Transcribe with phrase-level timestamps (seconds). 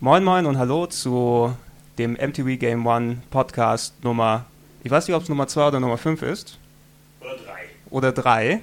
[0.00, 1.54] Moin Moin und Hallo zu
[1.98, 4.46] dem MTV Game One Podcast Nummer,
[4.82, 6.58] ich weiß nicht, ob es Nummer 2 oder Nummer 5 ist.
[7.20, 7.68] Oder drei.
[7.90, 8.62] Oder 3.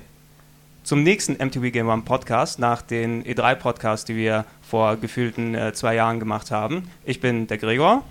[0.85, 5.73] Zum nächsten MTV Game One Podcast nach den E3 Podcasts, die wir vor gefühlten äh,
[5.73, 6.87] zwei Jahren gemacht haben.
[7.05, 8.03] Ich bin der Gregor.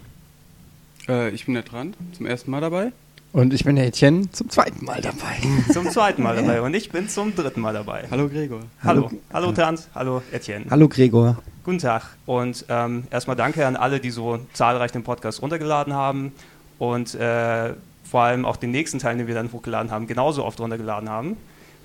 [1.08, 2.90] Äh, ich bin der Trant, zum ersten Mal dabei.
[3.32, 5.36] Und ich bin der Etienne zum zweiten Mal dabei.
[5.72, 8.06] Zum zweiten Mal dabei und ich bin zum dritten Mal dabei.
[8.10, 8.62] Hallo Gregor.
[8.82, 10.66] Hallo, hallo Tant, hallo Etienne.
[10.68, 11.38] Hallo Gregor.
[11.62, 16.32] Guten Tag und ähm, erstmal danke an alle, die so zahlreich den Podcast runtergeladen haben
[16.80, 20.58] und äh, vor allem auch den nächsten Teil, den wir dann hochgeladen haben, genauso oft
[20.58, 21.36] runtergeladen haben,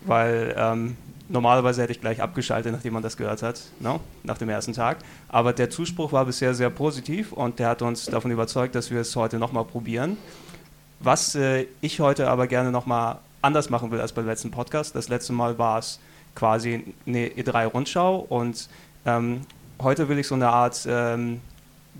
[0.05, 0.98] weil ähm,
[1.30, 4.00] normalerweise hätte ich gleich abgeschaltet, nachdem man das gehört hat, no?
[4.23, 4.97] nach dem ersten Tag.
[5.28, 9.02] Aber der Zuspruch war bisher sehr positiv und der hat uns davon überzeugt, dass wir
[9.02, 10.17] es heute nochmal probieren.
[11.00, 14.95] Was äh, ich heute aber gerne nochmal anders machen will als beim letzten Podcast.
[14.95, 16.00] Das letzte Mal war es
[16.36, 18.69] quasi eine E3-Rundschau und
[19.06, 19.41] ähm,
[19.81, 21.41] heute will ich so eine Art ähm,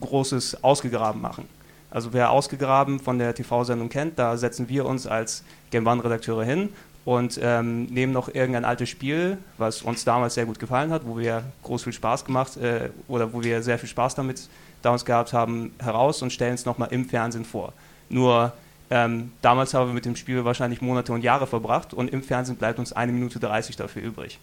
[0.02, 1.48] großes Ausgegraben machen.
[1.92, 6.70] Also wer Ausgegraben von der TV-Sendung kennt, da setzen wir uns als Game One-Redakteure hin
[7.06, 11.18] und ähm, nehmen noch irgendein altes Spiel, was uns damals sehr gut gefallen hat, wo
[11.18, 14.50] wir groß viel Spaß gemacht äh, oder wo wir sehr viel Spaß damit
[14.82, 17.74] damals gehabt haben, heraus und stellen es nochmal im Fernsehen vor.
[18.10, 18.54] Nur
[18.90, 22.58] ähm, damals haben wir mit dem Spiel wahrscheinlich Monate und Jahre verbracht und im Fernsehen
[22.58, 24.40] bleibt uns eine Minute 30 dafür übrig.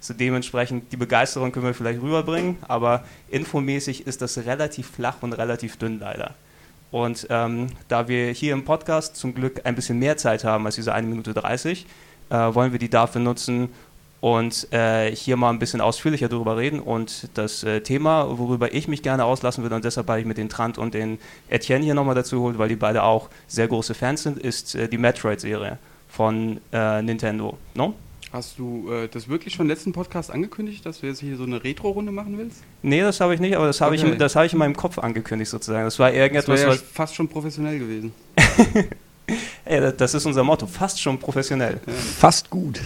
[0.00, 5.34] So dementsprechend die Begeisterung können wir vielleicht rüberbringen, aber infomäßig ist das relativ flach und
[5.34, 6.34] relativ dünn leider.
[6.90, 10.74] Und ähm, da wir hier im Podcast zum Glück ein bisschen mehr Zeit haben als
[10.74, 11.86] diese 1 Minute 30,
[12.30, 13.68] äh, wollen wir die dafür nutzen
[14.20, 16.80] und äh, hier mal ein bisschen ausführlicher darüber reden.
[16.80, 20.36] Und das äh, Thema, worüber ich mich gerne auslassen würde, und deshalb habe ich mit
[20.36, 21.18] den Trant und den
[21.48, 24.88] Etienne hier nochmal dazu geholt, weil die beide auch sehr große Fans sind, ist äh,
[24.88, 25.78] die Metroid-Serie
[26.08, 27.56] von äh, Nintendo.
[27.74, 27.94] No?
[28.32, 31.42] Hast du äh, das wirklich schon im letzten Podcast angekündigt, dass du jetzt hier so
[31.42, 32.62] eine Retro-Runde machen willst?
[32.82, 34.12] Nee, das habe ich nicht, aber das habe Okay.
[34.12, 35.84] ich, das habe ich in meinem Kopf angekündigt sozusagen.
[35.84, 36.80] Das war Das wäre irgendetwas, ja was.
[36.80, 38.12] fast schon professionell gewesen.
[39.64, 41.80] Ey, das ist unser Motto, fast schon professionell.
[42.18, 42.80] Fast gut.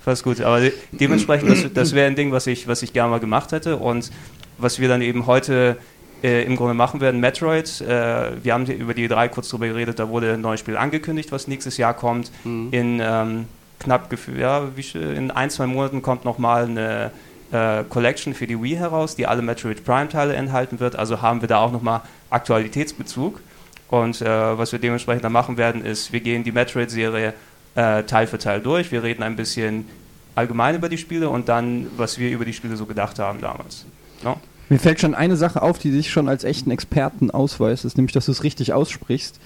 [0.00, 3.10] Fast gut, aber de dementsprechend, das, das wäre ein Ding, was ich, was ich gerne
[3.10, 4.10] mal gemacht hätte und
[4.58, 5.76] was wir dann eben heute
[6.24, 7.20] äh, im Grunde machen werden.
[7.20, 10.58] Metroid, äh, wir haben hier über die drei kurz drüber geredet, da wurde ein neues
[10.58, 12.32] Spiel angekündigt, was nächstes Jahr kommt.
[12.42, 12.68] Mhm.
[12.72, 13.44] In ähm,
[13.82, 17.10] knapp, gef- ja, in ein, zwei Monaten kommt nochmal eine
[17.50, 21.48] äh, Collection für die Wii heraus, die alle Metroid Prime-Teile enthalten wird, also haben wir
[21.48, 22.00] da auch nochmal
[22.30, 23.40] Aktualitätsbezug.
[23.88, 24.26] Und äh,
[24.58, 27.34] was wir dementsprechend dann machen werden, ist, wir gehen die Metroid-Serie
[27.74, 28.90] äh, Teil für Teil durch.
[28.90, 29.86] Wir reden ein bisschen
[30.34, 33.84] allgemein über die Spiele und dann, was wir über die Spiele so gedacht haben damals.
[34.24, 34.40] No?
[34.70, 38.14] Mir fällt schon eine Sache auf, die dich schon als echten Experten ausweist, ist nämlich,
[38.14, 39.38] dass du es richtig aussprichst.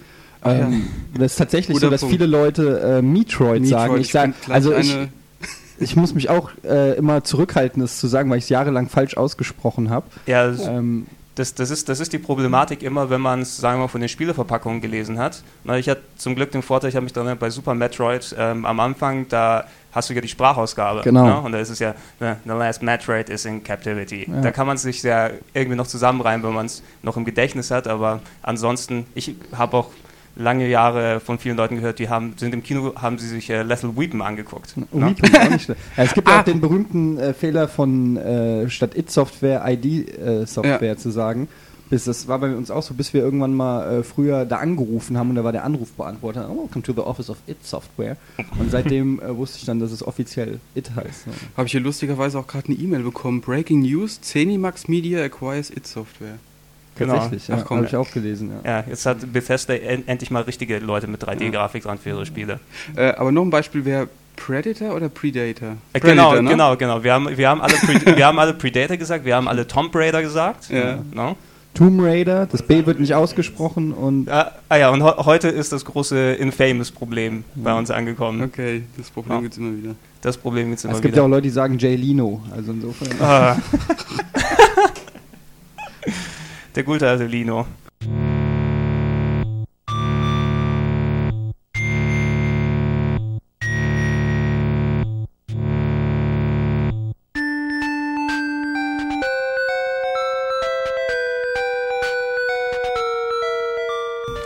[0.47, 0.67] Ach ja.
[0.67, 2.15] Ähm, das ist tatsächlich Guter so, dass Punkt.
[2.15, 3.95] viele Leute äh, Metroid, sagen.
[3.95, 4.97] Metroid, Ich sag, find gleich also ich,
[5.79, 9.17] ich muss mich auch äh, immer zurückhalten, das zu sagen, weil ich es jahrelang falsch
[9.17, 10.07] ausgesprochen habe.
[10.27, 13.79] Ja, das, Ähm, das, das, ist, das ist die Problematik immer, wenn man es, sagen
[13.79, 15.43] wir mal, von den Spieleverpackungen gelesen hat.
[15.65, 18.65] Na, ich hatte zum Glück den Vorteil, ich habe mich dann bei Super Metroid ähm,
[18.65, 21.03] am Anfang, da hast du ja die Sprachausgabe.
[21.03, 21.25] Genau.
[21.25, 21.41] Ne?
[21.41, 24.31] Und da ist es ja, ne, The Last Metroid is in Captivity.
[24.31, 24.41] Ja.
[24.41, 27.87] Da kann man sich ja irgendwie noch zusammenreimen, wenn man es noch im Gedächtnis hat.
[27.87, 29.91] Aber ansonsten, ich habe auch
[30.37, 33.63] lange Jahre von vielen Leuten gehört, die haben, sind im Kino, haben sie sich äh,
[33.63, 34.77] Lethal Weapon angeguckt.
[34.77, 34.85] Ne?
[35.21, 35.81] Ist auch nicht schlecht.
[35.97, 36.33] ja, es gibt Ah.
[36.33, 40.97] ja auch den berühmten äh, Fehler von äh, statt It-Software ID-Software Ja.
[40.97, 41.49] zu sagen.
[41.89, 45.17] Bis, das war bei uns auch so, bis wir irgendwann mal äh, früher da angerufen
[45.17, 48.17] haben und da war der Anrufbeantworter, oh, welcome to the office of It-Software.
[48.59, 51.29] Und seitdem äh, wusste ich dann, dass es offiziell It heißt.
[51.29, 51.33] ne?
[51.57, 53.41] Habe ich hier lustigerweise auch gerade eine E-Mail bekommen.
[53.41, 56.39] Breaking News, Zenimax Media acquires It Software.
[56.99, 57.15] Genau.
[57.15, 58.53] Tatsächlich, ja, habe ich auch gelesen.
[58.65, 58.79] Ja.
[58.79, 62.59] Ja, jetzt hat Bethesda en endlich mal richtige Leute mit 3D-Grafik dran für ihre Spiele.
[62.97, 65.77] Äh, aber noch ein Beispiel wäre Predator oder Predator?
[65.93, 66.51] Äh, Predator, genau, ne?
[66.51, 67.03] genau, genau.
[67.03, 69.95] Wir haben, wir, haben alle Pre wir haben alle Predator gesagt, wir haben alle Tomb
[69.95, 70.71] Raider gesagt.
[70.71, 70.99] Ja.
[71.13, 71.37] No?
[71.75, 75.73] Tomb Raider, das B wird nicht ausgesprochen und Ah, ah ja, und ho heute ist
[75.73, 78.43] das große Infamous-Problem bei uns angekommen.
[78.43, 79.43] Okay, das Problem Ja.
[79.43, 79.95] gibt's immer wieder.
[80.23, 81.25] Das Problem gibt es immer es gibt ja wieder.
[81.25, 82.43] auch Leute, die sagen Jay Lino.
[82.55, 83.09] Also insofern.
[83.21, 83.57] Ah.
[86.77, 87.67] Der gute alte Lino.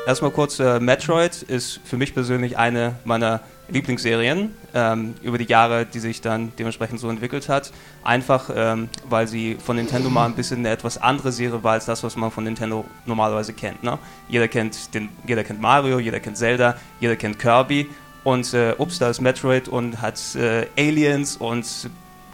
[0.07, 5.87] Erstmal kurz, äh, Metroid ist für mich persönlich eine meiner Lieblingsserien ähm, über die Jahre,
[5.87, 7.73] die sich dann dementsprechend so entwickelt hat.
[8.03, 11.87] Einfach, ähm, weil sie von Nintendo mal ein bisschen eine etwas andere Serie war als
[11.87, 13.83] das, was man von Nintendo normalerweise kennt.
[13.83, 13.99] Ne?
[14.29, 17.89] Jeder, kennt den, jeder kennt Mario, jeder kennt Zelda, jeder kennt Kirby.
[18.23, 21.67] Und äh, ups, da ist Metroid und hat äh, Aliens und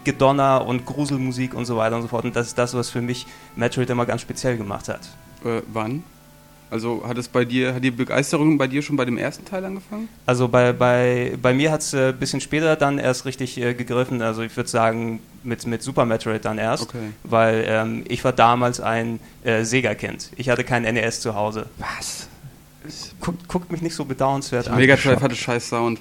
[0.04, 2.24] Gedonner und Gruselmusik und so weiter und so fort.
[2.24, 5.00] Und das ist das, was für mich Metroid immer ganz speziell gemacht hat.
[5.44, 6.02] Äh, wann?
[6.68, 9.64] Also hat es bei dir, hat die Begeisterung bei dir schon bei dem ersten Teil
[9.64, 10.08] angefangen?
[10.26, 13.74] Also bei, bei, bei mir hat es ein äh, bisschen später dann erst richtig äh,
[13.74, 14.20] gegriffen.
[14.20, 16.82] Also ich würde sagen mit, mit Super Metroid dann erst.
[16.84, 17.12] Okay.
[17.22, 20.30] Weil ähm, ich war damals ein äh, Sega-Kind.
[20.36, 21.66] Ich hatte kein NES zu Hause.
[21.78, 22.28] Was?
[23.20, 24.76] Guckt, guckt mich nicht so bedauernswert an.
[24.76, 26.00] Mega Drive hatte scheiß Sound.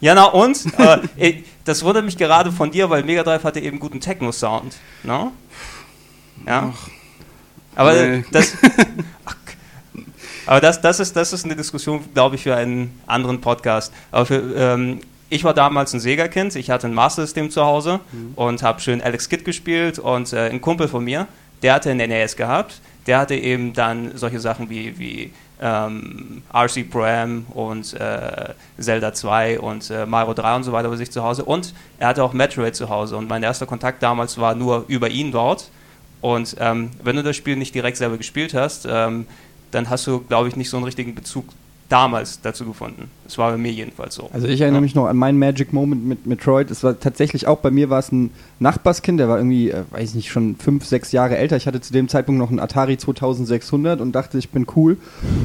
[0.00, 0.66] Ja, na und?
[0.76, 4.76] Aber, ey, das wundert mich gerade von dir, weil Mega Drive hatte eben guten Techno-Sound.
[5.02, 5.32] No?
[6.46, 6.72] Ja.
[6.74, 6.88] Ach,
[7.74, 8.24] Aber Nee.
[8.30, 8.52] das.
[9.24, 9.36] Ach,
[10.46, 13.92] aber das, das, ist, das ist eine Diskussion, glaube ich, für einen anderen Podcast.
[14.10, 15.00] Aber für, ähm,
[15.30, 18.00] ich war damals ein Sega-Kind, ich hatte ein Master System zu Hause
[18.36, 21.26] und habe schön Alex Kidd gespielt und äh, ein Kumpel von mir,
[21.62, 26.90] der hatte ein NES gehabt, der hatte eben dann solche Sachen wie, wie ähm, RC
[26.90, 31.10] Pro Am und äh, Zelda 2 und äh, Mario 3 und so weiter bei sich
[31.10, 31.44] zu Hause.
[31.44, 33.16] Und er hatte auch Metroid zu Hause.
[33.16, 35.70] Und mein erster Kontakt damals war nur über ihn dort.
[36.20, 39.26] Und ähm, wenn du das Spiel nicht direkt selber gespielt hast, ähm,
[39.74, 41.44] dann hast du, glaube ich, nicht so einen richtigen Bezug
[41.90, 43.10] damals dazu gefunden.
[43.24, 44.30] Das war bei mir jedenfalls so.
[44.32, 44.82] Also ich erinnere Ja.
[44.82, 46.70] mich noch an meinen Magic Moment mit Metroid.
[46.70, 50.10] Es war tatsächlich auch bei mir war es ein Nachbarskind, der war irgendwie, äh, weiß
[50.10, 51.56] ich nicht, schon fünf, sechs Jahre älter.
[51.56, 54.96] Ich hatte zu dem Zeitpunkt noch einen Atari 2600 und dachte, ich bin cool.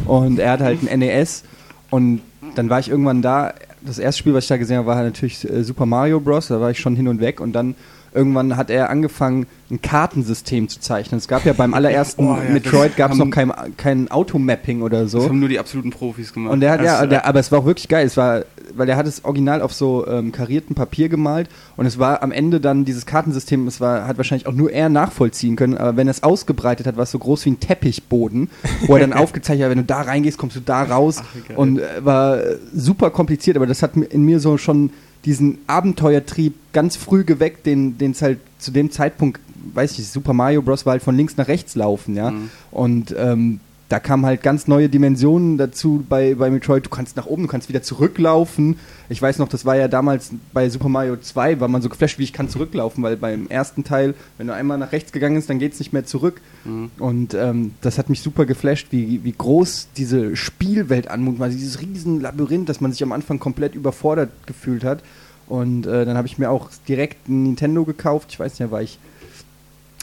[0.06, 1.44] Und er hatte halt ein NES.
[1.90, 2.22] Und
[2.56, 3.54] dann war ich irgendwann da.
[3.82, 6.48] Das erste Spiel, was ich da gesehen habe, war natürlich äh, Super Mario Bros.
[6.48, 7.42] Da war ich schon hin und weg.
[7.42, 7.76] Und dann
[8.14, 11.20] irgendwann hat er angefangen, ein Kartensystem zu zeichnen.
[11.20, 14.82] Es gab ja beim allerersten Oh, ja, Metroid das gab es noch kein, kein Automapping
[14.82, 15.20] oder so.
[15.20, 16.52] Das haben nur die absoluten Profis gemacht.
[16.54, 18.06] Und der hat, ja, Das, der, aber es war auch wirklich geil.
[18.06, 18.44] Es war,
[18.76, 22.32] weil der hat es original auf so ähm, kariertem Papier gemalt und es war am
[22.32, 26.08] Ende dann dieses Kartensystem, es war, hat wahrscheinlich auch nur er nachvollziehen können, aber wenn
[26.08, 28.50] er es ausgebreitet hat, war es so groß wie ein Teppichboden,
[28.88, 31.80] wo er dann aufgezeichnet hat, wenn du da reingehst, kommst du da raus Ach, und
[31.80, 32.40] äh, war
[32.74, 34.92] super kompliziert, aber das hat in mir so schon
[35.26, 39.42] diesen Abenteuertrieb ganz früh geweckt, den es halt zu dem Zeitpunkt,
[39.74, 40.86] weiß ich, Super Mario Bros.
[40.86, 42.32] war halt von links nach rechts laufen, ja.
[42.32, 42.50] Mhm.
[42.72, 46.86] Und ähm, da kamen halt ganz neue Dimensionen dazu bei, bei Metroid.
[46.86, 48.78] Du kannst nach oben, du kannst wieder zurücklaufen.
[49.10, 52.20] Ich weiß noch, das war ja damals bei Super Mario 2, war man so geflasht,
[52.20, 55.50] wie ich kann zurücklaufen, weil beim ersten Teil, wenn du einmal nach rechts gegangen bist,
[55.50, 56.40] dann geht es nicht mehr zurück.
[56.66, 56.92] Mhm.
[57.00, 61.82] Und ähm, das hat mich super geflasht, wie, wie groß diese Spielwelt anmutet, also dieses
[61.82, 65.02] riesen Labyrinth, dass man sich am Anfang komplett überfordert gefühlt hat.
[65.48, 68.28] Und äh, dann habe ich mir auch direkt ein Nintendo gekauft.
[68.30, 69.00] Ich weiß nicht, da war ich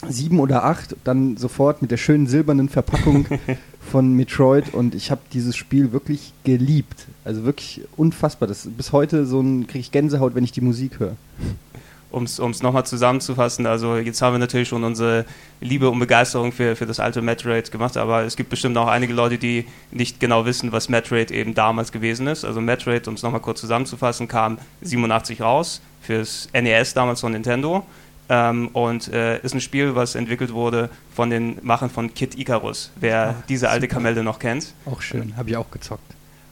[0.07, 3.25] sieben oder acht, dann sofort mit der schönen silbernen Verpackung
[3.79, 7.07] von Metroid und ich habe dieses Spiel wirklich geliebt.
[7.23, 8.47] Also wirklich unfassbar.
[8.47, 11.15] Das bis heute so ein kriege ich Gänsehaut, wenn ich die Musik höre.
[12.11, 15.25] um es nochmal zusammenzufassen, also jetzt haben wir natürlich schon unsere
[15.61, 19.13] Liebe und Begeisterung für, für das alte Metroid gemacht, aber es gibt bestimmt auch einige
[19.13, 22.45] Leute, die nicht genau wissen, was Metroid eben damals gewesen ist.
[22.45, 27.83] Also Metroid, um es nochmal kurz zusammenzufassen, kam 87 raus fürs NES damals von Nintendo
[28.29, 32.91] ähm, und äh, ist ein Spiel, was entwickelt wurde von den Machern von Kid Icarus,
[32.99, 33.95] wer Ah, diese alte super.
[33.95, 34.73] Kamelle noch kennt.
[34.85, 36.01] Auch schön, habe ich auch gezockt.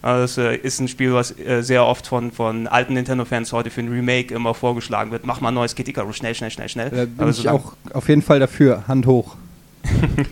[0.01, 3.71] Also das äh, ist ein Spiel, was äh, sehr oft von, von alten Nintendo-Fans heute
[3.71, 5.25] für ein Remake immer vorgeschlagen wird.
[5.25, 6.89] Mach mal ein neues Kid Icarus, schnell, schnell, schnell, schnell.
[6.91, 9.35] Da bin Aber ich auch auf jeden Fall dafür, Hand hoch.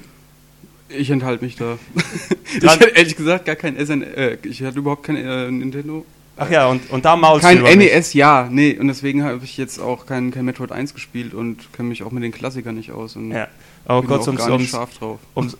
[0.96, 1.78] Ich enthalte mich da.
[2.62, 6.06] ich hatte ehrlich gesagt gar kein SN, äh, ich hatte überhaupt kein äh, Nintendo.
[6.36, 7.94] Ach ja, und, und da maulst Kein du über mich.
[7.94, 11.72] NES, ja, nee, und deswegen habe ich jetzt auch kein, kein Metroid 1 gespielt und
[11.74, 13.16] kenne mich auch mit den Klassikern nicht aus.
[13.16, 13.48] Und Ja.
[13.86, 14.74] Aber kurz, um nicht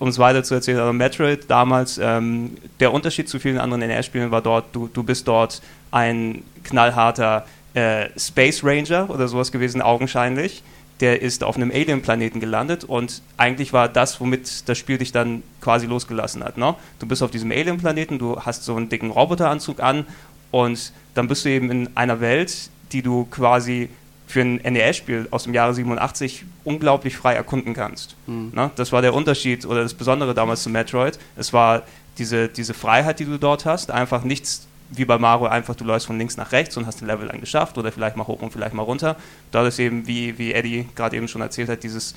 [0.08, 4.40] es weiter zu erzählen, also Metroid damals, ähm, der Unterschied zu vielen anderen NES-Spielen war
[4.40, 10.62] dort, du, du bist dort ein knallharter äh, Space Ranger oder sowas gewesen, augenscheinlich.
[11.00, 15.42] Der ist auf einem Alien-Planeten gelandet und eigentlich war das, womit das Spiel dich dann
[15.60, 16.56] quasi losgelassen hat.
[16.56, 16.76] Ne?
[17.00, 20.06] Du bist auf diesem Alien-Planeten, du hast so einen dicken Roboteranzug an
[20.54, 23.88] und dann bist du eben in einer Welt, die du quasi
[24.28, 28.14] für ein NES-Spiel aus dem Jahre 87 unglaublich frei erkunden kannst.
[28.26, 28.52] Hm.
[28.54, 28.70] Ne?
[28.76, 31.18] Das war der Unterschied oder das Besondere damals zu Metroid.
[31.34, 31.82] Es war
[32.18, 33.90] diese, diese Freiheit, die du dort hast.
[33.90, 37.08] Einfach nichts wie bei Mario, einfach du läufst von links nach rechts und hast den
[37.08, 39.16] Level dann geschafft oder vielleicht mal hoch und vielleicht mal runter.
[39.50, 42.14] Da ist eben, wie, wie Eddie gerade eben schon erzählt hat, dieses,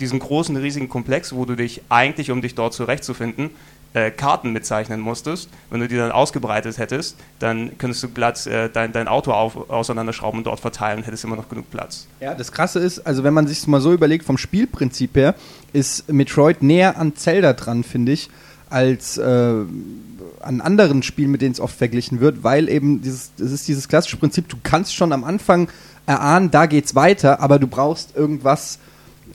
[0.00, 3.50] diesen großen, riesigen Komplex, wo du dich eigentlich, um dich dort zurechtzufinden,
[3.94, 5.48] äh, Karten mitzeichnen musstest.
[5.70, 9.70] Wenn du die dann ausgebreitet hättest, dann könntest du glatt äh, dein, dein Auto auf,
[9.70, 12.06] auseinanderschrauben und dort verteilen hättest immer noch genug Platz.
[12.20, 15.34] Ja, das Krasse ist, also wenn man sich mal so überlegt, vom Spielprinzip her,
[15.72, 18.30] ist Metroid näher an Zelda dran, finde ich,
[18.68, 23.52] als äh, an anderen Spielen, mit denen es oft verglichen wird, weil eben dieses, es
[23.52, 25.68] ist dieses klassische Prinzip, du kannst schon am Anfang
[26.06, 28.78] erahnen, da geht's weiter, aber du brauchst irgendwas,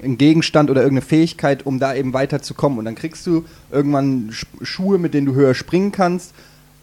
[0.03, 2.79] einen Gegenstand oder irgendeine Fähigkeit, um da eben weiterzukommen.
[2.79, 6.33] Und dann kriegst du irgendwann Sch Schuhe, mit denen du höher springen kannst.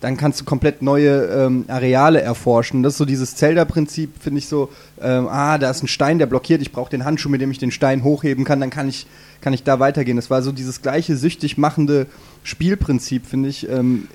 [0.00, 2.82] Dann kannst du komplett neue ähm, Areale erforschen.
[2.82, 4.68] Das ist so dieses Zelda-Prinzip, finde ich so,
[5.00, 7.58] ähm, ah, da ist ein Stein, der blockiert, ich brauche den Handschuh, mit dem ich
[7.58, 9.06] den Stein hochheben kann, dann kann ich,
[9.40, 10.16] kann ich da weitergehen.
[10.16, 12.06] Das war so dieses gleiche süchtig machende
[12.42, 13.68] Spielprinzip, finde ich.
[13.70, 14.06] Ähm,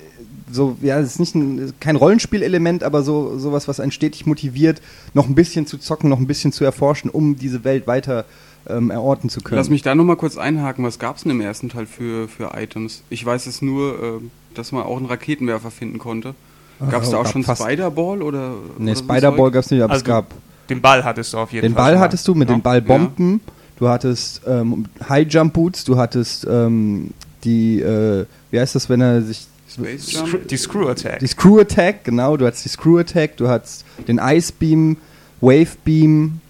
[0.51, 4.81] so, ja, es ist nicht ein, kein Rollenspielelement, aber so sowas, was einen stetig motiviert,
[5.13, 8.25] noch ein bisschen zu zocken, noch ein bisschen zu erforschen, um diese Welt weiter
[8.67, 9.57] ähm, erorten zu können.
[9.57, 10.85] Lass mich da nochmal kurz einhaken.
[10.85, 13.03] Was gab es denn im ersten Teil für, für Items?
[13.09, 16.35] Ich weiß es nur, äh, dass man auch einen Raketenwerfer finden konnte.
[16.89, 18.53] Gab es da auch schon Spider-Ball oder?
[18.79, 20.33] Nee, so Spider-Ball gab es nicht, aber Also es gab.
[20.69, 21.83] Den Ball hattest du auf jeden Den Fall.
[21.83, 22.03] Ball schon mal.
[22.05, 22.55] hattest du mit Ja.
[22.55, 23.41] den Ballbomben.
[23.77, 25.83] Du hattest ähm, High Jump Boots.
[25.83, 27.11] Du hattest ähm,
[27.43, 29.47] die, äh, wie heißt das, wenn er sich?
[30.49, 31.19] Die Screw Attack.
[31.19, 32.35] die Screw Attack, genau.
[32.35, 33.37] Du hattest die Screw Attack.
[33.37, 34.97] Du hattest den Ice Beam,
[35.39, 36.41] Wave Beam.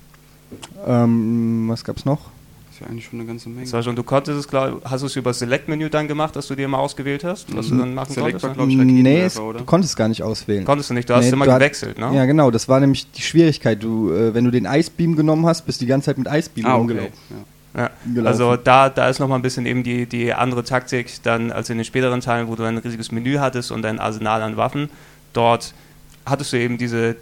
[0.85, 2.19] Ähm, was gab's noch?
[2.67, 3.61] Das ist ja eigentlich schon eine ganze Menge.
[3.63, 6.47] Das war schon, du konntest es, glaub, hast du es über Select-Menü dann gemacht, dass
[6.47, 7.79] du dir mal ausgewählt hast, was du Mhm.
[7.79, 8.43] dann machen Select konntest?
[8.45, 9.59] war, glaub ich, nee, Raketenwerfer, es, oder?
[9.59, 10.65] du konntest gar nicht auswählen.
[10.65, 12.11] Konntest du nicht, du hast Nee, immer du hat- gewechselt, ne?
[12.15, 12.49] Ja, genau.
[12.49, 13.81] Das war nämlich die Schwierigkeit.
[13.83, 16.27] Du, äh, wenn du den Ice Beam genommen hast, bist du die ganze Zeit mit
[16.27, 16.77] Ice Beam Ah, okay.
[16.79, 17.13] rumgelaufen.
[17.29, 17.35] Ja.
[17.73, 18.23] Ja.
[18.25, 21.77] Also da, da ist nochmal ein bisschen eben die, die andere Taktik dann als in
[21.77, 24.89] den späteren Teilen, wo du ein riesiges Menü hattest und ein Arsenal an Waffen.
[25.31, 25.73] Dort
[26.25, 27.15] hattest du eben diese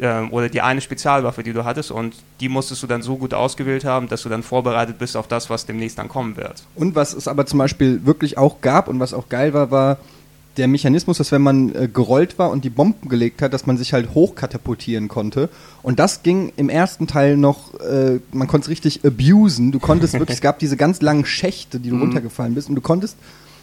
[0.00, 3.34] ähm, oder die eine Spezialwaffe, die du hattest und die musstest du dann so gut
[3.34, 6.64] ausgewählt haben, dass du dann vorbereitet bist auf das, was demnächst dann kommen wird.
[6.74, 9.98] Und was es aber zum Beispiel wirklich auch gab und was auch geil war, war
[10.58, 13.78] der Mechanismus, dass wenn man äh, gerollt war und die Bomben gelegt hat, dass man
[13.78, 15.48] sich halt hochkatapultieren konnte.
[15.82, 19.72] Und das ging im ersten Teil noch, äh, man konnte es richtig abusen.
[19.72, 22.02] Du konntest wirklich, es gab diese ganz langen Schächte, die du Mhm.
[22.02, 23.16] runtergefallen bist und du konntest,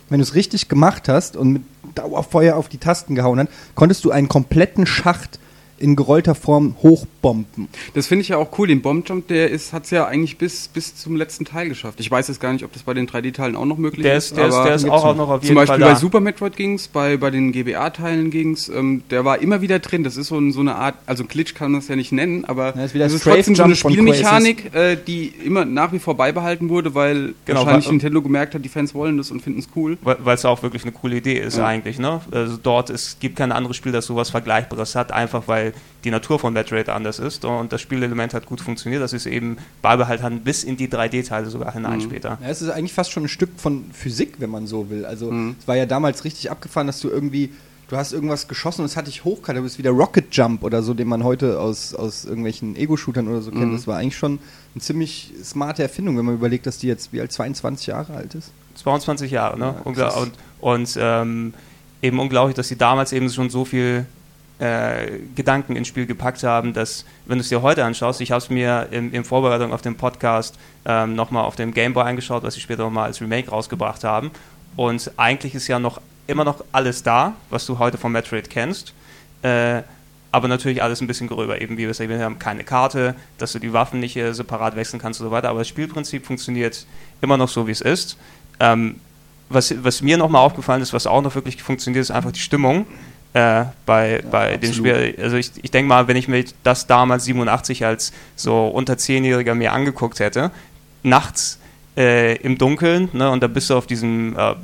[0.10, 1.62] wenn du es richtig gemacht hast und mit
[1.94, 5.38] Dauerfeuer auf die Tasten gehauen hast, konntest du einen kompletten Schacht
[5.80, 7.68] in gerollter Form hochbomben.
[7.94, 8.68] Das finde ich ja auch cool.
[8.68, 12.00] Den Bombjump, der hat es ja eigentlich bis, bis zum letzten Teil geschafft.
[12.00, 14.26] Ich weiß jetzt gar nicht, ob das bei den 3D-Teilen auch noch möglich Der ist.
[14.32, 16.00] ist, der ist, der ist auch, auch noch auf zum jeden Beispiel Fall bei.
[16.00, 18.70] Super Metroid ging es, bei, bei den GBA-Teilen ging es.
[18.70, 20.04] Ähm, der war immer wieder drin.
[20.04, 22.46] Das ist so, ein, so eine Art, also Glitch kann man das ja nicht nennen,
[22.46, 26.16] aber Ja, ist das ist trotzdem so eine Spielmechanik, äh, die immer nach wie vor
[26.16, 29.60] beibehalten wurde, weil Genau, wahrscheinlich weil- Nintendo gemerkt hat, die Fans wollen das und finden
[29.60, 29.98] es cool.
[30.02, 31.66] weil es auch wirklich eine coole Idee ist Ja.
[31.66, 32.00] eigentlich.
[32.00, 32.22] Ne?
[32.32, 35.69] Also dort es gibt kein anderes Spiel, das sowas Vergleichbares hat, einfach weil
[36.04, 39.58] die Natur von Metroid anders ist und das Spielelement hat gut funktioniert, dass es eben
[39.82, 42.02] beibehalten hat, bis in die 3D-Teile sogar hinein Mhm.
[42.04, 42.38] später.
[42.42, 45.06] Ja, es ist eigentlich fast schon ein Stück von Physik, wenn man so will.
[45.06, 45.56] Also Mhm.
[45.60, 47.52] es war ja damals richtig abgefahren, dass du irgendwie,
[47.90, 50.64] du hast irgendwas geschossen und es hat dich hochkant, du bist wie der Rocket Jump
[50.64, 53.72] oder so, den man heute aus, aus irgendwelchen Ego-Shootern oder so kennt.
[53.72, 53.76] Mhm.
[53.76, 54.40] Das war eigentlich schon
[54.76, 58.36] eine ziemlich smarte Erfindung, wenn man überlegt, dass die jetzt wie alt 22 Jahre alt
[58.36, 58.52] ist.
[58.76, 59.76] 22 Jahre, ne?
[59.86, 60.16] Ja, krass.
[60.16, 61.54] und und ähm,
[62.02, 64.06] eben unglaublich, dass sie damals eben schon so viel
[64.60, 68.42] äh, Gedanken ins Spiel gepackt haben, dass, wenn du es dir heute anschaust, ich habe
[68.42, 72.44] es mir in, in Vorbereitung auf den Podcast ähm, nochmal auf dem Game Boy angeschaut,
[72.44, 74.32] was sie später nochmal als Remake rausgebracht haben.
[74.76, 78.94] Und eigentlich ist ja noch immer noch alles da, was du heute von Metroid kennst.
[79.42, 79.82] Äh,
[80.32, 83.54] aber natürlich alles ein bisschen gröber, eben wie wir es erwähnt haben, keine Karte, dass
[83.54, 85.50] du die Waffen nicht äh, separat wechseln kannst und so weiter.
[85.50, 86.86] Aber das Spielprinzip funktioniert
[87.22, 88.18] immer noch so, wie es ist.
[88.60, 89.00] Ähm,
[89.50, 92.86] was, was mir nochmal aufgefallen ist, was auch noch wirklich funktioniert, ist einfach die Stimmung
[93.34, 94.90] äh, bei, bei dem absolut.
[94.90, 95.16] Spiel.
[95.22, 99.54] Also ich, ich denke mal, wenn ich mir das damals 87 als so unter 10-Jähriger
[99.54, 100.52] mir angeguckt hätte,
[101.04, 101.60] nachts
[101.96, 104.56] äh, im Dunkeln, ne, und da bist du auf diesem äh,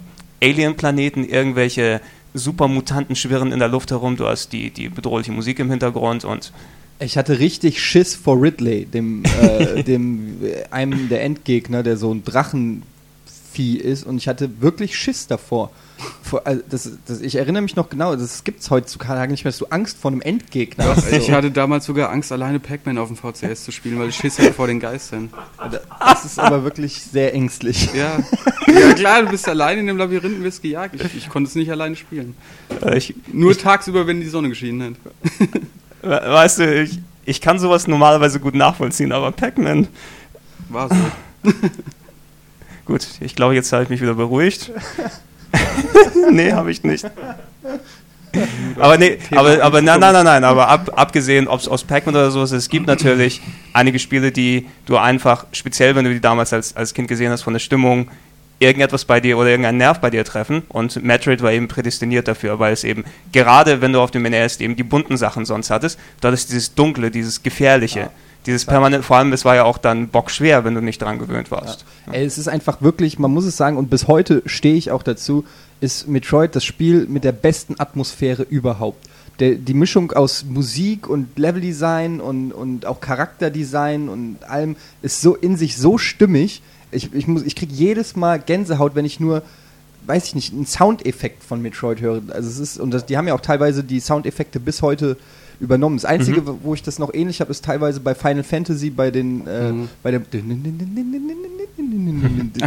[0.42, 2.02] Alien-Planeten, irgendwelche
[2.34, 6.52] Supermutanten schwirren in der Luft herum, du hast die, die bedrohliche Musik im Hintergrund und
[7.00, 10.40] Ich hatte richtig Schiss vor Ridley, dem, äh, dem
[10.72, 15.72] einem der Endgegner, der so ein Drachenvieh ist, und ich hatte wirklich Schiss davor.
[16.22, 19.52] Vor, also das, das, ich erinnere mich noch genau, das gibt es heutzutage nicht mehr,
[19.52, 21.10] dass du Angst vor einem Endgegner hast.
[21.12, 21.32] Ich so.
[21.32, 24.52] hatte damals sogar Angst, alleine Pac-Man auf dem VCS zu spielen, weil ich Schiss hatte
[24.54, 25.30] vor den Geistern.
[26.00, 27.90] Das ist aber wirklich sehr ängstlich.
[27.94, 28.18] Ja.
[28.68, 30.96] ja, klar, du bist alleine in dem Labyrinth und wirst gejagt.
[30.96, 32.36] Ich, ich konnte es nicht alleine spielen.
[32.84, 35.50] äh, ich, Nur tagsüber, wenn die Sonne geschienen hat.
[36.02, 39.88] we- weißt du, ich, ich kann sowas normalerweise gut nachvollziehen, aber Pac-Man,
[40.70, 41.52] War so.
[42.86, 44.72] gut, ich glaube, jetzt habe ich mich wieder beruhigt.
[46.32, 47.06] nee, habe ich nicht.
[48.78, 52.16] Aber nee, aber, aber nein, nein, nein, nein, aber ab, abgesehen, ob es aus Pac-Man
[52.16, 53.42] oder so ist, es gibt natürlich
[53.74, 57.44] einige Spiele, die du einfach, speziell wenn du die damals als, als Kind gesehen hast,
[57.44, 58.10] von der Stimmung
[58.60, 62.60] irgendetwas bei dir oder irgendeinen Nerv bei dir treffen und Metroid war eben prädestiniert dafür,
[62.60, 66.00] weil es eben, gerade wenn du auf dem NES eben die bunten Sachen sonst hattest,
[66.22, 68.10] dort ist dieses Dunkle, dieses Gefährliche, Ja.
[68.46, 71.52] Dieses permanent, vor allem, es war ja auch dann bockschwer, wenn du nicht dran gewöhnt
[71.52, 71.86] warst.
[72.12, 75.04] Ey, es ist einfach wirklich, man muss es sagen, und bis heute stehe ich auch
[75.04, 75.46] dazu,
[75.82, 79.08] ist Metroid das Spiel mit der besten Atmosphäre überhaupt.
[79.40, 85.36] Der, die Mischung aus Musik und Leveldesign und, und auch Charakterdesign und allem ist so
[85.36, 86.62] in sich so stimmig.
[86.92, 89.42] Ich, ich, ich kriege jedes Mal Gänsehaut, wenn ich nur,
[90.06, 92.22] weiß ich nicht, einen Soundeffekt von Metroid höre.
[92.30, 95.18] Also es ist, und das, die haben ja auch teilweise die Soundeffekte bis heute
[95.60, 95.98] übernommen.
[95.98, 96.58] Das Einzige, Mhm.
[96.64, 99.90] wo ich das noch ähnlich habe, ist teilweise bei Final Fantasy, bei den, äh, Mhm.
[100.04, 100.24] bei dem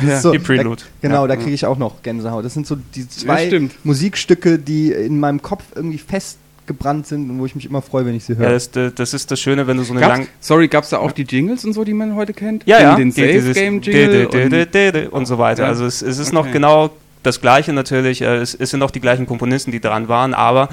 [0.07, 0.83] ja, so, die Prelude.
[0.83, 1.29] Da, genau, Ja.
[1.29, 2.45] da kriege ich auch noch Gänsehaut.
[2.45, 3.73] Das sind so die zwei stimmt.
[3.85, 8.15] Musikstücke, die in meinem Kopf irgendwie festgebrannt sind und wo ich mich immer freue, wenn
[8.15, 8.47] ich sie höre.
[8.47, 10.91] Ja, das, das ist das Schöne, wenn du so eine Gab's, lang sorry, gab es
[10.91, 12.65] da auch die Jingles und so, die man heute kennt?
[12.67, 12.97] Ja, ja.
[12.97, 14.27] Den die- dieses Safe-Game-Jingle?
[14.27, 15.63] d- d- d- und- so weiter.
[15.65, 15.69] Ja.
[15.69, 16.53] Also es, es ist noch Okay.
[16.53, 16.91] genau
[17.23, 18.23] das Gleiche natürlich.
[18.23, 20.69] äh, Es, es sind noch die gleichen Komponisten, die dran waren, aber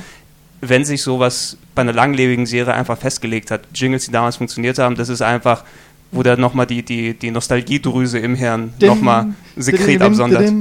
[0.69, 4.95] wenn sich sowas bei einer langlebigen Serie einfach festgelegt hat, Jingles, die damals funktioniert haben,
[4.95, 5.63] das ist einfach,
[6.11, 10.51] wo da nochmal die, die, die Nostalgiedrüse im Hirn nochmal Sekret absondert.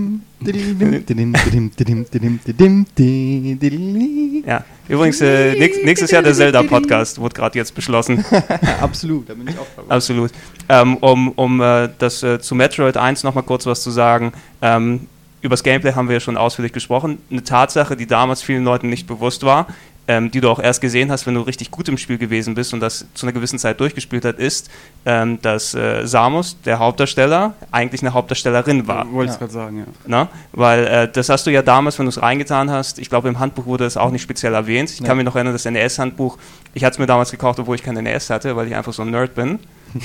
[4.47, 8.25] Ja, übrigens, äh, nächst, nächstes Jahr der Zelda-Podcast wurde gerade jetzt beschlossen.
[8.81, 9.95] Absolut, da bin ich auch dabei.
[9.95, 10.33] Absolut.
[10.69, 14.33] Ähm, um um äh, das äh, zu Metroid 1 nochmal kurz was zu sagen.
[14.61, 15.07] Ähm,
[15.41, 17.19] übers Gameplay haben wir ja schon ausführlich gesprochen.
[17.31, 19.67] Eine Tatsache, die damals vielen Leuten nicht bewusst war,
[20.07, 22.75] ähm, die du auch erst gesehen hast, wenn du richtig gut im Spiel gewesen bist
[22.75, 24.71] und das zu einer gewissen Zeit durchgespielt hat, ist,
[25.07, 29.11] ähm, dass äh, Samus, der Hauptdarsteller, eigentlich eine Hauptdarstellerin war.
[29.13, 29.39] Wollte ich Ja.
[29.39, 29.85] gerade sagen, ja.
[30.25, 30.29] Ne?
[30.53, 33.39] Weil äh, das hast du ja damals, wenn du es reingetan hast, ich glaube im
[33.39, 34.91] Handbuch wurde es auch nicht speziell erwähnt.
[34.91, 35.07] Ich Ja.
[35.07, 36.37] kann mich noch erinnern, das NES-Handbuch,
[36.75, 39.03] ich hatte es mir damals gekauft, obwohl ich kein NES hatte, weil ich einfach so
[39.03, 39.59] ein Nerd bin.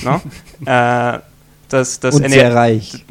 [0.66, 1.18] äh,
[1.68, 3.04] das, das, Und NE sehr reich.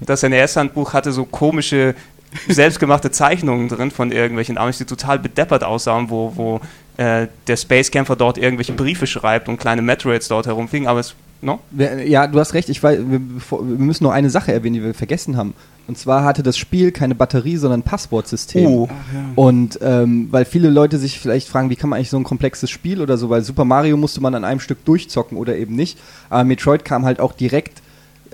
[0.00, 1.94] das NES-Handbuch hatte so komische,
[2.48, 6.60] selbstgemachte Zeichnungen drin von irgendwelchen Amis, die total bedeppert aussahen, wo, wo
[6.96, 11.14] äh, der Space Camper dort irgendwelche Briefe schreibt und kleine Metroids dort herumfliegen, aber es,
[11.40, 11.60] no?
[11.76, 12.68] Ja, du hast recht.
[12.68, 15.54] Ich weiß, wir, wir müssen noch eine Sache erwähnen, die wir vergessen haben.
[15.88, 18.66] Und zwar hatte das Spiel keine Batterie, sondern ein Passwortsystem.
[18.66, 18.88] Oh.
[18.88, 19.20] Ja.
[19.34, 22.70] Und ähm, weil viele Leute sich vielleicht fragen, wie kann man eigentlich so ein komplexes
[22.70, 25.98] Spiel oder so, weil Super Mario musste man an einem Stück durchzocken oder eben nicht.
[26.30, 27.82] Aber Metroid kam halt auch direkt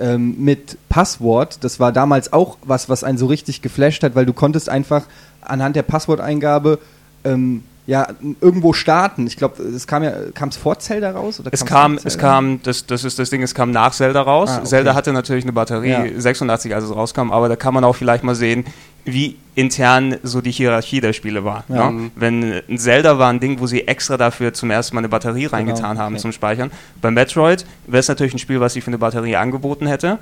[0.01, 1.63] ähm, mit Passwort.
[1.65, 5.05] Das war damals auch was, was einen so richtig geflasht hat, weil du konntest einfach
[5.41, 6.79] anhand der Passworteingabe
[7.25, 8.07] ähm, ja,
[8.43, 9.27] irgendwo starten.
[9.27, 11.41] Ich glaube, es kam ja, kam es vor Zelda raus?
[11.41, 14.51] Oder Es kam, es kam, das, das ist das Ding, es kam nach Zelda raus.
[14.51, 14.67] Ah, okay.
[14.67, 16.05] Zelda hatte natürlich eine Batterie, Ja.
[16.21, 18.67] 86, als es rauskam, aber da kann man auch vielleicht mal sehen,
[19.07, 21.65] wie intern so die Hierarchie der Spiele war.
[21.71, 21.91] Ja.
[21.91, 22.11] Ne?
[22.15, 25.09] Wenn äh, ein Zelda war ein Ding, wo sie extra dafür zum ersten Mal eine
[25.09, 26.21] Batterie reingetan haben okay.
[26.21, 26.71] zum Speichern.
[27.01, 30.19] Bei Metroid wäre es natürlich ein Spiel, was sie für eine Batterie angeboten hätte,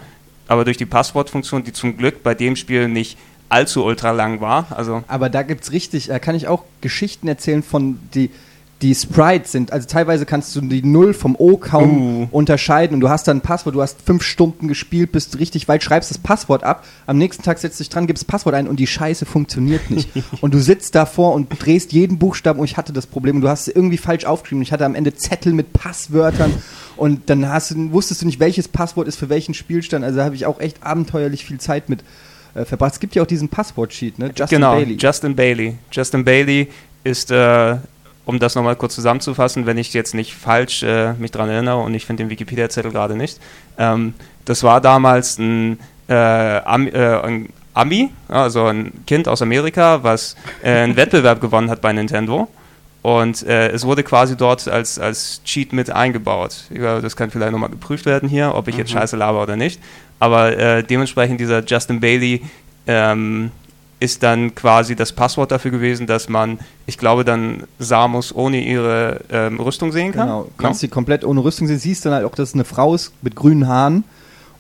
[0.47, 3.19] aber durch die Passwortfunktion, die zum Glück bei dem Spiel nicht
[3.49, 7.63] allzu ultra lang war, also Aber da gibt's richtig, da kann ich auch Geschichten erzählen
[7.63, 8.31] von die
[8.83, 12.29] die Sprites sind, also teilweise kannst du die Null vom O kaum Uh.
[12.31, 15.83] unterscheiden und du hast dann ein Passwort, du hast fünf Stunden gespielt, bist richtig weit,
[15.83, 18.79] schreibst das Passwort ab, am nächsten Tag setzt dich dran, gibst das Passwort ein und
[18.79, 20.11] die Scheiße funktioniert nicht.
[20.43, 23.49] und du sitzt davor und drehst jeden Buchstaben und ich hatte das Problem und du
[23.49, 24.61] hast es irgendwie falsch aufgeschrieben.
[24.63, 26.53] Ich hatte am Ende Zettel mit Passwörtern
[26.99, 30.05] und dann hast du, wusstest du nicht, welches Passwort ist für welchen Spielstand.
[30.05, 32.05] Also da habe ich auch echt abenteuerlich viel Zeit mit
[32.57, 32.95] äh, verbracht.
[32.95, 34.27] Es gibt ja auch diesen Passwort-Sheet, ne?
[34.37, 34.97] Justin genau, Bailey.
[34.97, 35.79] Justin Bailey.
[35.91, 36.69] Justin Bailey
[37.05, 37.77] ist, äh,
[38.25, 41.95] um das nochmal kurz zusammenzufassen, wenn ich jetzt nicht falsch äh, mich dran erinnere und
[41.95, 43.39] ich finde den Wikipedia-Zettel gerade nicht,
[43.79, 44.15] ähm,
[44.45, 50.35] das war damals ein, äh, Ami, äh, ein Ami, also ein Kind aus Amerika, was
[50.63, 52.49] äh, einen Wettbewerb gewonnen hat bei Nintendo.
[53.07, 56.65] Und äh, es wurde quasi dort als, als Cheat mit eingebaut.
[56.75, 58.99] Ja, das kann vielleicht nochmal geprüft werden hier, ob ich jetzt Mhm.
[58.99, 59.81] scheiße laber oder nicht.
[60.19, 62.43] Aber äh, dementsprechend dieser Justin Bailey
[62.89, 63.53] ähm,
[64.01, 69.21] ist dann quasi das Passwort dafür gewesen, dass man, ich glaube, dann Samus ohne ihre
[69.31, 70.27] ähm, Rüstung sehen kann.
[70.27, 72.65] Genau, du kannst sie komplett ohne Rüstung sehen, siehst dann halt auch, dass es eine
[72.65, 74.03] Frau ist mit grünen Haaren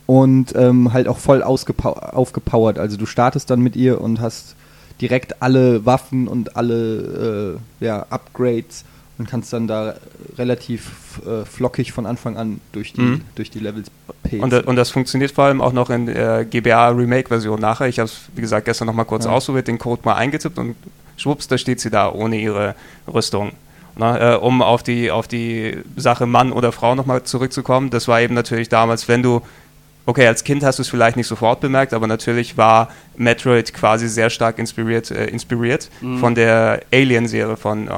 [0.06, 2.78] und ähm, halt auch voll aufgepowert.
[2.78, 4.54] Also du startest dann mit ihr und hast
[5.00, 8.84] direkt alle Waffen und alle äh, ja, Upgrades
[9.18, 9.94] und kannst dann da
[10.36, 13.20] relativ äh, flockig von Anfang an durch die, Mhm.
[13.34, 13.90] durch die Levels
[14.22, 14.40] pacen.
[14.42, 17.88] Und, und das funktioniert vor allem auch noch in der GBA Remake-Version nachher.
[17.88, 19.30] Ich habe es, wie gesagt, gestern nochmal kurz Ja.
[19.32, 20.76] ausprobiert, den Code mal eingetippt und
[21.16, 22.74] schwupps, da steht sie da ohne ihre
[23.12, 23.52] Rüstung.
[23.98, 28.20] Na, äh, um auf die, auf die Sache Mann oder Frau nochmal zurückzukommen, das war
[28.20, 29.40] eben natürlich damals, wenn du,
[30.06, 34.08] okay, als Kind hast du es vielleicht nicht sofort bemerkt, aber natürlich war Metroid quasi
[34.08, 36.18] sehr stark inspiriert, äh, inspiriert Mhm.
[36.18, 37.92] von der Alien-Serie von äh,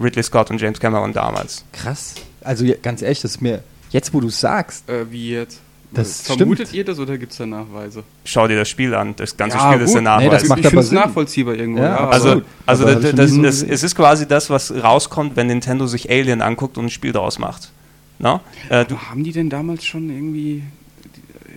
[0.00, 1.64] Ridley Scott und James Cameron damals.
[1.72, 2.14] Krass.
[2.42, 5.60] Also ganz ehrlich, das ist mir, jetzt wo du es sagst, Äh, wie jetzt?
[5.92, 6.78] Das Vermutet stimmt.
[6.78, 8.02] ihr das oder gibt es da Nachweise?
[8.24, 9.94] Schau dir das Spiel an, das ganze Ja, Spiel ist gut.
[9.94, 10.24] der Nachweis.
[10.24, 10.98] Nee, das ich macht ich aber finde es Sinn.
[10.98, 11.82] nachvollziehbar irgendwo.
[11.82, 15.86] Ja, Ja, Also, also das, das, das, es ist quasi das, was rauskommt, wenn Nintendo
[15.86, 17.70] sich Alien anguckt und ein Spiel daraus macht.
[18.18, 18.40] Na?
[18.70, 20.64] Äh, haben die denn damals schon irgendwie.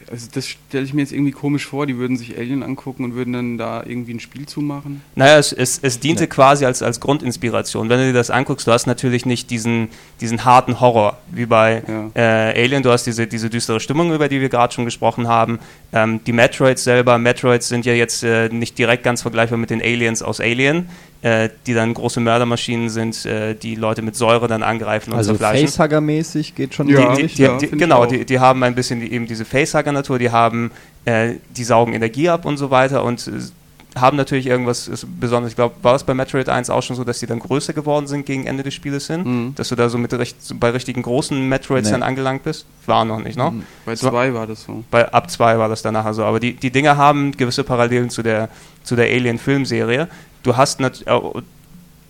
[0.09, 3.15] Also das stelle ich mir jetzt irgendwie komisch vor, die würden sich Alien angucken und
[3.15, 5.01] würden dann da irgendwie ein Spiel zumachen.
[5.15, 6.27] Naja, es, es, es diente ja.
[6.27, 7.89] quasi als, als Grundinspiration.
[7.89, 9.89] Wenn du dir das anguckst, du hast natürlich nicht diesen,
[10.21, 12.09] diesen harten Horror wie bei ja.
[12.15, 15.59] äh, Alien, du hast diese, diese düstere Stimmung, über die wir gerade schon gesprochen haben.
[15.91, 19.81] Ähm, die Metroids selber, Metroids sind ja jetzt äh, nicht direkt ganz vergleichbar mit den
[19.81, 20.89] Aliens aus Alien,
[21.21, 25.35] äh, die dann große Mördermaschinen sind, äh, die Leute mit Säure dann angreifen und also
[25.35, 25.67] zerfleischen.
[25.67, 28.99] Also Facehugger-mäßig geht schon ja, die, die, die, ja, Genau, die, die haben ein bisschen
[28.99, 30.71] die, eben diese Facehugger-Natur, die haben,
[31.05, 33.31] äh, die saugen Energie ab und so weiter und äh,
[33.99, 35.53] haben natürlich irgendwas Besonderes.
[35.53, 38.07] Ich glaube, war es bei Metroid 1 auch schon so, dass die dann größer geworden
[38.07, 39.23] sind gegen Ende des Spieles hin?
[39.23, 39.55] Mhm.
[39.55, 41.91] Dass du da so mit recht, bei richtigen großen Metroids nee.
[41.91, 42.65] dann angelangt bist?
[42.85, 43.51] War noch nicht, ne?
[43.51, 43.63] Mhm.
[43.85, 44.83] Bei 2 war das so.
[44.91, 46.23] Bei, ab 2 war das dann nachher so.
[46.23, 48.49] Aber die, die Dinger haben gewisse Parallelen zu der,
[48.83, 50.07] zu der Alien-Filmserie.
[50.47, 51.05] Du hast natürlich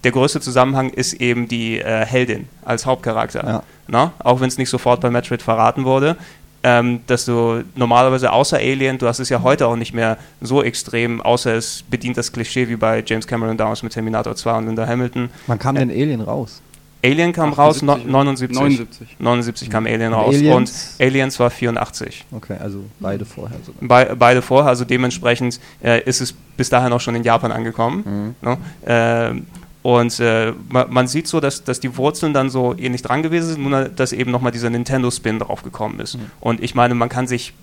[0.04, 3.44] der größte Zusammenhang ist eben die äh, Heldin als Hauptcharakter.
[3.44, 3.64] Ja.
[3.88, 4.14] Na?
[4.20, 6.16] Auch wenn es nicht sofort bei Metroid verraten wurde.
[6.62, 10.64] Ähm, dass du normalerweise außer Alien, du hast es ja heute auch nicht mehr so
[10.64, 14.68] extrem, außer es bedient das Klischee wie bei James Cameron damals mit Terminator 2 und
[14.68, 15.30] Linda Hamilton.
[15.48, 16.62] Wann kam äh, denn Alien raus?
[17.04, 18.58] Alien kam 78, raus, no, 79.
[18.58, 19.16] 79.
[19.20, 20.56] 79 kam Alien raus Aliens?
[21.00, 22.26] und Aliens war 84.
[22.32, 24.06] Okay, also beide vorher sogar.
[24.06, 28.36] Be beide vorher, also dementsprechend äh, ist es bis dahin auch schon in Japan angekommen.
[28.42, 28.50] Mhm.
[28.50, 28.58] No?
[28.92, 29.42] Äh,
[29.84, 33.54] und äh, man, man, sieht so, dass, dass die Wurzeln dann so ähnlich dran gewesen
[33.54, 36.16] sind, nur dass eben nochmal dieser Nintendo-Spin drauf gekommen ist.
[36.16, 36.32] Mhm.
[36.42, 37.54] Und ich meine, man kann sich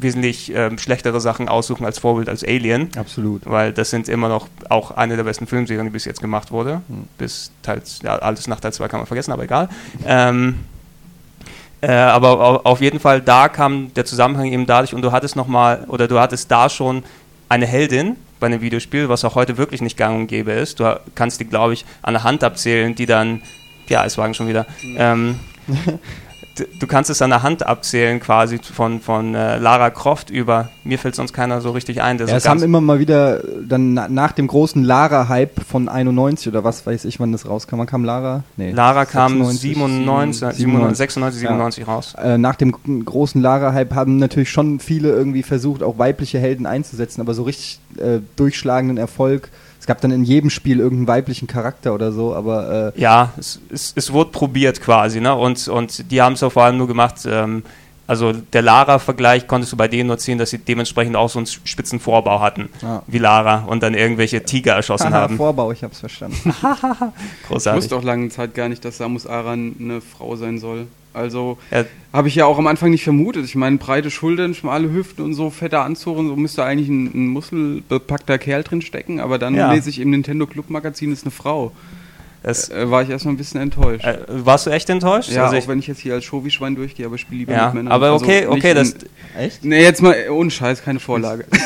[0.00, 2.90] wesentlich ähm, schlechtere Sachen aussuchen als Vorbild als Alien.
[2.96, 3.42] Absolut.
[3.44, 6.82] Weil das sind immer noch auch eine der besten Filmserien, die bis jetzt gemacht wurde.
[6.88, 7.08] Mhm.
[7.18, 9.68] Bis Teil, ja, alles nach Teil 2 kann man vergessen, aber egal.
[10.06, 10.60] Ähm,
[11.80, 15.84] äh, aber auf jeden Fall, da kam der Zusammenhang eben dadurch und du hattest nochmal,
[15.88, 17.04] oder du hattest da schon
[17.48, 20.80] eine Heldin, bei einem Videospiel, was auch heute wirklich nicht gang und gäbe ist.
[20.80, 23.42] Du kannst die, glaube ich, an der Hand abzählen, die dann,
[23.88, 25.40] ja, es waren schon wieder, ähm,
[26.78, 30.70] du kannst es an der Hand abzählen, quasi von, von äh, Lara Croft über.
[30.84, 32.18] Mir fällt sonst keiner so richtig ein.
[32.18, 36.48] ja, so es haben immer mal wieder, dann na, nach dem großen Lara-Hype von 91
[36.48, 37.78] oder was weiß ich, wann das rauskam.
[37.78, 38.44] Wann kam Lara?
[38.56, 41.92] Nee, Lara kam 96, 97, 97, 96, 97 ja.
[41.92, 42.14] raus.
[42.14, 47.20] Äh, nach dem großen Lara-Hype haben natürlich schon viele irgendwie versucht, auch weibliche Helden einzusetzen,
[47.20, 49.50] aber so richtig äh, durchschlagenden Erfolg
[49.88, 52.92] gab dann in jedem Spiel irgendeinen weiblichen Charakter oder so, aber.
[52.94, 55.34] Äh ja, es, es, es, wurde probiert quasi, ne?
[55.34, 57.26] Und, und die haben es auch vor allem nur gemacht.
[57.26, 57.62] Ähm,
[58.08, 61.46] also der Lara-Vergleich konntest du bei denen nur ziehen, dass sie dementsprechend auch so einen
[61.46, 63.02] spitzen Vorbau hatten, ja.
[63.06, 65.36] wie Lara, und dann irgendwelche Tiger erschossen haben.
[65.36, 66.36] Vorbau, ich hab's verstanden.
[67.48, 67.84] Großartig.
[67.84, 70.86] Ich wusste auch lange Zeit gar nicht, dass Samus Aran eine Frau sein soll.
[71.12, 71.84] Also ja.
[72.14, 73.44] habe ich ja auch am Anfang nicht vermutet.
[73.44, 77.06] Ich meine, breite Schultern, schmale Hüften und so, fetter Anzug und so müsste eigentlich ein,
[77.12, 79.70] ein muskelbepackter Kerl drin stecken, aber dann ja.
[79.70, 81.72] lese ich im Nintendo Club Magazin ist eine Frau.
[82.42, 84.04] Das äh, war ich erstmal ein bisschen enttäuscht.
[84.04, 85.30] Äh, warst du echt enttäuscht?
[85.30, 87.66] Ja, also auch wenn ich jetzt hier als Show-Schwein durchgehe, aber ich spiele lieber ja,
[87.66, 87.92] mit Männern.
[87.92, 88.94] Aber okay, also okay, das.
[89.36, 89.64] Echt?
[89.64, 91.44] Nee, jetzt mal ohne Scheiß, keine Vorlage.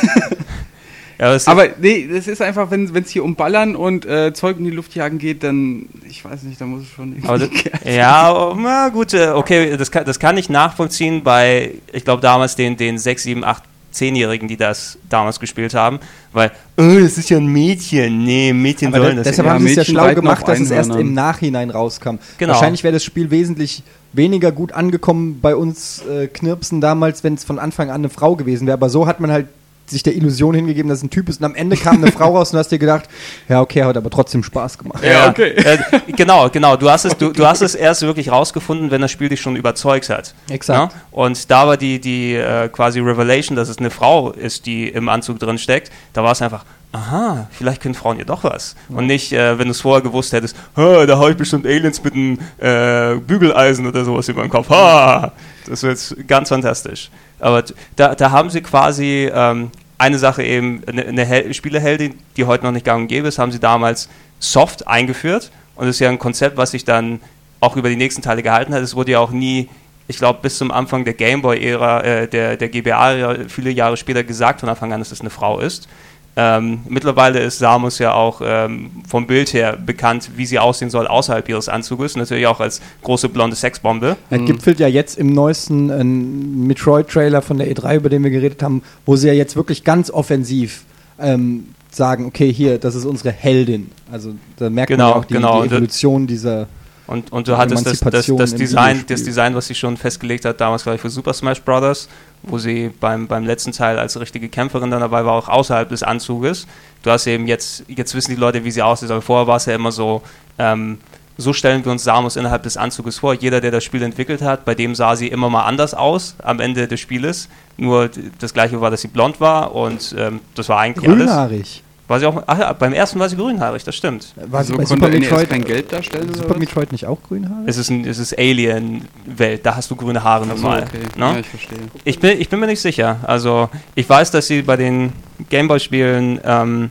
[1.23, 4.65] Ja, aber nee, das ist einfach, wenn es hier um Ballern und äh, Zeug in
[4.65, 7.71] die Luft jagen geht, dann, ich weiß nicht, da muss es schon irgendwie.
[7.73, 12.23] Das, ja, na gut, äh, okay, das kann, das kann ich nachvollziehen bei, ich glaube,
[12.23, 16.01] damals den, den 6, 7, 8, 10-Jährigen, die das damals gespielt haben,
[16.33, 18.25] weil, oh, das ist ja ein Mädchen.
[18.25, 20.91] Nee, Mädchen aber sollen das Deshalb haben sie es ja schlau gemacht, dass es erst
[20.91, 22.17] im Nachhinein rauskam.
[22.39, 22.53] Genau.
[22.53, 27.45] Wahrscheinlich wäre das Spiel wesentlich weniger gut angekommen bei uns äh, Knirpsen damals, wenn es
[27.45, 28.75] von Anfang an eine Frau gewesen wäre.
[28.75, 29.49] Aber so hat man halt
[29.87, 32.37] sich der Illusion hingegeben, dass es ein Typ ist und am Ende kam eine Frau
[32.37, 33.09] raus und du hast dir gedacht,
[33.49, 35.03] ja okay, hat aber trotzdem Spaß gemacht.
[35.05, 35.51] Ja, okay.
[35.51, 35.79] Äh,
[36.17, 36.77] genau, genau.
[36.77, 39.57] Du hast, es, du, du, hast es erst wirklich rausgefunden, wenn das Spiel dich schon
[39.57, 40.35] überzeugt hat.
[40.49, 40.93] Exakt.
[40.93, 41.01] Ja?
[41.11, 45.09] Und da war die, die äh, quasi Revelation, dass es eine Frau ist, die im
[45.09, 48.77] Anzug drin steckt, da war es einfach, aha, vielleicht können Frauen ja doch was.
[48.89, 48.99] Ja.
[48.99, 52.15] Und nicht, äh, wenn du es vorher gewusst hättest, da habe ich bestimmt Aliens mit
[52.15, 54.69] einem äh, Bügeleisen oder sowas über den Kopf.
[54.69, 55.33] Ha!
[55.69, 57.11] Das wird jetzt ganz fantastisch.
[57.43, 57.65] Aber
[57.97, 62.65] da, da haben sie quasi ähm, eine Sache eben, eine, eine Hel Spieleheldin, die heute
[62.65, 65.51] noch nicht gang und gäbe ist, haben sie damals soft eingeführt.
[65.75, 67.21] Und das ist ja ein Konzept, was sich dann
[67.61, 68.83] auch über die nächsten Teile gehalten hat.
[68.83, 69.69] Es wurde ja auch nie,
[70.07, 74.61] ich glaube, bis zum Anfang der Gameboy-Ära, äh, der, der GBA-Ära, viele Jahre später gesagt
[74.61, 75.89] von Anfang an, dass es eine Frau ist.
[76.35, 81.07] Ähm, mittlerweile ist Samus ja auch ähm, vom Bild her bekannt, wie sie aussehen soll
[81.07, 82.17] außerhalb ihres Anzuges.
[82.17, 84.17] Natürlich auch als große blonde Sexbombe.
[84.31, 84.47] Er mhm.
[84.47, 88.83] gipfelt ja jetzt im neuesten äh, Metroid-Trailer von der E3, über den wir geredet haben,
[89.05, 90.85] wo sie ja jetzt wirklich ganz offensiv
[91.19, 93.91] ähm, sagen, okay, hier, das ist unsere Heldin.
[94.11, 95.63] Also da merkt genau, man auch die, genau.
[95.63, 96.67] die Evolution dieser
[97.07, 100.61] und, und du hattest das, das, das Design, das Design, was sie schon festgelegt hat,
[100.61, 102.09] damals, glaube ich, für Super Smash Bros.,
[102.43, 106.03] wo sie beim, beim letzten Teil als richtige Kämpferin dann dabei war, auch außerhalb des
[106.03, 106.67] Anzuges.
[107.03, 109.67] Du hast eben jetzt, jetzt wissen die Leute, wie sie aussieht, aber vorher war es
[109.67, 110.23] ja immer so,
[110.59, 110.99] ähm,
[111.39, 113.35] so stellen wir uns Samus innerhalb des Anzuges vor.
[113.35, 116.61] Jeder, der das Spiel entwickelt hat, bei dem sah sie immer mal anders aus am
[116.61, 117.49] Ende des Spieles.
[117.77, 121.59] Nur das gleiche war, dass sie blond war und ähm, das war eigentlich Grünhaarig.
[121.59, 121.83] alles.
[122.13, 124.35] War sie auch, ach ja, beim ersten war sie grünhaarig, das stimmt.
[124.37, 126.35] War sie also bei Super Metroid kein Geld darstellen?
[126.35, 127.67] Super Metroid nicht auch grünhaarig?
[127.67, 130.83] Es ist, ein, es ist Alien-Welt, da hast du grüne Haare so, normal.
[130.83, 130.99] Okay.
[131.17, 131.25] Ne?
[131.25, 131.79] Ja, ich verstehe.
[132.05, 133.21] Ich bin, ich bin mir nicht sicher.
[133.23, 135.15] Also, ich weiß, dass sie bei den
[135.49, 136.91] Gameboy-Spielen, ähm,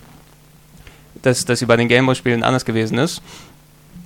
[1.21, 3.21] dass, dass sie bei den Gameboy-Spielen anders gewesen ist.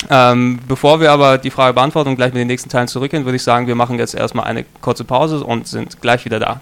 [0.09, 3.37] Ähm, bevor wir aber die Frage beantworten und gleich mit den nächsten Teilen zurückgehen, würde
[3.37, 6.59] ich sagen, wir machen jetzt erstmal eine kurze Pause und sind gleich wieder da.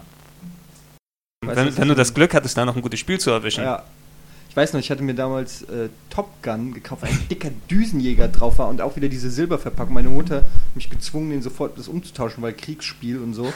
[1.44, 3.64] Wenn, wenn, du das Glück hattest, da noch ein gutes Spiel zu erwischen.
[3.64, 3.82] Ja,
[4.54, 8.60] ich weiß noch, ich hatte mir damals äh, Top Gun gekauft, ein dicker Düsenjäger drauf
[8.60, 9.92] war und auch wieder diese Silberverpackung.
[9.92, 10.44] Meine Mutter hat
[10.76, 13.52] mich gezwungen, den sofort das umzutauschen, weil Kriegsspiel und so.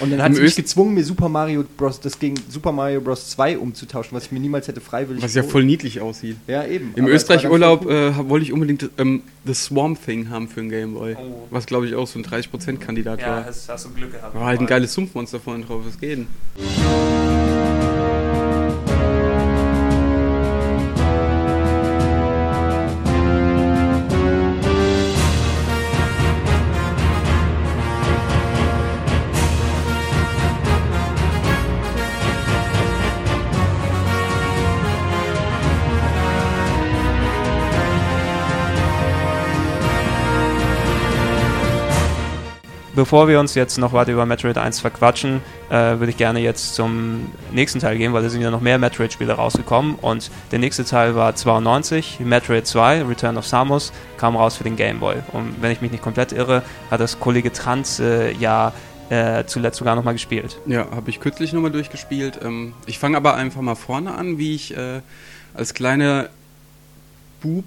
[0.00, 2.00] Und dann hat sie mich gezwungen, mir Super Mario Bros.
[2.00, 3.30] das gegen Super Mario Bros.
[3.30, 6.36] 2 umzutauschen, was ich mir niemals hätte freiwillig Was ja voll niedlich aussieht.
[6.48, 6.94] Ja, eben.
[6.96, 11.14] Im Österreich-Urlaub äh, wollte ich unbedingt ähm, The Swamp Thing haben für einen Gameboy.
[11.14, 11.46] Oh.
[11.50, 13.40] Was glaube ich auch so ein 30%-Kandidat ja, war.
[13.42, 14.34] Ja, hast, hast du Glück gehabt.
[14.34, 17.19] War halt ein geiles Sumpfmonster vorne drauf, was geht denn?
[43.00, 46.74] Bevor wir uns jetzt noch weiter über Metroid 1 verquatschen, äh, würde ich gerne jetzt
[46.74, 50.84] zum nächsten Teil gehen, weil da sind ja noch mehr Metroid-Spiele rausgekommen und der nächste
[50.84, 55.14] Teil war 92, Metroid 2, Return of Samus, kam raus für den Game Boy.
[55.32, 58.74] Und wenn ich mich nicht komplett irre, hat das Kollege Trans äh, ja
[59.08, 60.58] äh, zuletzt sogar nochmal gespielt.
[60.66, 62.38] Ja, habe ich kürzlich nochmal durchgespielt.
[62.44, 65.00] Ähm, ich fange aber einfach mal vorne an, wie ich äh,
[65.54, 66.28] als kleiner
[67.40, 67.64] Bub,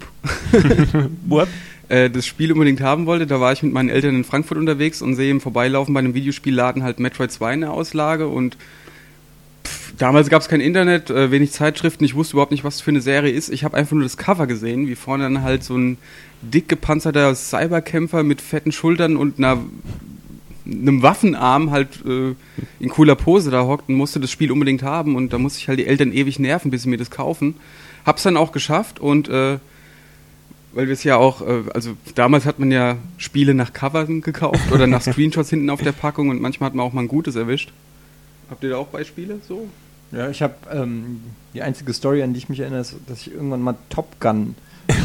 [1.23, 1.47] Bub
[1.89, 3.27] äh, das Spiel unbedingt haben wollte.
[3.27, 6.13] Da war ich mit meinen Eltern in Frankfurt unterwegs und sehe im Vorbeilaufen bei einem
[6.13, 8.57] Videospielladen halt Metroid 2 in der Auslage und
[9.97, 13.01] damals gab es kein Internet, äh, wenig Zeitschriften, ich wusste überhaupt nicht, was für eine
[13.01, 13.49] Serie ist.
[13.49, 15.97] Ich habe einfach nur das Cover gesehen, wie vorne dann halt so ein
[16.41, 19.59] dick gepanzerter Cyberkämpfer mit fetten Schultern und einer
[20.65, 22.35] einem Waffenarm halt äh,
[22.79, 25.67] in cooler Pose da hockt und musste das Spiel unbedingt haben und da musste ich
[25.67, 27.55] halt die Eltern ewig nerven, bis sie mir das kaufen.
[28.05, 29.59] Hab's dann auch geschafft und äh,
[30.73, 34.71] weil wir es ja auch, äh, also damals hat man ja Spiele nach Covern gekauft
[34.71, 37.35] oder nach Screenshots hinten auf der Packung und manchmal hat man auch mal ein gutes
[37.35, 37.71] erwischt.
[38.49, 39.67] Habt ihr da auch Beispiele so?
[40.11, 41.21] Ja, ich habe ähm,
[41.53, 44.55] die einzige Story, an die ich mich erinnere, ist, dass ich irgendwann mal Top Gun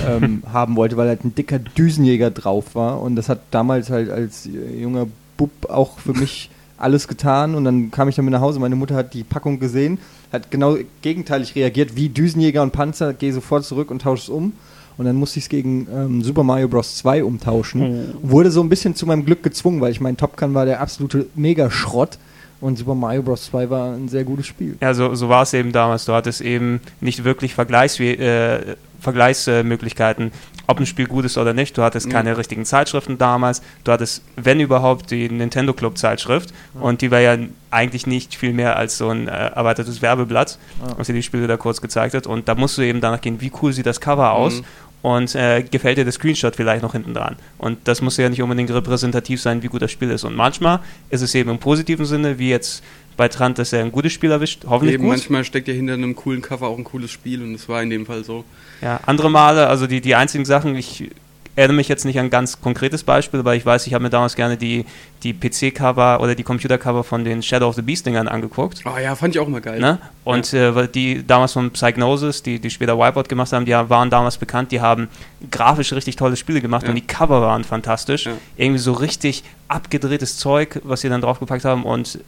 [0.06, 4.10] ähm, haben wollte, weil halt ein dicker Düsenjäger drauf war und das hat damals halt
[4.10, 8.60] als junger Bub auch für mich alles getan und dann kam ich damit nach Hause,
[8.60, 9.98] meine Mutter hat die Packung gesehen,
[10.32, 14.52] hat genau gegenteilig reagiert wie Düsenjäger und Panzer, gehe sofort zurück und tausche es um
[14.98, 16.96] und dann musste ich es gegen ähm, Super Mario Bros.
[16.96, 17.80] 2 umtauschen.
[17.80, 18.14] Mhm.
[18.22, 20.80] Wurde so ein bisschen zu meinem Glück gezwungen, weil ich mein Top Gun war der
[20.80, 22.18] absolute Megaschrott.
[22.60, 23.46] Und Super Mario Bros.
[23.46, 24.76] 2 war ein sehr gutes Spiel.
[24.80, 26.04] Ja, so, so war es eben damals.
[26.06, 30.32] Du hattest eben nicht wirklich Vergleichs äh, Vergleichsmöglichkeiten,
[30.66, 31.78] ob ein Spiel gut ist oder nicht.
[31.78, 32.12] Du hattest ja.
[32.12, 33.62] keine richtigen Zeitschriften damals.
[33.84, 36.52] Du hattest, wenn überhaupt, die Nintendo Club Zeitschrift.
[36.74, 36.80] Ja.
[36.80, 37.36] Und die war ja
[37.70, 40.98] eigentlich nicht viel mehr als so ein äh, erweitertes Werbeblatt, ja.
[40.98, 42.26] was dir die Spiele da kurz gezeigt hat.
[42.26, 44.62] Und da musst du eben danach gehen, wie cool sieht das Cover aus.
[45.00, 47.36] Und äh, gefällt dir der Screenshot vielleicht noch hinten dran.
[47.56, 50.24] Und das muss ja nicht unbedingt repräsentativ sein, wie gut das Spiel ist.
[50.24, 50.80] Und manchmal
[51.10, 52.82] ist es eben im positiven Sinne, wie jetzt
[53.16, 55.12] bei Trant, dass er ein gutes Spiel erwischt, hoffentlich eben, gut.
[55.12, 57.90] Manchmal steckt ja hinter einem coolen Cover auch ein cooles Spiel und das war in
[57.90, 58.44] dem Fall so.
[58.80, 61.10] Ja, andere Male, also die, die einzigen Sachen, ich
[61.58, 64.10] erinnere mich jetzt nicht an ein ganz konkretes Beispiel, aber ich weiß, ich habe mir
[64.10, 64.84] damals gerne die,
[65.24, 68.82] die PC-Cover oder die Computer-Cover von den Shadow of the Beast-Dingern angeguckt.
[68.84, 69.80] Ah oh ja, fand ich auch immer geil.
[69.80, 69.98] Ne?
[70.22, 70.80] Und ja.
[70.80, 74.70] äh, die damals von Psygnosis, die, die später Wipeout gemacht haben, die waren damals bekannt,
[74.70, 75.08] die haben
[75.50, 76.90] grafisch richtig tolle Spiele gemacht ja.
[76.90, 78.26] und die Cover waren fantastisch.
[78.26, 78.32] Ja.
[78.56, 82.20] Irgendwie so richtig abgedrehtes Zeug, was sie dann draufgepackt haben und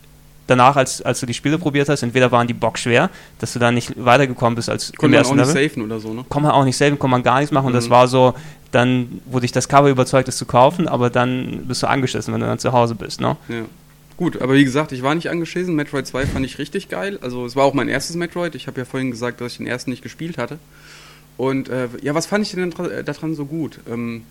[0.51, 3.09] danach, als, als du die Spiele probiert hast, entweder waren die Bock schwer,
[3.39, 6.25] dass du da nicht weitergekommen bist als Konnte man auch nicht safen oder so, ne?
[6.29, 7.65] Kann man auch nicht safen, kann man gar nichts machen.
[7.65, 7.69] Mhm.
[7.69, 7.91] Und das mhm.
[7.91, 8.35] war so,
[8.73, 12.41] dann wurde ich das Cover überzeugt, es zu kaufen, aber dann bist du angeschissen, wenn
[12.41, 13.37] du dann zu Hause bist, ne?
[13.49, 13.63] Ja.
[14.17, 15.75] Gut, aber wie gesagt, ich war nicht angeschissen.
[15.75, 17.19] Metroid 2 fand ich richtig geil.
[17.23, 18.55] Also es war auch mein erstes Metroid.
[18.55, 20.59] Ich habe ja vorhin gesagt, dass ich den ersten nicht gespielt hatte.
[21.39, 22.71] Und äh, ja, was fand ich denn
[23.07, 23.81] daran so gut?
[23.91, 24.25] Ähm,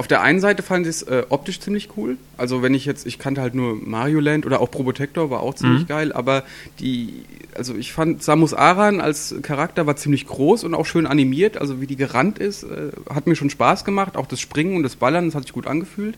[0.00, 2.16] auf der einen Seite fand ich es äh, optisch ziemlich cool.
[2.38, 5.52] Also wenn ich jetzt, ich kannte halt nur Mario Land oder auch Probotector, war auch
[5.52, 5.88] ziemlich mhm.
[5.88, 6.42] geil, aber
[6.78, 11.58] die, also ich fand Samus Aran als Charakter war ziemlich groß und auch schön animiert,
[11.58, 14.84] also wie die gerannt ist, äh, hat mir schon Spaß gemacht, auch das Springen und
[14.84, 16.16] das Ballern, das hat sich gut angefühlt.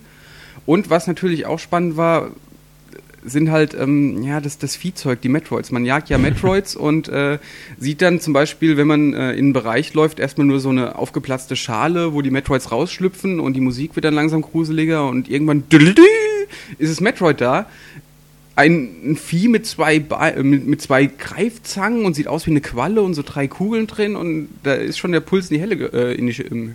[0.65, 2.29] Und was natürlich auch spannend war,
[3.25, 5.71] sind halt ähm, ja das, das Viehzeug, die Metroids.
[5.71, 7.39] Man jagt ja Metroids und äh,
[7.79, 10.97] sieht dann zum Beispiel, wenn man äh, in einen Bereich läuft, erstmal nur so eine
[10.97, 15.65] aufgeplatzte Schale, wo die Metroids rausschlüpfen und die Musik wird dann langsam gruseliger und irgendwann
[16.79, 17.67] ist es Metroid da.
[18.55, 22.61] Ein, ein Vieh mit zwei, äh, mit, mit, zwei Greifzangen und sieht aus wie eine
[22.61, 25.75] Qualle und so drei Kugeln drin und da ist schon der Puls in die Helle,
[25.93, 26.75] äh, in die,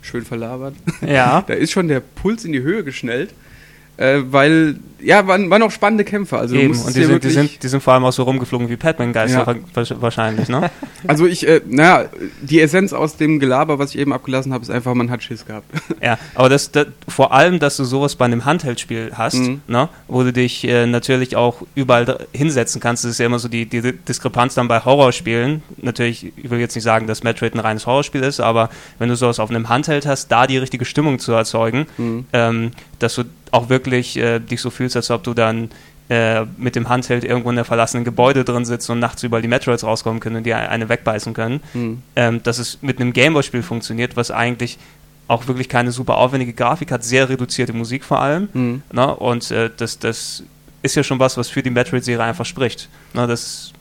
[0.00, 0.74] schön verlabert.
[1.06, 1.42] Ja.
[1.46, 3.34] da ist schon der Puls in die Höhe geschnellt
[3.98, 6.38] äh, weil, ja, waren, waren auch spannende Kämpfe.
[6.38, 8.76] Also Eben, und die sind, die, sind, die sind vor allem auch so rumgeflogen wie
[8.76, 10.00] Pac-Man-Geister ja.
[10.00, 10.70] wahrscheinlich, ne?
[11.06, 12.08] Also ich, äh, naja,
[12.40, 15.46] die Essenz aus dem Gelaber, was ich eben abgelassen habe, ist einfach, man hat Schiss
[15.46, 15.66] gehabt.
[16.02, 19.62] Ja, aber das, das vor allem, dass du sowas bei einem Handheldspiel hast, mhm.
[19.66, 23.48] ne, wo du dich äh, natürlich auch überall hinsetzen kannst, das ist ja immer so
[23.48, 25.62] die, die Diskrepanz dann bei Horrorspielen.
[25.82, 29.16] Natürlich, ich will jetzt nicht sagen, dass Metroid ein reines Horrorspiel ist, aber wenn du
[29.16, 32.26] sowas auf einem Handheld hast, da die richtige Stimmung zu erzeugen, mhm.
[32.32, 35.70] ähm, dass du auch wirklich äh, dich so fühlst, als ob du dann
[36.08, 39.48] äh, mit dem Handheld irgendwo in einem verlassenen Gebäude drin sitzt und nachts überall die
[39.48, 41.60] Metroids rauskommen können und die eine wegbeißen können.
[41.74, 42.02] Mhm.
[42.16, 44.78] Ähm, dass es mit einem Gameboy-Spiel funktioniert, was eigentlich
[45.26, 48.48] auch wirklich keine super aufwendige Grafik hat, sehr reduzierte Musik vor allem.
[48.52, 48.82] Mhm.
[48.90, 49.14] Ne?
[49.14, 50.42] Und äh, das, das
[50.82, 52.88] ist ja schon was, was für die Metroid-Serie einfach spricht.
[53.12, 53.26] Ne?
[53.26, 53.72] Das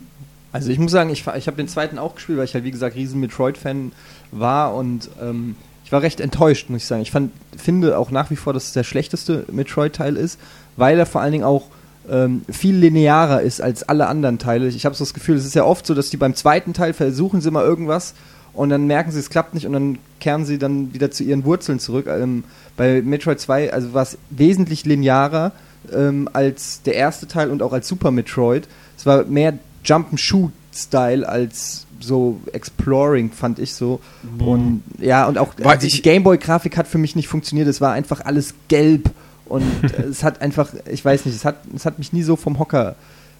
[0.51, 2.71] also ich muss sagen, ich, ich habe den zweiten auch gespielt, weil ich halt wie
[2.71, 3.91] gesagt riesen Metroid-Fan
[4.31, 5.55] war und ähm,
[5.87, 7.01] ich war recht enttäuscht, muss ich sagen.
[7.01, 10.37] Ich fand, finde auch nach wie vor, dass es der schlechteste Metroid-Teil ist,
[10.75, 11.67] weil er vor allen Dingen auch
[12.09, 14.67] ähm, viel linearer ist als alle anderen Teile.
[14.67, 16.91] Ich habe so das Gefühl, es ist ja oft so, dass die beim zweiten Teil
[16.91, 18.15] versuchen sie mal irgendwas
[18.51, 21.45] und dann merken sie, es klappt nicht und dann kehren sie dann wieder zu ihren
[21.45, 22.07] Wurzeln zurück.
[22.07, 22.43] Ähm,
[22.75, 25.53] bei Metroid 2 also war es wesentlich linearer
[25.93, 28.67] ähm, als der erste Teil und auch als Super Metroid.
[28.97, 33.99] Es war mehr Jump-and-Shoot-Style als so exploring, fand ich so.
[34.23, 34.47] Mhm.
[34.47, 37.67] Und ja, und auch also die Gameboy-Grafik hat für mich nicht funktioniert.
[37.67, 39.09] Es war einfach alles gelb
[39.45, 39.63] und
[40.09, 42.95] es hat einfach, ich weiß nicht, es hat, es hat mich nie so vom Hocker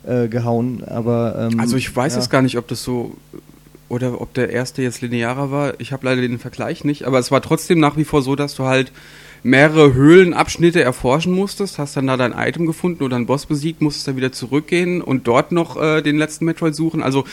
[0.05, 0.83] äh, gehauen.
[0.85, 2.19] Aber ähm, also ich weiß ja.
[2.19, 3.15] jetzt gar nicht, ob das so
[3.89, 5.79] oder ob der erste jetzt linearer war.
[5.79, 8.55] Ich habe leider den Vergleich nicht, aber es war trotzdem nach wie vor so, dass
[8.55, 8.91] du halt
[9.43, 14.07] mehrere Höhlenabschnitte erforschen musstest, hast dann da dein Item gefunden oder einen Boss besiegt, musstest
[14.07, 17.03] dann wieder zurückgehen und dort noch äh, den letzten Metroid suchen.
[17.03, 17.25] Also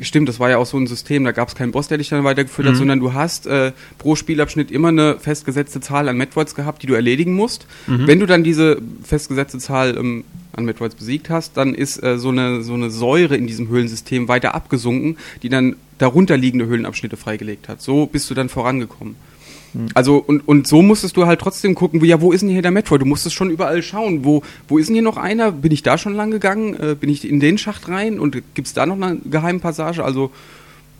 [0.00, 2.08] stimmt, das war ja auch so ein System, da gab es keinen Boss, der dich
[2.08, 2.70] dann weitergeführt mhm.
[2.70, 6.86] hat, sondern du hast äh, pro Spielabschnitt immer eine festgesetzte Zahl an Metroids gehabt, die
[6.86, 7.66] du erledigen musst.
[7.86, 8.06] Mhm.
[8.06, 12.30] Wenn du dann diese festgesetzte Zahl ähm, an Metroids besiegt hast, dann ist äh, so,
[12.30, 17.80] eine, so eine Säure in diesem Höhlensystem weiter abgesunken, die dann darunterliegende Höhlenabschnitte freigelegt hat.
[17.80, 19.16] So bist du dann vorangekommen.
[19.94, 22.70] Also, und, und so musstest du halt trotzdem gucken, ja, wo ist denn hier der
[22.70, 23.00] Metroid?
[23.00, 25.52] Du musstest schon überall schauen, wo, wo ist denn hier noch einer?
[25.52, 26.74] Bin ich da schon lang gegangen?
[26.74, 28.18] Äh, bin ich in den Schacht rein?
[28.18, 30.04] Und gibt es da noch eine geheime Passage?
[30.04, 30.30] Also,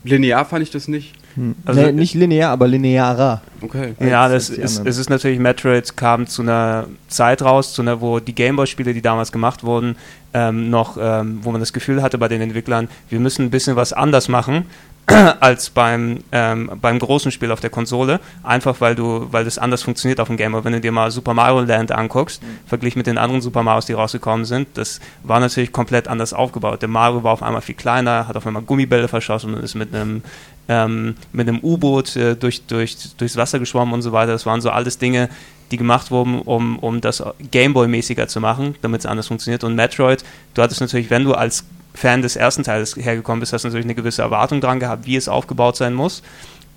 [0.03, 1.13] linear fand ich das nicht.
[1.35, 1.55] Hm.
[1.65, 3.41] Also nee, nicht linear, aber linearer.
[3.61, 3.93] Okay.
[3.99, 8.19] Ja, das ist, es ist natürlich, Metroid kam zu einer Zeit raus, zu einer, wo
[8.19, 9.97] die Gameboy-Spiele, die damals gemacht wurden,
[10.35, 13.77] ähm, noch, ähm, wo man das Gefühl hatte bei den Entwicklern, wir müssen ein bisschen
[13.77, 14.65] was anders machen,
[15.39, 19.83] als beim, ähm, beim großen Spiel auf der Konsole, einfach weil du, weil das anders
[19.83, 20.65] funktioniert auf dem Gamer.
[20.65, 22.67] Wenn du dir mal Super Mario Land anguckst, mhm.
[22.67, 26.81] verglichen mit den anderen Super Marios, die rausgekommen sind, das war natürlich komplett anders aufgebaut.
[26.81, 29.95] Der Mario war auf einmal viel kleiner, hat auf einmal Gummibälle verschossen und ist mit
[29.95, 30.21] einem
[30.67, 34.31] ähm, mit einem U-Boot äh, durch, durch, durchs Wasser geschwommen und so weiter.
[34.31, 35.29] Das waren so alles Dinge,
[35.71, 39.63] die gemacht wurden, um, um das Gameboy-mäßiger zu machen, damit es anders funktioniert.
[39.63, 40.23] Und Metroid,
[40.53, 43.85] du hattest natürlich, wenn du als Fan des ersten Teils hergekommen bist, hast du natürlich
[43.85, 46.21] eine gewisse Erwartung dran gehabt, wie es aufgebaut sein muss.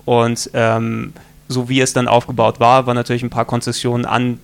[0.05, 1.13] Und ähm,
[1.47, 4.39] so wie es dann aufgebaut war, waren natürlich ein paar Konzessionen an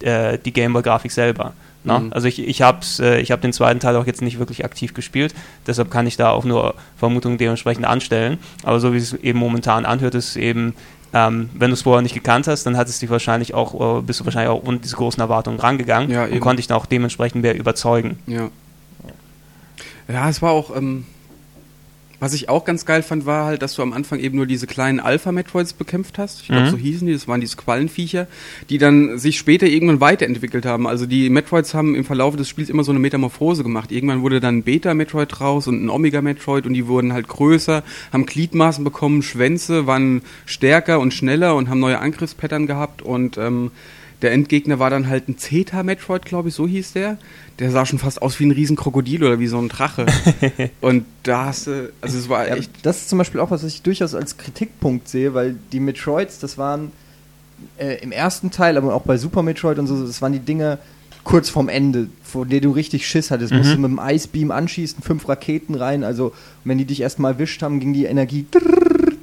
[0.00, 1.54] äh, die Gameboy-Grafik selber.
[1.84, 1.98] Ne?
[1.98, 2.12] Mhm.
[2.12, 5.34] Also ich, ich habe äh, hab den zweiten Teil auch jetzt nicht wirklich aktiv gespielt,
[5.66, 8.38] deshalb kann ich da auch nur Vermutungen dementsprechend anstellen.
[8.62, 10.74] Aber so wie es eben momentan anhört, ist es eben,
[11.12, 14.02] ähm, wenn du es vorher nicht gekannt hast, dann hat es dich wahrscheinlich auch, äh,
[14.02, 16.86] bist du wahrscheinlich auch ohne diese großen Erwartungen rangegangen ja, und konnte dich dann auch
[16.86, 18.18] dementsprechend mehr überzeugen.
[18.26, 18.50] Ja.
[20.08, 21.04] Ja, es war auch, ähm,
[22.20, 24.66] was ich auch ganz geil fand, war halt, dass du am Anfang eben nur diese
[24.66, 26.40] kleinen Alpha-Metroids bekämpft hast.
[26.42, 26.70] Ich glaube, mhm.
[26.70, 28.26] so hießen die, das waren diese Quallenviecher,
[28.70, 30.86] die dann sich später irgendwann weiterentwickelt haben.
[30.86, 33.92] Also die Metroids haben im Verlauf des Spiels immer so eine Metamorphose gemacht.
[33.92, 38.26] Irgendwann wurde dann ein Beta-Metroid raus und ein Omega-Metroid und die wurden halt größer, haben
[38.26, 43.70] Gliedmaßen bekommen, Schwänze, waren stärker und schneller und haben neue Angriffspattern gehabt und ähm,
[44.22, 47.18] der Endgegner war dann halt ein Zeta-Metroid, glaube ich, so hieß der.
[47.58, 50.06] Der sah schon fast aus wie ein Riesenkrokodil oder wie so ein Drache.
[50.80, 52.76] und da hast du, also es war echt.
[52.76, 55.80] Ja, das ist zum Beispiel auch was, was ich durchaus als Kritikpunkt sehe, weil die
[55.80, 56.90] Metroids, das waren
[57.78, 60.78] äh, im ersten Teil, aber auch bei Super Metroid und so, das waren die Dinge
[61.22, 63.52] kurz vorm Ende, vor der du richtig Schiss hattest.
[63.52, 63.58] Mhm.
[63.58, 66.32] Musst du mit dem Icebeam anschießen, fünf Raketen rein, also
[66.64, 68.46] wenn die dich erstmal erwischt haben, ging die Energie,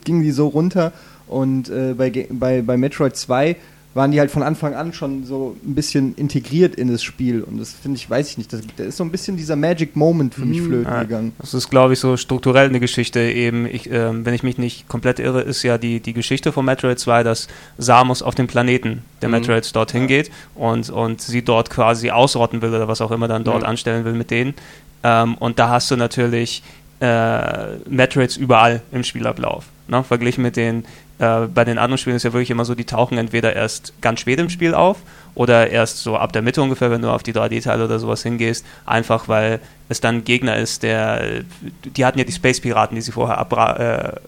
[0.04, 0.94] ging die so runter.
[1.28, 3.56] Und äh, bei, bei, bei Metroid 2
[3.96, 7.42] waren die halt von Anfang an schon so ein bisschen integriert in das Spiel.
[7.42, 10.36] Und das finde ich, weiß ich nicht, da ist so ein bisschen dieser Magic Moment
[10.36, 10.66] für mich mhm.
[10.66, 11.32] flöten ja, gegangen.
[11.40, 13.22] Das ist, glaube ich, so strukturell eine Geschichte.
[13.22, 16.66] Eben, ich, äh, wenn ich mich nicht komplett irre, ist ja die, die Geschichte von
[16.66, 19.36] Metroid 2, dass Samus auf dem Planeten der mhm.
[19.36, 20.08] Metroids dorthin ja.
[20.08, 23.70] geht und, und sie dort quasi ausrotten will oder was auch immer dann dort ja.
[23.70, 24.56] anstellen will mit denen.
[25.04, 26.64] Ähm, und da hast du natürlich
[27.00, 29.66] äh, Metroids überall im Spielablauf.
[29.88, 30.04] Ne?
[30.04, 30.84] Verglichen mit den,
[31.20, 34.20] äh, bei den anderen Spielen ist ja wirklich immer so, die tauchen entweder erst ganz
[34.20, 34.98] spät im Spiel auf
[35.34, 38.66] oder erst so ab der Mitte ungefähr, wenn du auf die 3D-Teile oder sowas hingehst,
[38.86, 41.44] einfach weil es dann ein Gegner ist, der,
[41.84, 44.20] die hatten ja die Space-Piraten, die sie vorher ab, äh,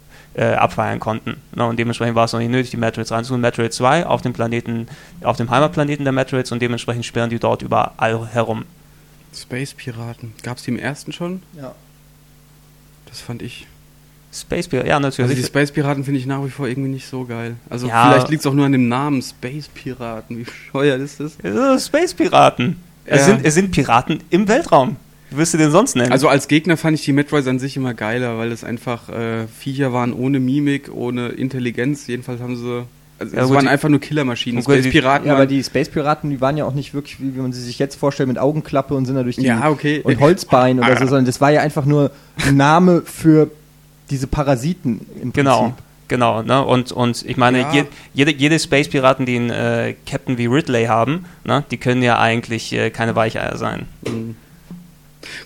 [0.41, 1.41] äh, abfeiern konnten.
[1.55, 1.65] Ne?
[1.65, 3.41] Und dementsprechend war es noch nicht nötig, die Metroids reinzuholen.
[3.41, 4.87] Metroid 2 auf dem Planeten,
[5.23, 8.65] auf dem Heimatplaneten der Metroids und dementsprechend sperren die dort überall herum.
[9.33, 10.33] Space-Piraten.
[10.43, 11.41] Gab es die im ersten schon?
[11.53, 11.75] Ja.
[13.07, 13.67] Das fand ich.
[14.41, 15.31] Space Piraten, ja, natürlich.
[15.31, 17.55] Also die Space Piraten finde ich nach wie vor irgendwie nicht so geil.
[17.69, 18.09] Also ja.
[18.09, 20.37] vielleicht liegt es auch nur an dem Namen Space Piraten.
[20.37, 21.85] Wie scheuert ist das?
[21.85, 22.77] Space Piraten.
[23.05, 23.13] Ja.
[23.13, 24.97] Es, sind, es sind Piraten im Weltraum.
[25.29, 26.11] Wie wirst du den sonst nennen?
[26.11, 29.47] Also als Gegner fand ich die Metroids an sich immer geiler, weil es einfach äh,
[29.47, 32.07] Viecher waren ohne Mimik, ohne Intelligenz.
[32.07, 32.85] Jedenfalls haben sie
[33.19, 34.61] also ja, es waren einfach nur Killermaschinen.
[34.61, 35.27] Space Piraten.
[35.27, 37.61] Ja, aber die Space Piraten, die waren ja auch nicht wirklich, wie, wie man sie
[37.61, 40.01] sich jetzt vorstellt, mit Augenklappe und sind da durch die ja, okay.
[40.03, 42.11] und Holzbein oder so, sondern das war ja einfach nur
[42.45, 43.49] ein Name für
[44.09, 45.33] diese Parasiten im Prinzip.
[45.33, 45.73] Genau.
[46.09, 46.63] Genau, ne?
[46.63, 47.73] und, und ich meine, ja.
[47.73, 47.83] je,
[48.13, 51.65] jede, jede Space-Piraten, die einen äh, Captain wie Ridley haben, ne?
[51.69, 53.87] die können ja eigentlich äh, keine Weicheier sein.
[54.07, 54.37] Mhm.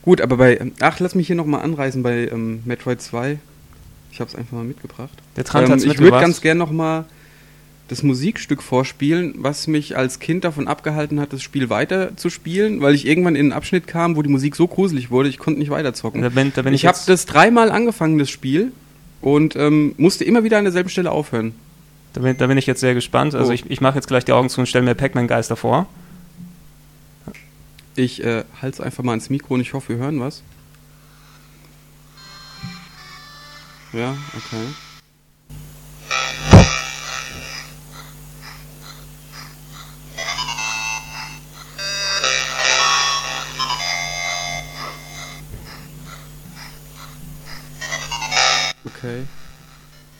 [0.04, 3.40] Gut, aber bei, ähm, ach, lass mich hier nochmal anreißen bei ähm, Metroid 2.
[4.12, 5.12] Ich habe es einfach mal mitgebracht.
[5.36, 7.06] Der Trant ähm, Ich würde ganz gern nochmal
[7.92, 12.80] das Musikstück vorspielen, was mich als Kind davon abgehalten hat, das Spiel weiter zu spielen,
[12.80, 15.60] weil ich irgendwann in einen Abschnitt kam, wo die Musik so gruselig wurde, ich konnte
[15.60, 16.22] nicht weiterzocken.
[16.22, 18.72] Da bin, da bin ich ich habe das dreimal angefangen, das Spiel,
[19.20, 21.54] und ähm, musste immer wieder an derselben Stelle aufhören.
[22.14, 23.36] Da bin, da bin ich jetzt sehr gespannt.
[23.36, 23.54] Also oh.
[23.54, 25.88] ich, ich mache jetzt gleich die Augen zu und stelle mir Pac-Man-Geister vor.
[27.96, 30.44] Ich äh, halte es einfach mal ins Mikro und ich hoffe, wir hören was.
[33.92, 34.66] Ja, okay.
[49.02, 49.24] Okay.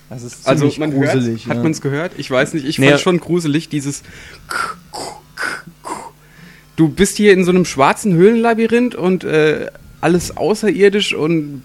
[0.10, 1.46] Das ist also man gruselig.
[1.46, 2.14] Hört, Hat man es gehört?
[2.18, 2.66] Ich weiß nicht.
[2.66, 4.04] Ich nee, fand schon gruselig, dieses.
[6.76, 9.68] Du bist hier in so einem schwarzen Höhlenlabyrinth und äh,
[10.02, 11.64] alles außerirdisch und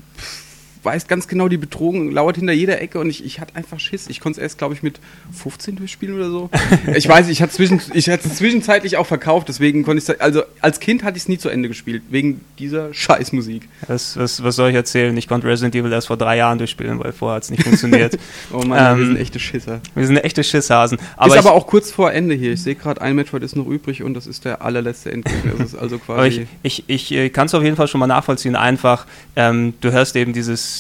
[0.87, 4.07] weißt ganz genau, die Bedrohung lauert hinter jeder Ecke und ich, ich hatte einfach Schiss.
[4.09, 5.01] Ich konnte es erst, glaube ich, mit
[5.33, 6.49] 15 durchspielen oder so.
[6.95, 10.21] ich weiß, ich hatte zwischen, ich hatte es zwischenzeitlich auch verkauft, deswegen konnte ich es,
[10.21, 13.69] also als Kind hatte ich es nie zu Ende gespielt, wegen dieser Scheißmusik.
[13.89, 15.17] Was, was, was soll ich erzählen?
[15.17, 18.17] Ich konnte Resident Evil erst vor drei Jahren durchspielen, weil vorher hat es nicht funktioniert.
[18.53, 19.81] oh Mann, ähm, wir sind echte Schisser.
[19.95, 20.99] Wir sind echte Schisshasen.
[21.17, 22.53] Aber ist aber auch kurz vor Ende hier.
[22.53, 25.53] Ich sehe gerade, ein Metroid ist noch übrig und das ist der allerletzte Endgegner.
[25.59, 26.47] Das ist also quasi.
[26.63, 28.55] ich, ich, ich äh, kann es auf jeden Fall schon mal nachvollziehen.
[28.55, 30.76] Einfach, ähm, du hörst eben dieses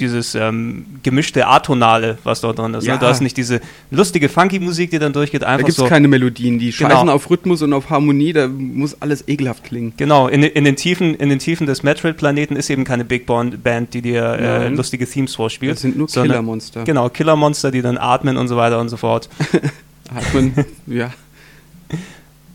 [0.00, 2.84] dieses ähm, gemischte Atonale, was dort drin ist.
[2.84, 2.88] Ne?
[2.88, 2.94] Ja.
[2.94, 3.00] Ne?
[3.00, 5.44] Du hast nicht diese lustige Funky-Musik, die dann durchgeht.
[5.44, 6.90] Einfach da gibt es so keine Melodien, die genau.
[6.90, 9.92] scheißen auf Rhythmus und auf Harmonie, da muss alles ekelhaft klingen.
[9.96, 13.94] Genau, in, in, den, Tiefen, in den Tiefen des Metroid-Planeten ist eben keine Big Band,
[13.94, 15.72] die dir äh, lustige Themes vorspielt.
[15.72, 16.84] Das sind nur Killermonster.
[16.84, 19.28] Genau, Killermonster, die dann atmen und so weiter und so fort.
[20.14, 20.54] atmen,
[20.86, 21.10] ja.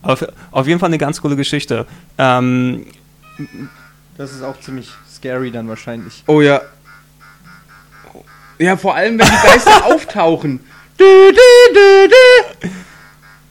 [0.03, 1.85] Auf, auf jeden Fall eine ganz coole Geschichte.
[2.17, 2.85] Ähm,
[4.17, 6.23] das ist auch ziemlich scary dann wahrscheinlich.
[6.27, 6.61] Oh ja,
[8.61, 10.59] ja, vor allem, wenn die Geister auftauchen.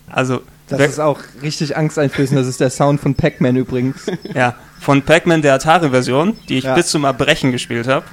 [0.09, 0.43] Also.
[0.69, 2.39] Das ist auch richtig angsteinflößend.
[2.39, 4.07] Das ist der Sound von Pac-Man übrigens.
[4.35, 6.75] Ja, von Pac-Man der Atari-Version, die ich ja.
[6.75, 8.07] bis zum Erbrechen gespielt habe.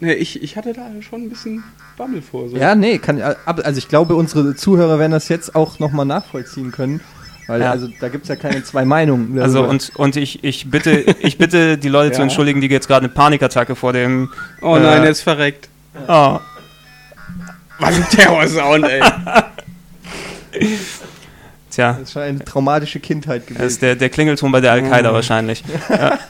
[0.00, 1.62] Nee, ich, ich hatte da schon ein bisschen
[1.96, 2.48] Bammel vor.
[2.48, 2.56] So.
[2.56, 7.00] Ja, nee, kann, also ich glaube, unsere Zuhörer werden das jetzt auch nochmal nachvollziehen können.
[7.46, 7.70] Weil ja.
[7.70, 9.38] also da gibt es ja keine zwei Meinungen.
[9.40, 12.16] Also und, und ich, ich bitte, ich bitte die Leute ja.
[12.16, 14.30] zu entschuldigen, die jetzt gerade eine Panikattacke vor dem.
[14.60, 15.68] Oh nein, äh, er ist verreckt.
[16.08, 16.38] Oh.
[17.78, 19.02] Was ein Terrorsound, ey.
[21.70, 21.92] Tja.
[21.92, 23.62] Das ist schon eine traumatische Kindheit gewesen.
[23.62, 25.14] Das ist der, der Klingelton bei der Al-Qaida oh.
[25.14, 25.62] wahrscheinlich.
[25.88, 26.18] ja.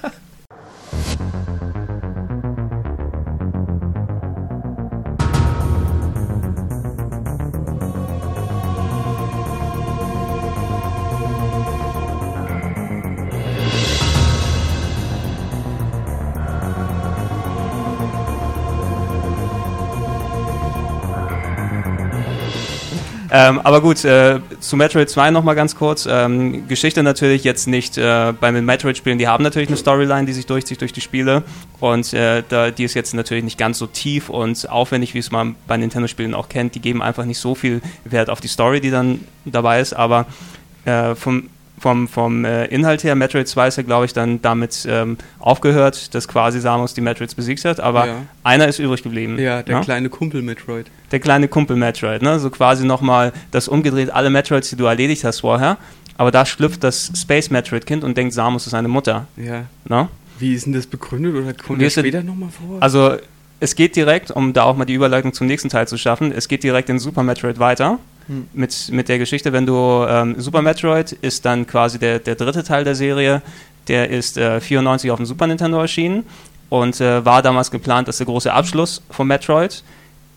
[23.39, 26.09] ähm, aber gut, äh, zu Metroid 2 nochmal ganz kurz.
[26.11, 30.33] Ähm, Geschichte natürlich jetzt nicht äh, bei den Metroid-Spielen, die haben natürlich eine Storyline, die
[30.33, 31.43] sich durchzieht durch die Spiele.
[31.79, 35.31] Und äh, da, die ist jetzt natürlich nicht ganz so tief und aufwendig, wie es
[35.31, 36.75] man bei Nintendo-Spielen auch kennt.
[36.77, 39.93] Die geben einfach nicht so viel Wert auf die Story, die dann dabei ist.
[39.93, 40.25] Aber
[40.87, 41.51] äh, vom
[41.87, 46.17] vom, vom äh, Inhalt her, Metroid 2 ist ja, glaube ich, dann damit ähm, aufgehört,
[46.17, 48.23] dass quasi Samus die Metroids besiegt hat, aber ja.
[48.43, 49.39] einer ist übrig geblieben.
[49.39, 49.77] Ja, der?
[49.77, 49.85] Ne?
[49.85, 50.87] kleine Kumpel Metroid.
[51.13, 52.41] Der kleine Kumpel Metroid, ne?
[52.41, 55.77] So quasi nochmal das umgedreht, alle Metroids, die du erledigt hast vorher,
[56.19, 59.29] aber da schlüpft das Space Metroid Kind und denkt, Samus ist seine Mutter.
[59.37, 59.67] Ja.
[59.89, 60.09] Ne?
[60.41, 62.79] Wie ist denn das begründet oder kommt das später nochmal vor?
[62.83, 63.15] Also,
[63.61, 66.49] es geht direkt, um da auch mal die Überleitung zum nächsten Teil zu schaffen, es
[66.49, 68.01] geht direkt in Super Metroid weiter
[68.53, 72.65] mit, mit der Geschichte, wenn du ähm, Super Metroid ist dann quasi der, der dritte
[72.65, 73.43] Teil der Serie,
[73.89, 76.25] der ist äh, 94 auf dem Super Nintendo erschienen
[76.69, 79.83] und äh, war damals geplant als der große Abschluss von Metroid.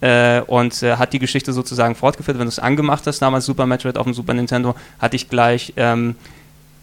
[0.01, 2.37] Äh, und äh, hat die Geschichte sozusagen fortgeführt.
[2.37, 5.73] Wenn du es angemacht hast, damals Super Metroid auf dem Super Nintendo, hatte ich gleich
[5.75, 6.15] ähm,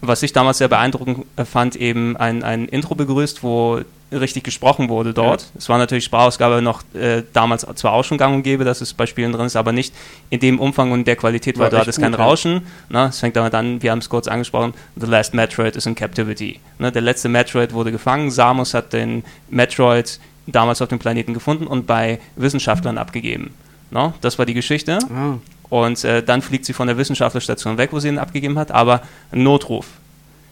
[0.01, 3.81] was ich damals sehr beeindruckend äh, fand, eben ein, ein Intro begrüßt, wo
[4.11, 5.41] richtig gesprochen wurde dort.
[5.41, 5.47] Ja.
[5.57, 8.93] Es war natürlich Sprachausgabe noch äh, damals zwar auch schon gang und gäbe, dass es
[8.93, 9.93] bei Spielen drin ist, aber nicht
[10.29, 12.61] in dem Umfang und der Qualität, weil du hattest kein Rauschen.
[12.89, 13.07] Ne?
[13.09, 16.59] Es fängt damit an, wir haben es kurz angesprochen, The Last Metroid is in Captivity.
[16.79, 16.91] Ne?
[16.91, 21.85] Der letzte Metroid wurde gefangen, Samus hat den Metroid damals auf dem Planeten gefunden und
[21.85, 23.53] bei Wissenschaftlern abgegeben.
[23.91, 24.13] Ne?
[24.21, 24.99] Das war die Geschichte.
[25.13, 25.35] Ah.
[25.69, 29.01] Und äh, dann fliegt sie von der Wissenschaftlerstation weg, wo sie ihn abgegeben hat, aber
[29.31, 29.85] ein Notruf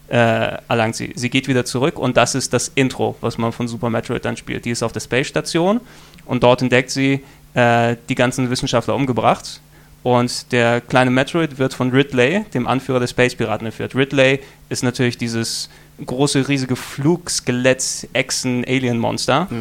[0.08, 1.12] äh, erlangt sie.
[1.16, 4.36] Sie geht wieder zurück und das ist das Intro, was man von Super Metroid dann
[4.36, 4.64] spielt.
[4.64, 5.80] Die ist auf der Space Station
[6.26, 7.22] und dort entdeckt sie
[7.54, 9.60] äh, die ganzen Wissenschaftler umgebracht.
[10.02, 13.96] Und der kleine Metroid wird von Ridley, dem Anführer der Space Piraten, geführt.
[13.96, 14.38] Ridley
[14.68, 15.68] ist natürlich dieses
[16.04, 19.48] große, riesige Flugskelett-Echsen-Alien-Monster.
[19.50, 19.56] Ja.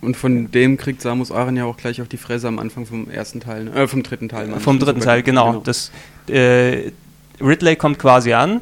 [0.00, 3.10] Und von dem kriegt Samus Aran ja auch gleich auf die Fresse am Anfang vom
[3.10, 3.74] ersten Teil, ne?
[3.74, 4.48] äh, vom dritten Teil.
[4.60, 5.52] Vom dritten Teil, genau.
[5.52, 5.62] genau.
[5.62, 5.90] Das,
[6.28, 6.92] äh,
[7.40, 8.60] Ridley kommt quasi an,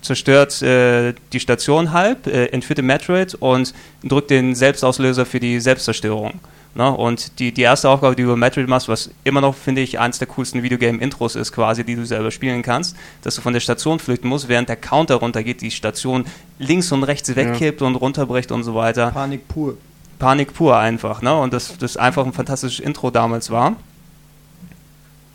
[0.00, 5.60] zerstört äh, die Station halb, äh, entführt den Metroid und drückt den Selbstauslöser für die
[5.60, 6.40] Selbstzerstörung.
[6.74, 6.90] Ne?
[6.90, 10.00] Und die, die erste Aufgabe, die du über Metroid machst, was immer noch, finde ich,
[10.00, 13.60] eines der coolsten Videogame-Intros ist, quasi, die du selber spielen kannst, dass du von der
[13.60, 16.24] Station flüchten musst, während der Counter runtergeht, die Station
[16.58, 17.86] links und rechts wegkippt ja.
[17.86, 19.12] und runterbricht und so weiter.
[19.12, 19.76] Panik pur.
[20.24, 21.38] Panik pur einfach, ne?
[21.38, 23.76] Und das, das einfach ein fantastisches Intro damals war.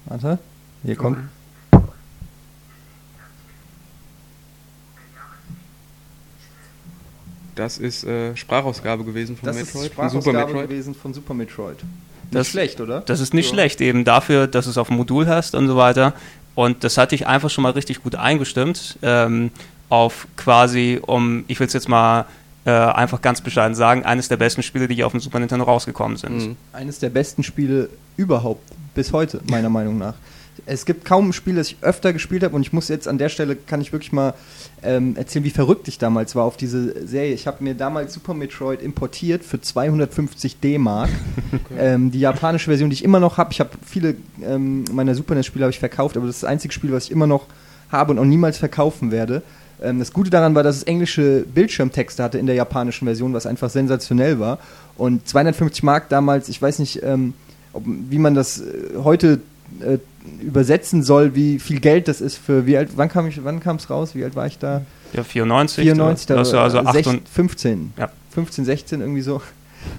[0.06, 0.40] Warte,
[0.84, 1.20] hier kommt.
[7.54, 9.86] Das ist äh, Sprachausgabe gewesen von das Metroid.
[9.86, 10.70] Ist Sprachausgabe von Super Metroid.
[10.70, 11.78] gewesen von Super Metroid.
[12.32, 13.02] Das ist schlecht, oder?
[13.02, 13.54] Das ist nicht ja.
[13.54, 16.14] schlecht, eben dafür, dass du es auf dem Modul hast und so weiter.
[16.56, 18.98] Und das hatte ich einfach schon mal richtig gut eingestimmt.
[19.04, 19.52] Ähm,
[19.90, 22.26] auf quasi, um, ich will es jetzt mal
[22.66, 26.18] äh, einfach ganz bescheiden sagen, eines der besten Spiele, die auf dem Super Nintendo rausgekommen
[26.18, 26.38] sind.
[26.38, 26.55] Mhm.
[26.74, 28.64] Eines der besten Spiele überhaupt,
[28.95, 30.16] bis heute, meiner Meinung nach.
[30.66, 33.18] Es gibt kaum ein Spiel, das ich öfter gespielt habe und ich muss jetzt an
[33.18, 34.34] der Stelle, kann ich wirklich mal
[34.84, 37.34] ähm, erzählen, wie verrückt ich damals war auf diese Serie.
[37.34, 41.10] Ich habe mir damals Super Metroid importiert für 250 D-Mark.
[41.51, 41.76] Okay.
[41.80, 43.51] Ähm, die japanische Version, die ich immer noch habe.
[43.51, 46.74] Ich habe viele ähm, meiner Super NES-Spiele habe ich verkauft, aber das ist das einzige
[46.74, 47.47] Spiel, was ich immer noch
[47.91, 49.41] habe und auch niemals verkaufen werde.
[49.82, 53.45] Ähm, das Gute daran war, dass es englische Bildschirmtexte hatte in der japanischen Version, was
[53.45, 54.59] einfach sensationell war.
[54.97, 57.34] Und 250 Mark damals, ich weiß nicht, ähm,
[57.73, 58.63] ob, wie man das äh,
[59.03, 59.39] heute
[59.82, 59.97] äh,
[60.41, 63.77] übersetzen soll, wie viel Geld das ist für wie alt, wann kam ich, wann kam
[63.77, 64.82] es raus, wie alt war ich da?
[65.13, 65.84] Ja, 94.
[65.84, 67.93] 94, da, also, also 8 15.
[67.97, 68.09] Ja.
[68.32, 69.41] 15, 16 irgendwie so.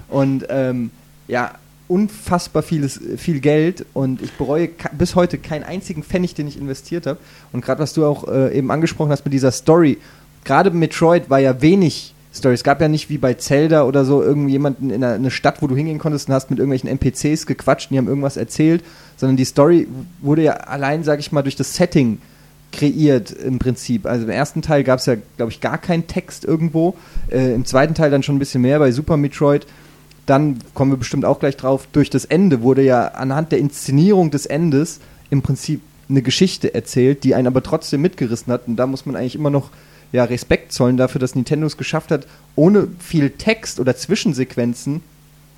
[0.09, 0.91] Und ähm,
[1.27, 1.55] ja,
[1.91, 7.05] unfassbar vieles, viel Geld und ich bereue bis heute keinen einzigen Pfennig, den ich investiert
[7.05, 7.19] habe.
[7.51, 9.97] Und gerade was du auch äh, eben angesprochen hast mit dieser Story,
[10.45, 12.53] gerade Metroid war ja wenig Story.
[12.53, 15.75] Es gab ja nicht wie bei Zelda oder so irgendjemanden in eine Stadt, wo du
[15.75, 18.85] hingehen konntest und hast mit irgendwelchen NPCs gequatscht und die haben irgendwas erzählt,
[19.17, 19.89] sondern die Story
[20.21, 22.19] wurde ja allein, sag ich mal, durch das Setting
[22.71, 24.05] kreiert im Prinzip.
[24.05, 26.95] Also im ersten Teil gab es ja, glaube ich, gar keinen Text irgendwo.
[27.29, 29.67] Äh, Im zweiten Teil dann schon ein bisschen mehr bei Super Metroid
[30.25, 34.31] dann kommen wir bestimmt auch gleich drauf, durch das Ende wurde ja anhand der Inszenierung
[34.31, 34.99] des Endes
[35.29, 38.67] im Prinzip eine Geschichte erzählt, die einen aber trotzdem mitgerissen hat.
[38.67, 39.69] Und da muss man eigentlich immer noch
[40.11, 45.01] ja, Respekt zollen dafür, dass Nintendo es geschafft hat, ohne viel Text oder Zwischensequenzen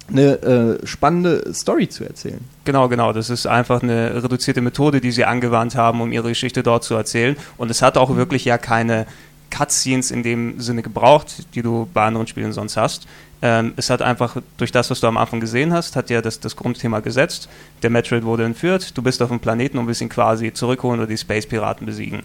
[0.10, 2.42] eine äh, spannende Story zu erzählen.
[2.66, 3.14] Genau, genau.
[3.14, 6.94] Das ist einfach eine reduzierte Methode, die sie angewandt haben, um ihre Geschichte dort zu
[6.94, 7.38] erzählen.
[7.58, 9.08] Und es hat auch wirklich ja keine
[9.50, 13.08] Cutscenes in dem Sinne gebraucht, die du bei anderen Spielen sonst hast.
[13.46, 16.40] Ähm, es hat einfach durch das, was du am Anfang gesehen hast, hat ja das,
[16.40, 17.50] das Grundthema gesetzt.
[17.82, 21.08] Der Metroid wurde entführt, du bist auf dem Planeten und willst ihn quasi zurückholen oder
[21.08, 22.24] die Space Piraten besiegen.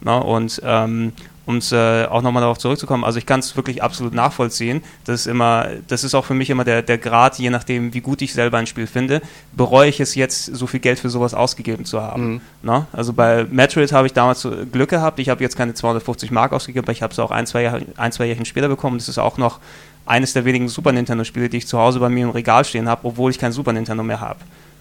[0.00, 1.12] Na, und, ähm,
[1.44, 4.84] um äh, auch nochmal darauf zurückzukommen, also ich kann es wirklich absolut nachvollziehen.
[5.04, 8.00] Das ist immer, das ist auch für mich immer der, der Grad, je nachdem, wie
[8.00, 11.34] gut ich selber ein Spiel finde, bereue ich es jetzt, so viel Geld für sowas
[11.34, 12.34] ausgegeben zu haben.
[12.34, 12.40] Mhm.
[12.62, 12.86] Ne?
[12.92, 16.84] Also bei Metroid habe ich damals Glück gehabt, ich habe jetzt keine 250 Mark ausgegeben,
[16.84, 18.98] aber ich habe es auch ein, zwei, Jahr, ein, zwei Jährchen später bekommen.
[18.98, 19.58] Das ist auch noch
[20.06, 23.06] eines der wenigen Super Nintendo-Spiele, die ich zu Hause bei mir im Regal stehen habe,
[23.06, 24.40] obwohl ich kein Super Nintendo mehr habe.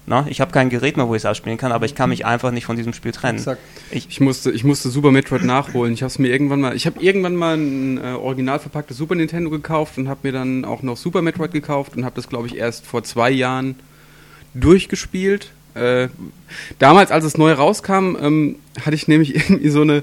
[0.09, 0.25] Ne?
[0.27, 2.49] Ich habe kein Gerät mehr, wo ich es ausspielen kann, aber ich kann mich einfach
[2.49, 3.45] nicht von diesem Spiel trennen.
[3.91, 5.93] Ich, ich, musste, ich musste Super Metroid nachholen.
[5.93, 9.51] Ich habe mir irgendwann mal, ich habe irgendwann mal ein äh, original verpacktes Super Nintendo
[9.51, 12.57] gekauft und habe mir dann auch noch Super Metroid gekauft und habe das, glaube ich,
[12.57, 13.75] erst vor zwei Jahren
[14.55, 15.51] durchgespielt.
[15.75, 16.07] Äh,
[16.79, 20.01] damals, als es neu rauskam, ähm, hatte ich nämlich irgendwie so eine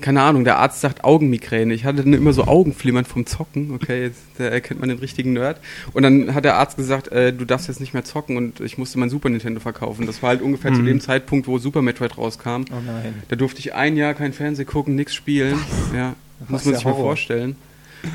[0.00, 1.74] keine Ahnung, der Arzt sagt Augenmigräne.
[1.74, 3.72] Ich hatte immer so Augenflimmern vom Zocken.
[3.72, 5.60] Okay, jetzt da erkennt man den richtigen Nerd.
[5.92, 8.78] Und dann hat der Arzt gesagt, äh, du darfst jetzt nicht mehr zocken und ich
[8.78, 10.06] musste mein Super Nintendo verkaufen.
[10.06, 10.76] Das war halt ungefähr mhm.
[10.76, 12.64] zu dem Zeitpunkt, wo Super Metroid rauskam.
[12.70, 13.22] Oh nein.
[13.28, 15.58] Da durfte ich ein Jahr kein Fernsehen gucken, nichts spielen.
[15.58, 15.96] Was?
[15.96, 17.56] Ja, das muss man sich mal vorstellen.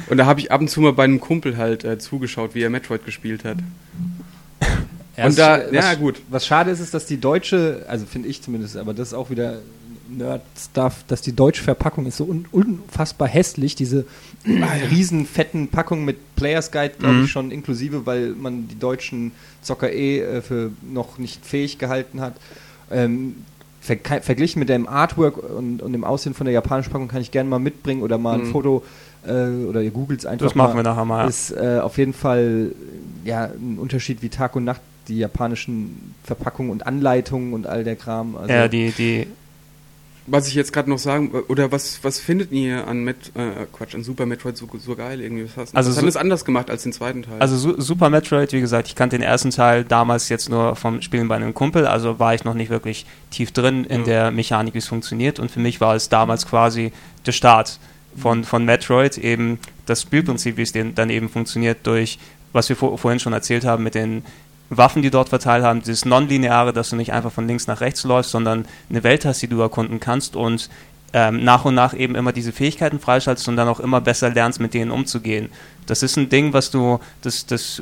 [0.10, 2.62] Und da habe ich ab und zu mal bei einem Kumpel halt äh, zugeschaut, wie
[2.62, 3.58] er Metroid gespielt hat.
[5.16, 6.22] Ja, und da, ja gut.
[6.30, 9.30] Was schade ist, ist, dass die deutsche, also finde ich zumindest, aber das ist auch
[9.30, 9.60] wieder
[10.10, 13.76] Nerd-Stuff, dass die deutsche Verpackung ist so un unfassbar hässlich.
[13.76, 14.05] Diese
[14.45, 17.24] ah, riesen fetten Packungen mit Players Guide, glaube mhm.
[17.26, 19.32] ich, schon inklusive, weil man die deutschen
[19.62, 22.36] Zocker eh äh, für noch nicht fähig gehalten hat.
[22.91, 23.36] Ähm,
[23.82, 27.32] ver verglichen mit dem Artwork und, und, dem Aussehen von der japanischen Packung kann ich
[27.32, 28.51] gerne mal mitbringen oder mal ein mhm.
[28.51, 28.84] Foto
[29.26, 30.45] äh, oder ihr googelt es einfach.
[30.45, 30.80] Das machen mal.
[30.80, 31.28] wir nachher mal.
[31.28, 32.72] Ist äh, auf jeden Fall
[33.24, 37.95] ja, ein Unterschied wie Tag und Nacht die japanischen Verpackungen und Anleitungen und all der
[37.95, 38.36] Kram.
[38.36, 39.28] Also ja, die, die
[40.28, 43.96] was ich jetzt gerade noch sagen, oder was, was findet ihr an Met, äh, Quatsch,
[43.96, 45.46] an Super Metroid so, so geil irgendwie?
[45.46, 47.40] Was, hast, also was haben es anders gemacht als den zweiten Teil?
[47.40, 51.02] Also Su Super Metroid, wie gesagt, ich kannte den ersten Teil damals jetzt nur vom
[51.02, 54.06] Spielen bei einem Kumpel, also war ich noch nicht wirklich tief drin in ja.
[54.06, 56.92] der Mechanik, wie es funktioniert und für mich war es damals quasi
[57.26, 57.80] der Start
[58.16, 62.20] von, von Metroid, eben das Spielprinzip, wie es dann eben funktioniert durch
[62.54, 64.24] was wir vor, vorhin schon erzählt haben mit den
[64.70, 68.03] Waffen, die dort verteilt haben, dieses Nonlineare, dass du nicht einfach von links nach rechts
[68.03, 70.70] läufst, sondern eine Welt hast, die du erkunden kannst und
[71.13, 74.59] ähm, nach und nach eben immer diese Fähigkeiten freischaltest und dann auch immer besser lernst,
[74.59, 75.49] mit denen umzugehen.
[75.86, 77.82] Das ist ein Ding, was du, das, das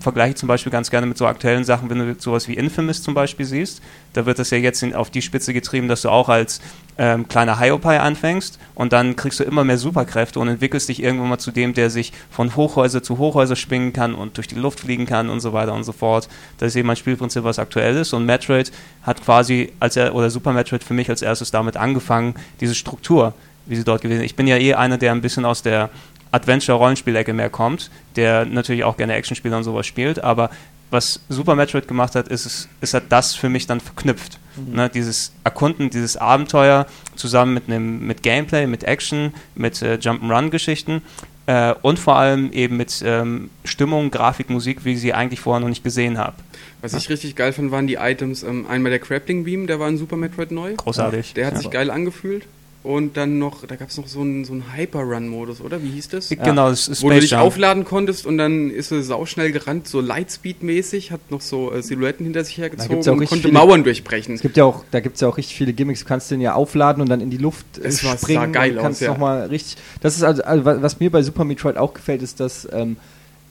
[0.00, 3.02] vergleiche ich zum Beispiel ganz gerne mit so aktuellen Sachen, wenn du sowas wie Infamous
[3.02, 3.80] zum Beispiel siehst.
[4.12, 6.60] Da wird das ja jetzt in, auf die Spitze getrieben, dass du auch als
[6.98, 11.28] ähm, kleiner Hiopai anfängst und dann kriegst du immer mehr Superkräfte und entwickelst dich irgendwann
[11.28, 14.80] mal zu dem, der sich von Hochhäuser zu Hochhäuser schwingen kann und durch die Luft
[14.80, 16.28] fliegen kann und so weiter und so fort.
[16.58, 20.30] Das ist eben ein Spielprinzip, was aktuell ist und Metroid hat quasi als er, oder
[20.30, 23.34] Super Metroid für mich als erstes damit angefangen, diese Struktur,
[23.66, 24.26] wie sie dort gewesen ist.
[24.26, 25.90] Ich bin ja eh einer, der ein bisschen aus der
[26.34, 30.50] Adventure-Rollenspielecke mehr kommt, der natürlich auch gerne Actionspiele und sowas spielt, aber
[30.90, 34.38] was Super Metroid gemacht hat, ist, es, ist hat das für mich dann verknüpft.
[34.56, 34.76] Mhm.
[34.76, 41.02] Ne, dieses Erkunden, dieses Abenteuer zusammen mit einem mit Gameplay, mit Action, mit äh, Jump'n'Run-Geschichten
[41.46, 45.60] äh, und vor allem eben mit ähm, Stimmung, Grafik, Musik, wie ich sie eigentlich vorher
[45.60, 46.36] noch nicht gesehen habe.
[46.80, 48.42] Was ich richtig geil fand, waren die Items.
[48.42, 50.74] Ähm, einmal der Grappling Beam, der war in Super Metroid neu.
[50.74, 51.34] Großartig.
[51.34, 51.60] Der hat ja.
[51.60, 52.46] sich geil angefühlt.
[52.84, 55.82] Und dann noch, da gab es noch so einen, so einen Hyper-Run-Modus, oder?
[55.82, 56.28] Wie hieß das?
[56.28, 57.42] Genau, das ist Wo Space du dich Jump.
[57.44, 62.26] aufladen konntest und dann ist er sauschnell gerannt, so Lightspeed-mäßig, hat noch so äh, Silhouetten
[62.26, 64.34] hinter sich hergezogen ja und konnte viele, Mauern durchbrechen.
[64.34, 66.00] Es gibt ja auch, da gibt es ja auch richtig viele Gimmicks.
[66.00, 68.42] Du kannst den ja aufladen und dann in die Luft äh, das springen.
[68.42, 69.12] Sah geil und kannst aus, ja.
[69.12, 69.78] noch mal richtig.
[70.02, 72.98] Das ist also, also, was mir bei Super Metroid auch gefällt, ist, dass ähm,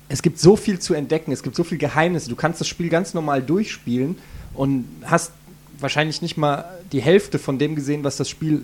[0.09, 2.29] es gibt so viel zu entdecken, es gibt so viel Geheimnisse.
[2.29, 4.15] Du kannst das Spiel ganz normal durchspielen
[4.53, 5.31] und hast
[5.79, 8.61] wahrscheinlich nicht mal die Hälfte von dem gesehen, was das Spiel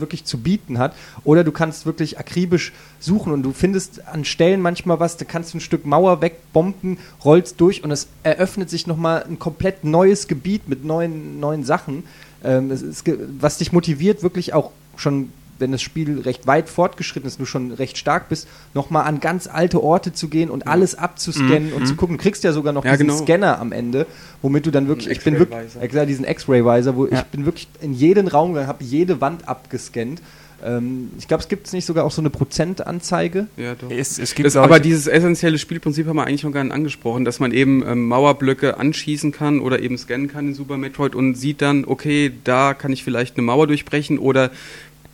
[0.00, 0.94] wirklich zu bieten hat.
[1.24, 5.54] Oder du kannst wirklich akribisch suchen und du findest an Stellen manchmal was, da kannst
[5.54, 10.28] du ein Stück Mauer wegbomben, rollst durch und es eröffnet sich nochmal ein komplett neues
[10.28, 12.04] Gebiet mit neuen, neuen Sachen,
[12.44, 13.04] ähm, ist,
[13.40, 17.72] was dich motiviert, wirklich auch schon wenn das Spiel recht weit fortgeschritten ist, du schon
[17.72, 21.76] recht stark bist, nochmal an ganz alte Orte zu gehen und alles abzuscannen mhm.
[21.76, 21.96] und zu mhm.
[21.96, 22.16] gucken.
[22.16, 23.18] Du kriegst ja sogar noch ja, diesen genau.
[23.22, 24.06] Scanner am Ende,
[24.42, 27.20] womit du dann wirklich, ich bin wirklich, exakt diesen X-Ray-Visor, wo ja.
[27.20, 30.20] ich bin wirklich in jeden Raum gegangen, habe jede Wand abgescannt.
[30.64, 33.46] Ähm, ich glaube, es gibt nicht sogar auch so eine Prozentanzeige.
[33.56, 33.90] Ja, doch.
[33.90, 37.24] Es, es gibt das, aber dieses essentielle Spielprinzip haben wir eigentlich noch gar nicht angesprochen,
[37.24, 41.34] dass man eben ähm, Mauerblöcke anschießen kann oder eben scannen kann in Super Metroid und
[41.34, 44.50] sieht dann, okay, da kann ich vielleicht eine Mauer durchbrechen oder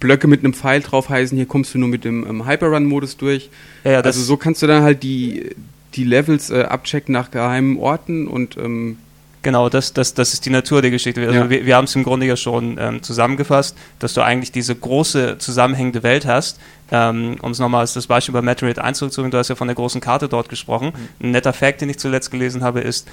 [0.03, 3.50] Blöcke mit einem Pfeil drauf heißen, hier kommst du nur mit dem ähm, Hyperrun-Modus durch.
[3.84, 5.55] Ja, ja, also so kannst du dann halt die,
[5.94, 8.98] die Levels äh, abchecken nach geheimen Orten und ähm
[9.44, 11.20] Genau, das, das, das ist die Natur der Geschichte.
[11.20, 11.50] Also ja.
[11.50, 15.38] wir, wir haben es im Grunde ja schon ähm, zusammengefasst, dass du eigentlich diese große
[15.38, 16.61] zusammenhängende Welt hast.
[16.92, 19.66] Ähm, um es nochmal als das Beispiel bei Metroid 1 zurückzuholen, du hast ja von
[19.66, 20.92] der großen Karte dort gesprochen.
[21.18, 21.26] Mhm.
[21.26, 23.09] Ein netter Fact, den ich zuletzt gelesen habe, ist,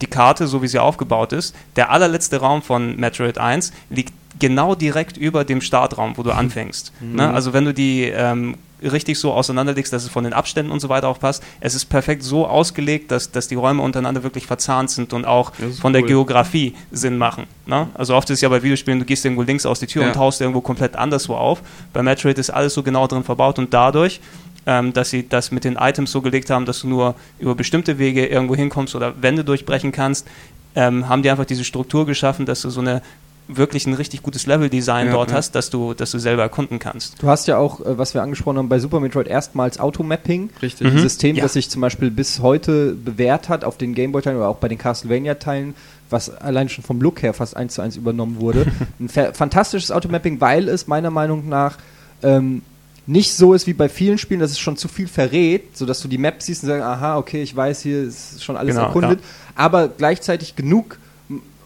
[0.00, 4.74] die Karte, so wie sie aufgebaut ist, der allerletzte Raum von Metroid 1 liegt genau
[4.74, 6.38] direkt über dem Startraum, wo du mhm.
[6.38, 6.92] anfängst.
[7.00, 7.16] Mhm.
[7.16, 7.32] Ne?
[7.32, 10.88] Also wenn du die ähm, richtig so auseinanderlegst, dass es von den Abständen und so
[10.88, 11.42] weiter auch passt.
[11.60, 15.52] Es ist perfekt so ausgelegt, dass, dass die Räume untereinander wirklich verzahnt sind und auch
[15.54, 15.92] von cool.
[15.92, 17.46] der Geografie Sinn machen.
[17.66, 17.88] Ne?
[17.94, 20.08] Also oft ist es ja bei Videospielen, du gehst irgendwo links aus die Tür ja.
[20.08, 21.60] und tauchst irgendwo komplett anderswo auf.
[21.92, 24.20] Bei Metroid ist alles so genau drin verbaut und dadurch
[24.66, 27.98] ähm, dass sie das mit den Items so gelegt haben, dass du nur über bestimmte
[27.98, 30.26] Wege irgendwo hinkommst oder Wände durchbrechen kannst,
[30.74, 33.00] ähm, haben die einfach diese Struktur geschaffen, dass du so eine
[33.48, 35.36] wirklich ein richtig gutes Level-Design ja, dort ja.
[35.36, 37.20] hast, dass du, dass du selber erkunden kannst.
[37.20, 40.50] Du hast ja auch, äh, was wir angesprochen haben, bei Super Metroid erstmals Automapping.
[40.62, 40.86] Richtig.
[40.86, 40.98] Ein mhm.
[41.00, 41.42] System, ja.
[41.42, 44.78] das sich zum Beispiel bis heute bewährt hat auf den Gameboy-Teilen oder auch bei den
[44.78, 45.74] Castlevania-Teilen,
[46.10, 48.66] was allein schon vom Look her fast eins zu eins übernommen wurde.
[49.00, 51.78] ein fantastisches Automapping, weil es meiner Meinung nach
[52.22, 52.62] ähm,
[53.06, 56.08] nicht so ist wie bei vielen Spielen, dass es schon zu viel verrät, sodass du
[56.08, 59.20] die Map siehst und sagst, aha, okay, ich weiß, hier ist schon alles genau, erkundet,
[59.20, 59.26] ja.
[59.54, 60.98] aber gleichzeitig genug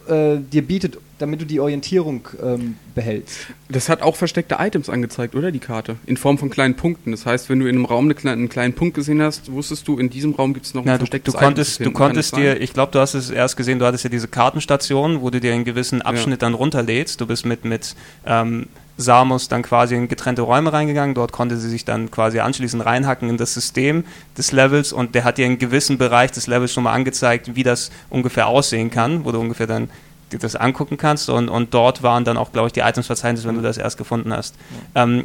[0.09, 3.47] äh, dir bietet, damit du die Orientierung ähm, behältst.
[3.69, 5.97] Das hat auch versteckte Items angezeigt, oder die Karte?
[6.07, 7.13] In Form von kleinen Punkten.
[7.13, 9.87] Das heißt, wenn du in einem Raum eine kleine, einen kleinen Punkt gesehen hast, wusstest
[9.87, 11.93] du, in diesem Raum gibt es noch ein Na, verstecktes du, du konntest, Item.
[11.93, 15.21] Du konntest dir, ich glaube, du hast es erst gesehen, du hattest ja diese Kartenstation,
[15.21, 16.49] wo du dir einen gewissen Abschnitt ja.
[16.49, 17.21] dann runterlädst.
[17.21, 17.95] Du bist mit, mit
[18.27, 18.67] ähm,
[18.97, 21.15] Samus dann quasi in getrennte Räume reingegangen.
[21.15, 24.05] Dort konnte sie sich dann quasi anschließend reinhacken in das System
[24.37, 27.63] des Levels und der hat dir einen gewissen Bereich des Levels schon mal angezeigt, wie
[27.63, 29.91] das ungefähr aussehen kann, wo du ungefähr dann
[30.33, 33.57] dir das angucken kannst und, und dort waren dann auch, glaube ich, die Items-Verzeichnisse, wenn
[33.57, 34.55] du das erst gefunden hast.
[34.95, 35.25] Ähm,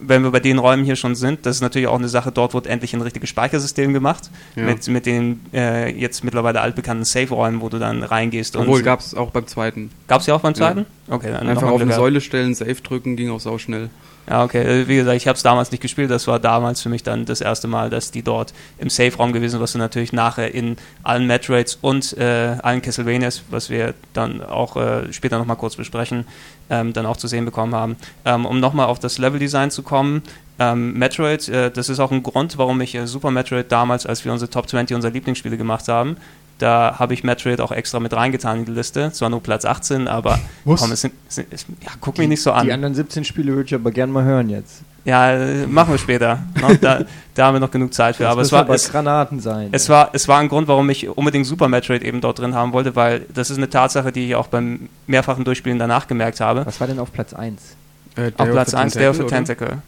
[0.00, 2.54] wenn wir bei den Räumen hier schon sind, das ist natürlich auch eine Sache, dort
[2.54, 4.64] wird endlich ein richtiges Speichersystem gemacht, ja.
[4.64, 8.56] mit, mit den äh, jetzt mittlerweile altbekannten Safe-Räumen, wo du dann reingehst.
[8.56, 9.90] Obwohl, gab es auch beim zweiten.
[10.08, 10.86] Gab es ja auch beim zweiten?
[11.08, 11.14] Ja.
[11.14, 13.90] Okay, dann Einfach auf eine Säule stellen, Safe drücken, ging auch sau schnell.
[14.28, 14.62] Ja, okay.
[14.62, 16.10] Äh, wie gesagt, ich habe es damals nicht gespielt.
[16.10, 19.52] Das war damals für mich dann das erste Mal, dass die dort im Safe-Raum gewesen
[19.52, 24.42] sind, was du natürlich nachher in allen Metroids und äh, allen Castlevanias, was wir dann
[24.42, 26.26] auch äh, später nochmal kurz besprechen,
[26.68, 27.96] ähm, dann auch zu sehen bekommen haben.
[28.24, 30.22] Ähm, um nochmal auf das Level-Design zu kommen,
[30.60, 34.24] ähm, Metroid, äh, das ist auch ein Grund, warum ich äh, Super Metroid damals, als
[34.26, 36.18] wir unsere Top 20 unserer Lieblingsspiele gemacht haben,
[36.60, 39.10] da habe ich Metroid auch extra mit reingetan in die Liste.
[39.12, 42.28] Zwar nur Platz 18, aber komm, es sind, es sind es, ja, guck die, mich
[42.30, 42.66] nicht so an.
[42.66, 44.82] Die anderen 17 Spiele würde ich aber gerne mal hören jetzt.
[45.04, 46.40] Ja, machen wir später.
[46.80, 47.00] da,
[47.34, 48.24] da, haben wir noch genug Zeit für.
[48.24, 49.68] Das aber es war es, Granaten sein.
[49.72, 52.72] Es war, es war ein Grund, warum ich unbedingt Super Metroid eben dort drin haben
[52.72, 56.66] wollte, weil das ist eine Tatsache, die ich auch beim mehrfachen Durchspielen danach gemerkt habe.
[56.66, 57.76] Was war denn auf Platz 1?
[58.16, 59.78] Äh, auf Platz 1 Day of the Tentacle.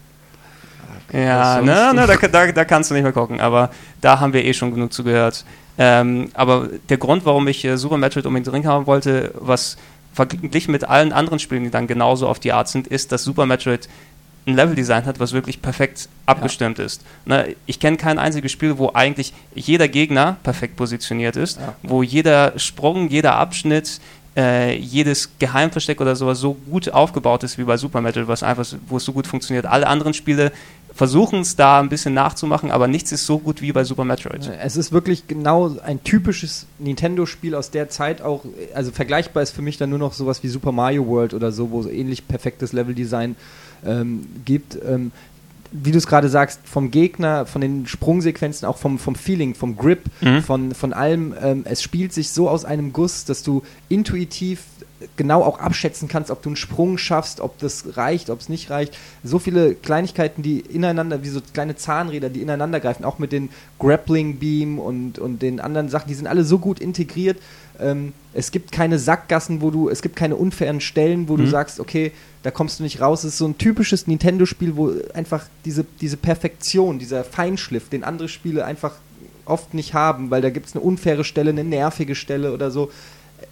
[1.11, 3.69] Ja, ne, ne, da, da, da, kannst du nicht mehr gucken, aber
[4.01, 5.45] da haben wir eh schon genug zugehört.
[5.77, 9.77] Ähm, aber der Grund, warum ich äh, Super Metroid unbedingt drin haben wollte, was
[10.13, 13.45] verglichen mit allen anderen Spielen, die dann genauso auf die Art sind, ist, dass Super
[13.45, 13.89] Metroid
[14.45, 16.85] ein Leveldesign hat, was wirklich perfekt abgestimmt ja.
[16.85, 17.01] ist.
[17.25, 21.75] Ne, ich kenne kein einziges Spiel, wo eigentlich jeder Gegner perfekt positioniert ist, ja.
[21.81, 23.99] wo jeder Sprung, jeder Abschnitt,
[24.35, 28.65] äh, jedes Geheimversteck oder sowas so gut aufgebaut ist wie bei Super Metroid, was einfach,
[28.87, 29.65] wo es so gut funktioniert.
[29.65, 30.51] Alle anderen Spiele
[30.95, 34.51] versuchen es da ein bisschen nachzumachen, aber nichts ist so gut wie bei Super Metroid.
[34.61, 39.61] Es ist wirklich genau ein typisches Nintendo-Spiel aus der Zeit auch, also vergleichbar ist für
[39.61, 42.73] mich dann nur noch sowas wie Super Mario World oder so, wo es ähnlich perfektes
[42.73, 43.35] Leveldesign
[43.85, 44.77] ähm, gibt.
[44.87, 45.11] Ähm,
[45.73, 49.75] wie du es gerade sagst, vom Gegner, von den Sprungsequenzen, auch vom, vom Feeling, vom
[49.75, 50.43] Grip, mhm.
[50.43, 51.33] von, von allem.
[51.41, 54.61] Ähm, es spielt sich so aus einem Guss, dass du intuitiv
[55.17, 58.69] genau auch abschätzen kannst, ob du einen Sprung schaffst, ob das reicht, ob es nicht
[58.69, 58.97] reicht.
[59.23, 63.49] So viele Kleinigkeiten, die ineinander, wie so kleine Zahnräder, die ineinander greifen, auch mit den
[63.79, 67.37] Grappling Beam und, und den anderen Sachen, die sind alle so gut integriert.
[67.79, 71.45] Ähm, es gibt keine Sackgassen, wo du, es gibt keine unfairen Stellen, wo mhm.
[71.45, 72.11] du sagst, okay,
[72.43, 73.23] da kommst du nicht raus.
[73.23, 78.27] Es ist so ein typisches Nintendo-Spiel, wo einfach diese, diese Perfektion, dieser Feinschliff, den andere
[78.27, 78.95] Spiele einfach
[79.45, 82.91] oft nicht haben, weil da gibt es eine unfaire Stelle, eine nervige Stelle oder so.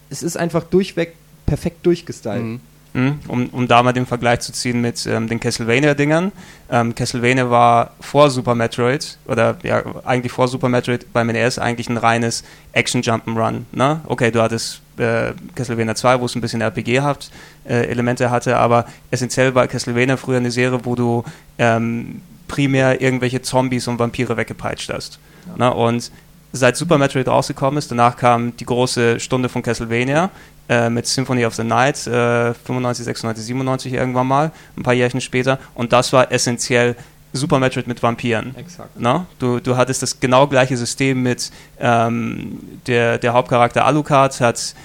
[0.10, 1.16] Es ist einfach durchweg
[1.52, 2.44] perfekt durchgestylt.
[2.44, 2.60] Mhm.
[2.94, 3.20] mhm.
[3.28, 6.32] Um, um da mal den Vergleich zu ziehen mit ähm, den Castlevania-Dingern.
[6.70, 11.90] Ähm, Castlevania war vor Super Metroid, oder ja, eigentlich vor Super Metroid beim NES eigentlich
[11.90, 13.64] ein reines Action-Jump'n'Run.
[13.74, 14.00] Ne?
[14.08, 17.32] Okay, du hattest äh, Castlevania 2, wo es ein bisschen RPG-haft
[17.68, 21.26] äh, Elemente hatte, aber essentiell war Castlevania früher eine Serie, wo du
[21.58, 25.20] ähm, primär irgendwelche Zombies und Vampire weggepeitscht hast.
[25.58, 25.70] Ja.
[25.70, 25.74] Ne?
[25.74, 26.12] Und
[26.54, 30.30] seit Super Metroid rausgekommen ist, danach kam die große Stunde von Castlevania,
[30.70, 35.22] äh, mit Symphony of the Night, äh, 95, 96, 97 irgendwann mal, ein paar Jährchen
[35.22, 35.60] später.
[35.76, 36.96] Und das war essentiell
[37.34, 38.54] Super Metroid mit Vampiren.
[38.58, 38.90] Exakt.
[38.98, 39.26] Na?
[39.40, 41.50] Du, du hattest das genau gleiche System mit
[41.80, 44.76] ähm, der, der Hauptcharakter Alucard hat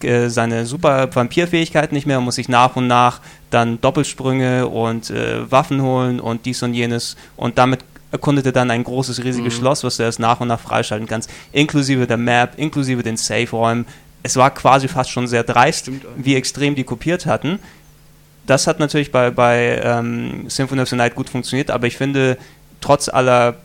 [0.00, 3.20] seine super Vampirfähigkeit nicht mehr und muss sich nach und nach
[3.50, 8.84] dann Doppelsprünge und äh, Waffen holen und dies und jenes und damit erkundete dann ein
[8.84, 9.58] großes, riesiges mhm.
[9.58, 13.86] Schloss, was du erst nach und nach freischalten kannst, inklusive der Map, inklusive den Safe-Räumen,
[14.22, 17.58] es war quasi fast schon sehr dreist, wie extrem die kopiert hatten.
[18.46, 22.38] das hat natürlich bei, bei ähm, Symphony of the Night gut funktioniert, aber ich finde,
[22.80, 23.56] trotz aller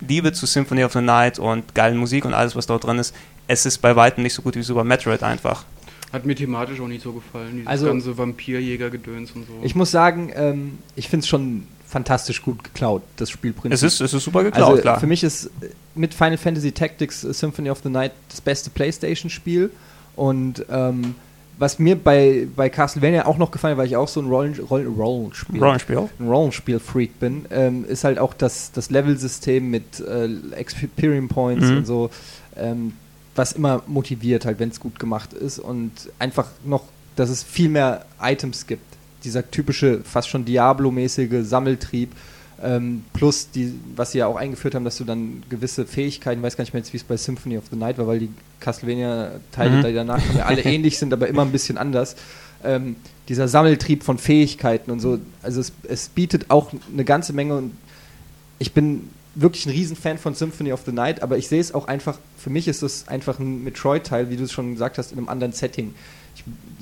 [0.00, 3.14] Liebe zu Symphony of the Night und geilen Musik und alles, was dort drin ist,
[3.46, 5.64] es ist bei weitem nicht so gut wie Super Metroid einfach.
[6.12, 9.60] Hat mir thematisch auch nicht so gefallen, dieses also, ganze Vampirjäger-Gedöns und so.
[9.62, 11.66] Ich muss sagen, ähm, ich finde es schon
[11.96, 13.72] fantastisch gut geklaut, das Spielprinzip.
[13.72, 15.00] Es ist, es ist super geklaut, also, klar.
[15.00, 15.50] Für mich ist
[15.94, 19.70] mit Final Fantasy Tactics Symphony of the Night das beste Playstation-Spiel
[20.14, 21.14] und ähm,
[21.58, 24.58] was mir bei, bei Castlevania auch noch gefallen hat, weil ich auch so ein Rollen,
[24.58, 26.08] Rollen, Rollenspiel, Rollenspiel.
[26.18, 31.78] Ein Rollenspiel-Freak bin, ähm, ist halt auch das, das Level-System mit äh, Experience Points mhm.
[31.78, 32.10] und so,
[32.58, 32.92] ähm,
[33.34, 36.82] was immer motiviert, halt, wenn es gut gemacht ist und einfach noch,
[37.16, 38.95] dass es viel mehr Items gibt.
[39.26, 42.12] Dieser typische, fast schon Diablo-mäßige Sammeltrieb,
[42.62, 46.44] ähm, plus die, was sie ja auch eingeführt haben, dass du dann gewisse Fähigkeiten, ich
[46.44, 48.30] weiß gar nicht mehr jetzt, wie es bei Symphony of the Night war, weil die
[48.60, 49.84] Castlevania-Teile, mhm.
[49.84, 52.14] die danach ja alle ähnlich sind, aber immer ein bisschen anders.
[52.64, 52.94] Ähm,
[53.28, 57.72] dieser Sammeltrieb von Fähigkeiten und so, also es, es bietet auch eine ganze Menge und
[58.60, 61.88] ich bin wirklich ein Riesenfan von Symphony of the Night, aber ich sehe es auch
[61.88, 65.18] einfach, für mich ist es einfach ein Metroid-Teil, wie du es schon gesagt hast, in
[65.18, 65.94] einem anderen Setting.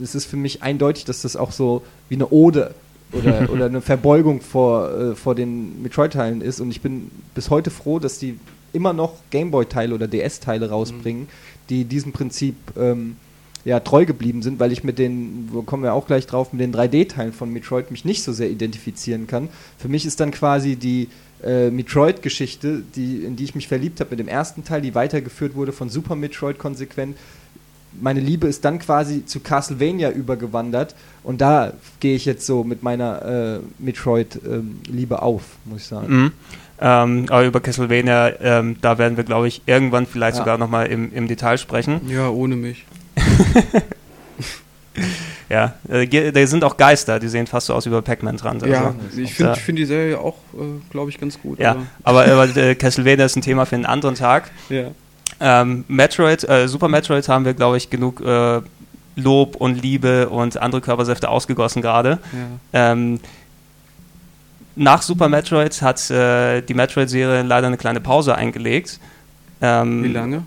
[0.03, 2.75] Es ist für mich eindeutig, dass das auch so wie eine Ode
[3.13, 6.61] oder, oder eine Verbeugung vor, äh, vor den Metroid-Teilen ist.
[6.61, 8.39] Und ich bin bis heute froh, dass die
[8.73, 11.29] immer noch Gameboy-Teile oder DS-Teile rausbringen, mhm.
[11.71, 13.17] die diesem Prinzip ähm,
[13.65, 16.61] ja, treu geblieben sind, weil ich mit den, wo kommen wir auch gleich drauf, mit
[16.61, 19.49] den 3D-Teilen von Metroid mich nicht so sehr identifizieren kann.
[19.79, 21.09] Für mich ist dann quasi die
[21.43, 25.55] äh, Metroid-Geschichte, die, in die ich mich verliebt habe mit dem ersten Teil, die weitergeführt
[25.55, 27.17] wurde von Super Metroid konsequent,
[28.01, 32.83] meine Liebe ist dann quasi zu Castlevania übergewandert und da gehe ich jetzt so mit
[32.83, 36.15] meiner äh, Metroid-Liebe ähm, auf, muss ich sagen.
[36.15, 36.33] Mhm.
[36.81, 40.43] Ähm, aber über Castlevania, ähm, da werden wir, glaube ich, irgendwann vielleicht ja.
[40.43, 42.01] sogar nochmal im, im Detail sprechen.
[42.09, 42.85] Ja, ohne mich.
[45.49, 48.57] ja, äh, da sind auch Geister, die sehen fast so aus wie bei Pac-Man dran.
[48.57, 48.67] Also.
[48.67, 51.61] Ja, ich finde find die Serie auch, äh, glaube ich, ganz gut.
[51.61, 54.51] Ja, aber, aber, aber äh, Castlevania ist ein Thema für einen anderen Tag.
[54.69, 54.91] Ja.
[55.41, 58.61] Ähm, Metroid, äh, Super Metroid haben wir, glaube ich, genug äh,
[59.17, 62.19] Lob und Liebe und andere Körpersäfte ausgegossen gerade.
[62.73, 62.93] Ja.
[62.93, 63.21] Ähm,
[64.77, 68.99] nach Super Metroid hat äh, die Metroid-Serie leider eine kleine Pause eingelegt.
[69.61, 70.43] Ähm, Wie lange?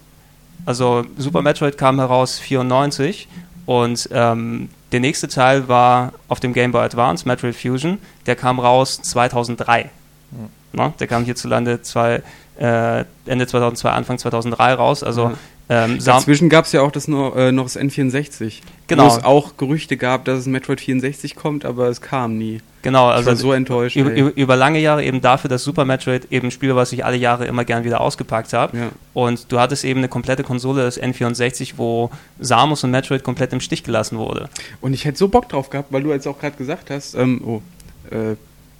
[0.65, 3.27] Also Super Metroid kam heraus 94
[3.65, 8.59] und ähm, der nächste Teil war auf dem Game Boy Advance, Metroid Fusion, der kam
[8.59, 9.83] raus 2003.
[10.31, 10.49] Mhm.
[10.73, 12.21] Na, der kam hierzulande zwei,
[12.59, 15.03] äh, Ende 2002, Anfang 2003 raus.
[15.03, 15.31] Also
[15.69, 18.61] ähm, Dazwischen gab es ja auch das noch, äh, noch das N64.
[18.87, 19.03] Genau.
[19.03, 22.61] Wo es auch Gerüchte gab, dass es Metroid 64 kommt, aber es kam nie.
[22.83, 23.97] Genau, also so enttäuscht.
[23.97, 27.17] Über, über, lange Jahre eben dafür, dass Super Metroid eben ein Spiel, was ich alle
[27.17, 28.77] Jahre immer gern wieder ausgepackt habe.
[28.77, 28.89] Ja.
[29.13, 33.59] Und du hattest eben eine komplette Konsole, das N64, wo Samus und Metroid komplett im
[33.59, 34.49] Stich gelassen wurde.
[34.79, 37.41] Und ich hätte so Bock drauf gehabt, weil du jetzt auch gerade gesagt hast, ähm,
[37.45, 37.61] oh,
[38.09, 38.37] äh,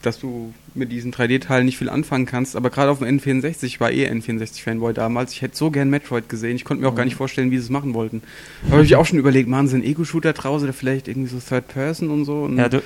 [0.08, 3.80] dass du mit diesen 3D-Teilen nicht viel anfangen kannst, aber gerade auf dem N64, ich
[3.80, 6.98] war eh N64-Fanboy damals, ich hätte so gern Metroid gesehen, ich konnte mir auch mhm.
[6.98, 8.22] gar nicht vorstellen, wie sie es machen wollten.
[8.66, 11.40] Da habe ich auch schon überlegt, machen sie einen Ego-Shooter draus oder vielleicht irgendwie so
[11.40, 12.44] Third Person und so.
[12.44, 12.82] Und ja, du,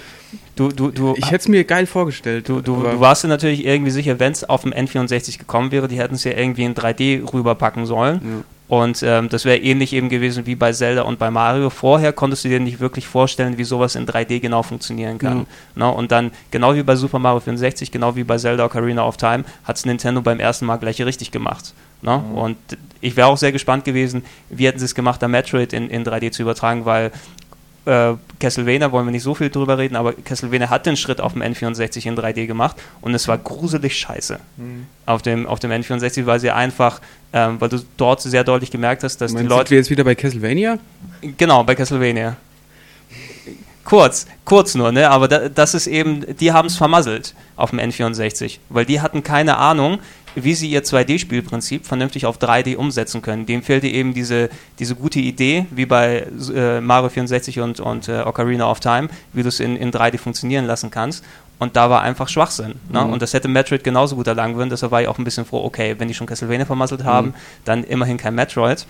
[0.56, 2.50] du, du, du ich hätte es mir geil vorgestellt.
[2.50, 5.88] Du, du, du warst dir natürlich irgendwie sicher, wenn es auf dem N64 gekommen wäre,
[5.88, 8.22] die hätten es ja irgendwie in 3D rüberpacken sollen.
[8.24, 8.44] Ja.
[8.72, 11.70] Und ähm, das wäre ähnlich eben gewesen wie bei Zelda und bei Mario.
[11.70, 15.40] Vorher konntest du dir nicht wirklich vorstellen, wie sowas in 3D genau funktionieren kann.
[15.40, 15.46] Mhm.
[15.76, 15.92] Ne?
[15.92, 19.44] Und dann, genau wie bei Super Mario 64, genau wie bei Zelda Ocarina of Time,
[19.66, 21.74] hat es Nintendo beim ersten Mal gleich richtig gemacht.
[22.02, 22.18] Ne?
[22.20, 22.38] Mhm.
[22.38, 22.58] Und
[23.02, 26.06] ich wäre auch sehr gespannt gewesen, wie hätten sie es gemacht, da Metroid in, in
[26.06, 27.12] 3D zu übertragen, weil
[27.86, 31.34] äh, Castlevania wollen wir nicht so viel drüber reden, aber Castlevania hat den Schritt auf
[31.34, 34.86] dem N64 in 3D gemacht und es war gruselig scheiße mhm.
[35.06, 37.02] auf, dem, auf dem N64, weil sie einfach,
[37.34, 39.70] ähm, weil du dort sehr deutlich gemerkt hast, dass Meinst die Leute.
[39.70, 40.78] Sind wir jetzt wieder bei Castlevania?
[41.38, 42.36] Genau, bei Castlevania.
[43.84, 45.10] Kurz, kurz nur, ne?
[45.10, 49.24] Aber da, das ist eben, die haben es vermasselt auf dem N64, weil die hatten
[49.24, 50.00] keine Ahnung,
[50.36, 53.46] wie sie ihr 2D-Spielprinzip vernünftig auf 3D umsetzen können.
[53.46, 58.22] Dem fehlte eben diese, diese gute Idee, wie bei äh, Mario 64 und, und äh,
[58.22, 61.24] Ocarina of Time, wie du es in, in 3D funktionieren lassen kannst.
[61.62, 62.80] Und da war einfach Schwachsinn.
[62.90, 63.06] Ne?
[63.06, 63.14] Mhm.
[63.14, 64.72] Und das hätte Metroid genauso gut erlangen können.
[64.72, 67.34] Deshalb war ich auch ein bisschen froh, okay, wenn die schon Castlevania vermasselt haben, mhm.
[67.66, 68.88] dann immerhin kein Metroid.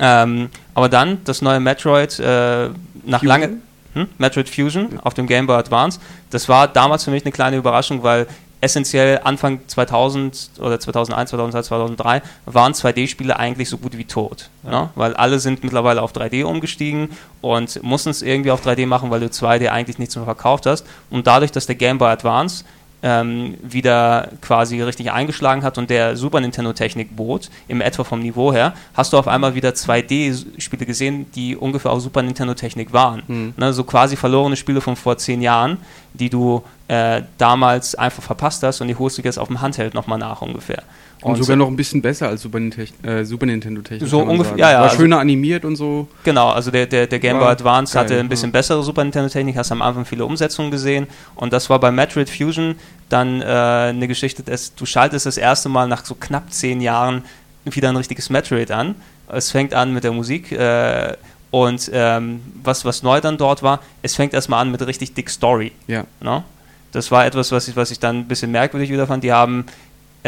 [0.00, 2.70] Ähm, aber dann das neue Metroid äh,
[3.04, 3.58] nach lange
[3.94, 4.08] hm?
[4.18, 6.00] Metroid Fusion auf dem Game Boy Advance.
[6.30, 8.26] Das war damals für mich eine kleine Überraschung, weil
[8.66, 14.50] essentiell Anfang 2000 oder 2001, 2002, 2003 waren 2D-Spiele eigentlich so gut wie tot.
[14.64, 14.70] Ja.
[14.70, 14.90] Ne?
[14.94, 17.10] Weil alle sind mittlerweile auf 3D umgestiegen
[17.40, 20.84] und mussten es irgendwie auf 3D machen, weil du 2D eigentlich nichts mehr verkauft hast.
[21.08, 22.64] Und dadurch, dass der Game Boy Advance
[23.06, 28.52] ähm, wieder quasi richtig eingeschlagen hat und der Super Nintendo-Technik bot, im etwa vom Niveau
[28.52, 33.22] her, hast du auf einmal wieder 2D-Spiele gesehen, die ungefähr auf Super Nintendo-Technik waren.
[33.28, 33.54] Mhm.
[33.56, 35.78] Ne, so quasi verlorene Spiele von vor zehn Jahren,
[36.14, 39.94] die du äh, damals einfach verpasst hast und die holst du jetzt auf dem Handheld
[39.94, 40.82] nochmal nach ungefähr.
[41.26, 44.08] Und, und sogar noch ein bisschen besser als Super, äh, Super Nintendo Technik.
[44.08, 44.76] So ungefähr, ja, ja.
[44.78, 46.06] War also, schöner animiert und so.
[46.22, 48.52] Genau, also der, der, der Game Boy Advance geil, hatte ein bisschen ja.
[48.52, 52.30] bessere Super Nintendo Technik, hast am Anfang viele Umsetzungen gesehen und das war bei Metroid
[52.30, 52.76] Fusion
[53.08, 57.24] dann äh, eine Geschichte, dass du schaltest das erste Mal nach so knapp zehn Jahren
[57.64, 58.94] wieder ein richtiges Metroid an.
[59.28, 61.14] Es fängt an mit der Musik äh,
[61.50, 65.28] und ähm, was, was neu dann dort war, es fängt erstmal an mit richtig dick
[65.28, 65.72] Story.
[65.88, 66.04] Ja.
[66.20, 66.36] No?
[66.36, 66.44] Ne?
[66.92, 69.22] Das war etwas, was ich, was ich dann ein bisschen merkwürdig wieder fand.
[69.22, 69.66] Die haben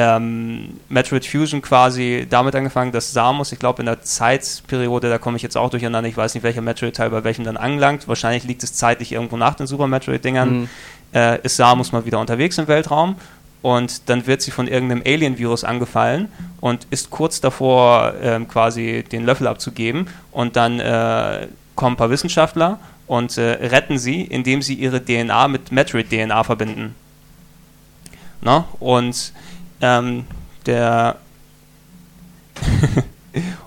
[0.01, 5.36] ähm, Metroid Fusion quasi damit angefangen, dass Samus, ich glaube in der Zeitperiode, da komme
[5.36, 8.62] ich jetzt auch durcheinander, ich weiß nicht, welcher Metroid-Teil bei welchem dann angelangt, wahrscheinlich liegt
[8.62, 10.68] es zeitlich irgendwo nach den Super Metroid-Dingern, mhm.
[11.12, 13.16] äh, ist Samus mal wieder unterwegs im Weltraum
[13.61, 16.28] und dann wird sie von irgendeinem Alien-Virus angefallen
[16.61, 22.11] und ist kurz davor, ähm, quasi den Löffel abzugeben und dann äh, kommen ein paar
[22.11, 22.78] Wissenschaftler
[23.09, 26.94] und äh, retten sie, indem sie ihre DNA mit Metroid-DNA verbinden.
[28.40, 28.66] Na?
[28.78, 29.32] Und
[29.81, 30.24] ähm,
[30.66, 31.16] der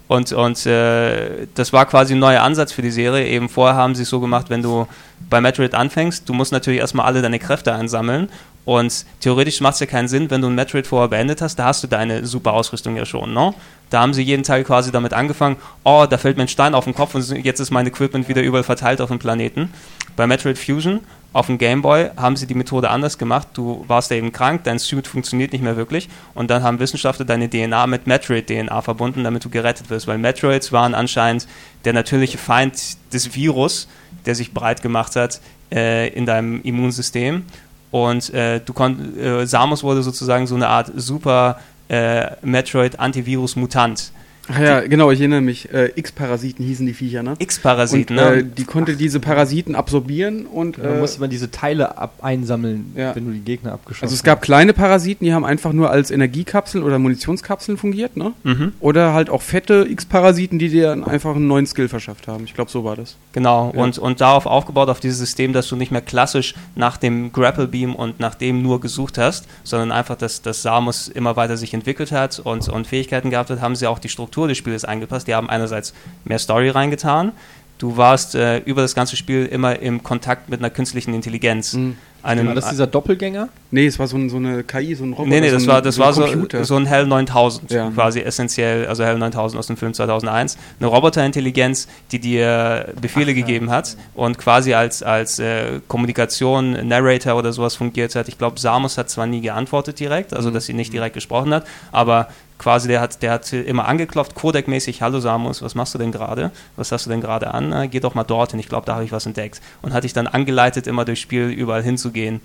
[0.08, 3.28] und und äh, das war quasi ein neuer Ansatz für die Serie.
[3.28, 4.88] Eben vorher haben sie es so gemacht, wenn du
[5.30, 8.30] bei Metroid anfängst, du musst natürlich erstmal alle deine Kräfte einsammeln.
[8.64, 11.66] Und theoretisch macht es ja keinen Sinn, wenn du ein Metroid vorher beendet hast, da
[11.66, 13.56] hast du deine super Ausrüstung ja schon, ne?
[13.90, 16.86] Da haben sie jeden Teil quasi damit angefangen, oh, da fällt mir ein Stein auf
[16.86, 19.74] den Kopf und jetzt ist mein Equipment wieder überall verteilt auf dem Planeten.
[20.16, 21.00] Bei Metroid Fusion
[21.34, 23.48] auf dem Game Boy haben sie die Methode anders gemacht.
[23.54, 27.26] Du warst da eben krank, dein Suit funktioniert nicht mehr wirklich und dann haben Wissenschaftler
[27.26, 31.48] deine DNA mit Metroid-DNA verbunden, damit du gerettet wirst, weil Metroids waren anscheinend
[31.86, 33.88] der natürliche Feind des Virus,
[34.26, 35.40] der sich breit gemacht hat
[35.72, 37.46] äh, in deinem Immunsystem.
[37.92, 41.60] Und äh, du konnt, äh, Samus wurde sozusagen so eine Art super
[41.90, 44.12] äh, Metroid-Antivirus-Mutant
[44.54, 45.72] Ach ja, genau, ich erinnere mich.
[45.74, 47.36] Äh, X-Parasiten hießen die Viecher, ne?
[47.40, 48.36] X-Parasiten, ne?
[48.36, 50.78] Äh, die konnte diese Parasiten absorbieren und.
[50.78, 53.16] Dann äh, musste man diese Teile ab einsammeln, ja.
[53.16, 54.12] wenn du die Gegner abgeschossen hast.
[54.12, 58.34] Also es gab kleine Parasiten, die haben einfach nur als Energiekapseln oder Munitionskapseln fungiert, ne?
[58.44, 58.74] Mhm.
[58.80, 62.44] Oder halt auch fette X-Parasiten, die dir dann einfach einen neuen Skill verschafft haben.
[62.46, 63.18] Ich glaube, so war das.
[63.34, 63.82] Genau, ja.
[63.82, 67.68] und, und darauf aufgebaut, auf dieses System, dass du nicht mehr klassisch nach dem Grapple
[67.68, 71.74] Beam und nach dem nur gesucht hast, sondern einfach, dass, dass Samus immer weiter sich
[71.74, 75.22] entwickelt hat und, und Fähigkeiten gehabt hat, haben sie auch die Struktur des Spiels eingepasst
[75.22, 75.28] hast.
[75.28, 77.32] Die haben einerseits mehr Story reingetan.
[77.78, 81.74] Du warst äh, über das ganze Spiel immer im Kontakt mit einer künstlichen Intelligenz.
[81.74, 81.98] Mhm.
[82.24, 83.50] Einen, war das dieser Doppelgänger?
[83.72, 85.30] Nee, es war so, ein, so eine KI, so ein Roboter.
[85.30, 86.28] Nee, nee, das so ein, war, das so war so,
[86.62, 87.90] so ein Hell 9000, ja.
[87.90, 90.58] quasi essentiell, also Hell 9000 aus dem Film 2001.
[90.80, 93.74] Eine Roboterintelligenz, die dir Befehle Ach, gegeben ja.
[93.74, 98.28] hat und quasi als, als äh, Kommunikation, Narrator oder sowas fungiert hat.
[98.28, 100.54] Ich glaube, Samus hat zwar nie geantwortet direkt, also mhm.
[100.54, 102.28] dass sie nicht direkt gesprochen hat, aber
[102.62, 106.52] quasi der hat, der hat immer angeklopft, Codec-mäßig, hallo Samus, was machst du denn gerade?
[106.76, 107.74] Was hast du denn gerade an?
[107.74, 109.62] Äh, geh doch mal dorthin, ich glaube, da habe ich was entdeckt.
[109.82, 112.40] Und hat dich dann angeleitet, immer durchs Spiel überall hinzugehen.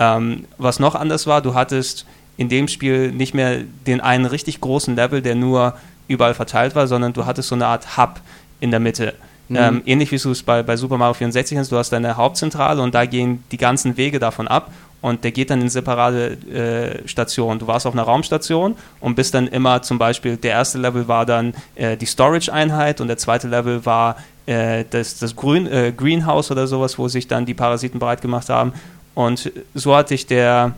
[0.00, 2.06] Ähm, was noch anders war, du hattest
[2.36, 5.74] in dem Spiel nicht mehr den einen richtig großen Level, der nur
[6.08, 8.20] überall verteilt war, sondern du hattest so eine Art Hub
[8.58, 9.14] in der Mitte.
[9.48, 9.56] Mhm.
[9.56, 12.82] Ähm, ähnlich wie du es bei, bei Super Mario 64 hast, du hast deine Hauptzentrale
[12.82, 14.72] und da gehen die ganzen Wege davon ab
[15.02, 17.58] und der geht dann in separate äh, Stationen.
[17.58, 21.26] Du warst auf einer Raumstation und bist dann immer zum Beispiel, der erste Level war
[21.26, 26.50] dann äh, die Storage-Einheit und der zweite Level war äh, das, das Grün, äh, Greenhouse
[26.50, 28.72] oder sowas, wo sich dann die Parasiten bereit gemacht haben.
[29.14, 30.72] Und so hatte ich der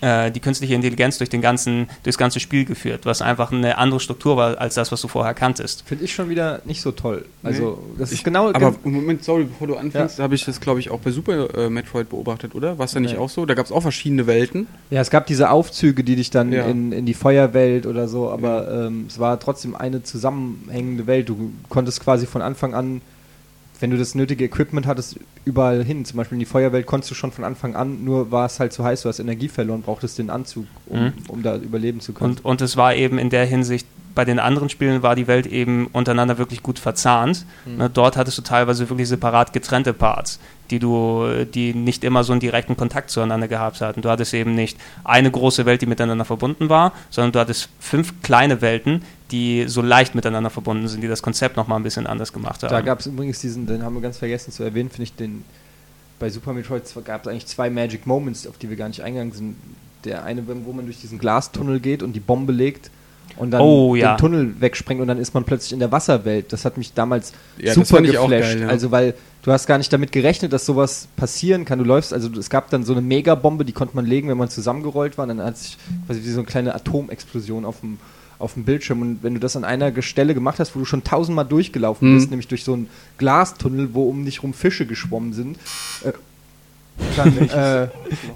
[0.00, 4.00] äh, die künstliche Intelligenz durch den ganzen, durchs ganze Spiel geführt, was einfach eine andere
[4.00, 5.84] Struktur war als das, was du vorher kanntest.
[5.86, 7.24] Finde ich schon wieder nicht so toll.
[7.42, 7.98] Also nee.
[7.98, 8.52] das ist ich, genau.
[8.52, 10.24] Aber Moment, sorry, bevor du anfängst, ja.
[10.24, 12.78] habe ich das glaube ich auch bei Super äh, Metroid beobachtet, oder?
[12.78, 13.46] War es da nicht auch so?
[13.46, 14.66] Da gab es auch verschiedene Welten.
[14.90, 16.64] Ja, es gab diese Aufzüge, die dich dann ja.
[16.64, 18.86] in, in die Feuerwelt oder so, aber ja.
[18.86, 21.28] ähm, es war trotzdem eine zusammenhängende Welt.
[21.28, 23.00] Du konntest quasi von Anfang an
[23.80, 26.04] wenn du das nötige Equipment hattest, überall hin.
[26.04, 28.72] Zum Beispiel in die Feuerwelt konntest du schon von Anfang an, nur war es halt
[28.72, 31.12] zu heiß, du hast Energie verloren, brauchtest den Anzug, um, mhm.
[31.28, 32.30] um da überleben zu können.
[32.30, 35.46] Und, und es war eben in der Hinsicht bei den anderen Spielen war die Welt
[35.46, 37.44] eben untereinander wirklich gut verzahnt.
[37.64, 37.76] Mhm.
[37.76, 40.38] Ne, dort hattest du teilweise wirklich separat getrennte Parts,
[40.70, 44.02] die du, die nicht immer so einen direkten Kontakt zueinander gehabt hatten.
[44.02, 48.22] Du hattest eben nicht eine große Welt, die miteinander verbunden war, sondern du hattest fünf
[48.22, 52.32] kleine Welten, die so leicht miteinander verbunden sind, die das Konzept nochmal ein bisschen anders
[52.32, 52.70] gemacht haben.
[52.70, 55.44] Da gab es übrigens diesen, den haben wir ganz vergessen zu erwähnen, finde ich den
[56.18, 59.32] bei Super Metroid gab es eigentlich zwei Magic Moments, auf die wir gar nicht eingegangen
[59.32, 59.56] sind.
[60.04, 62.90] Der eine, wo man durch diesen Glastunnel geht und die Bombe legt
[63.36, 64.14] und dann oh, ja.
[64.14, 66.52] den Tunnel wegsprengt und dann ist man plötzlich in der Wasserwelt.
[66.52, 68.30] Das hat mich damals ja, super geflasht.
[68.30, 68.68] Geil, ja.
[68.68, 71.78] Also weil du hast gar nicht damit gerechnet, dass sowas passieren kann.
[71.78, 74.50] Du läufst, also es gab dann so eine Megabombe, die konnte man legen, wenn man
[74.50, 75.24] zusammengerollt war.
[75.24, 77.98] Und dann hat sich quasi wie so eine kleine Atomexplosion auf dem
[78.38, 81.04] auf dem Bildschirm und wenn du das an einer Stelle gemacht hast, wo du schon
[81.04, 82.14] tausendmal durchgelaufen mhm.
[82.16, 85.58] bist, nämlich durch so einen Glastunnel, wo um dich rum Fische geschwommen sind,
[86.04, 86.12] äh,
[87.16, 87.88] dann, äh,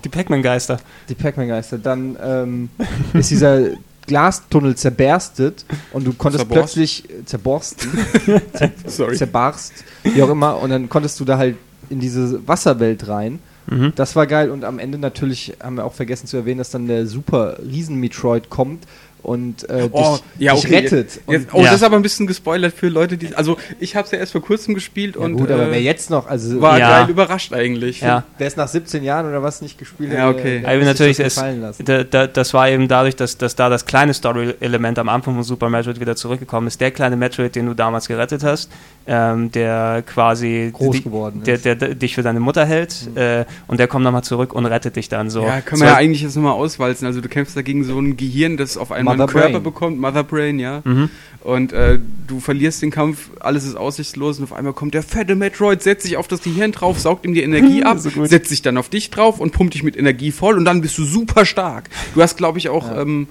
[0.05, 0.81] die Pac-Man-Geister.
[1.09, 1.79] Die Pac-Man-Geister.
[1.79, 2.71] Dann ähm,
[3.13, 3.71] ist dieser
[4.09, 6.75] Glastunnel zerberstet und du konntest Zerborst.
[6.75, 7.91] plötzlich äh, zerborsten,
[8.87, 9.73] zer zerbarst,
[10.03, 11.57] wie auch immer, und dann konntest du da halt
[11.91, 13.39] in diese Wasserwelt rein.
[13.67, 13.93] Mhm.
[13.95, 16.89] Das war geil und am Ende natürlich haben wir auch vergessen zu erwähnen, dass dann
[16.89, 18.85] der super Riesen-Metroid kommt,
[19.23, 21.21] und äh, oh, dich, ja, dich rettet.
[21.29, 21.65] Jetzt, oh, ja.
[21.65, 23.35] das ist aber ein bisschen gespoilert für Leute, die.
[23.35, 25.37] Also, ich habe es ja erst vor kurzem gespielt ja, und.
[25.37, 26.29] Gut, aber äh, wer jetzt noch.
[26.29, 27.01] Also, war ja.
[27.01, 28.01] geil überrascht eigentlich.
[28.01, 28.25] Ja.
[28.39, 30.63] Wer ist nach 17 Jahren oder was nicht gespielt Ja, okay.
[30.65, 31.43] Also natürlich ist,
[31.85, 35.43] da, da, das war eben dadurch, dass, dass da das kleine Story-Element am Anfang von
[35.43, 36.81] Super Metroid wieder zurückgekommen ist.
[36.81, 38.71] Der kleine Metroid, den du damals gerettet hast,
[39.07, 40.71] ähm, der quasi.
[40.73, 43.17] Groß die, geworden der, der, der, dich für deine Mutter hält mhm.
[43.17, 45.43] äh, und der kommt nochmal zurück und rettet dich dann so.
[45.43, 47.07] Ja, können wir ja eigentlich jetzt nochmal auswalzen.
[47.07, 50.25] Also, du kämpfst dagegen so ein Gehirn, das auf einmal einen Körper bekommt kommt, Mother
[50.25, 50.83] Brain, ja.
[50.85, 51.11] Mhm.
[51.41, 55.37] Und äh, du verlierst den Kampf, alles ist aussichtslos und auf einmal kommt der fette
[55.37, 58.61] Metroid, setzt sich auf das Gehirn drauf, saugt ihm die Energie ab, so setzt sich
[58.61, 61.45] dann auf dich drauf und pumpt dich mit Energie voll und dann bist du super
[61.45, 61.89] stark.
[62.15, 63.03] Du hast, glaube ich, auch ja.
[63.03, 63.29] ähm,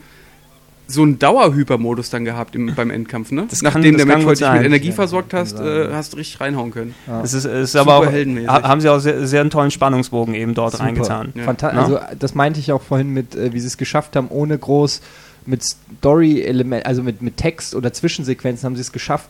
[0.90, 3.46] so einen Dauerhypermodus dann gehabt im, beim Endkampf, ne?
[3.50, 6.40] Das Nachdem kann, der Metroid dich mit Energie ja, versorgt hast, äh, hast du richtig
[6.40, 6.96] reinhauen können.
[7.08, 7.22] Ja.
[7.22, 10.72] Das ist, ist aber auch, haben sie auch sehr, sehr einen tollen Spannungsbogen eben dort
[10.72, 10.86] Super.
[10.86, 11.34] reingetan.
[11.36, 11.46] Ja.
[11.72, 15.02] Also das meinte ich auch vorhin mit, äh, wie sie es geschafft haben, ohne groß
[15.48, 19.30] mit Story-Element, also mit, mit Text oder Zwischensequenzen haben sie es geschafft,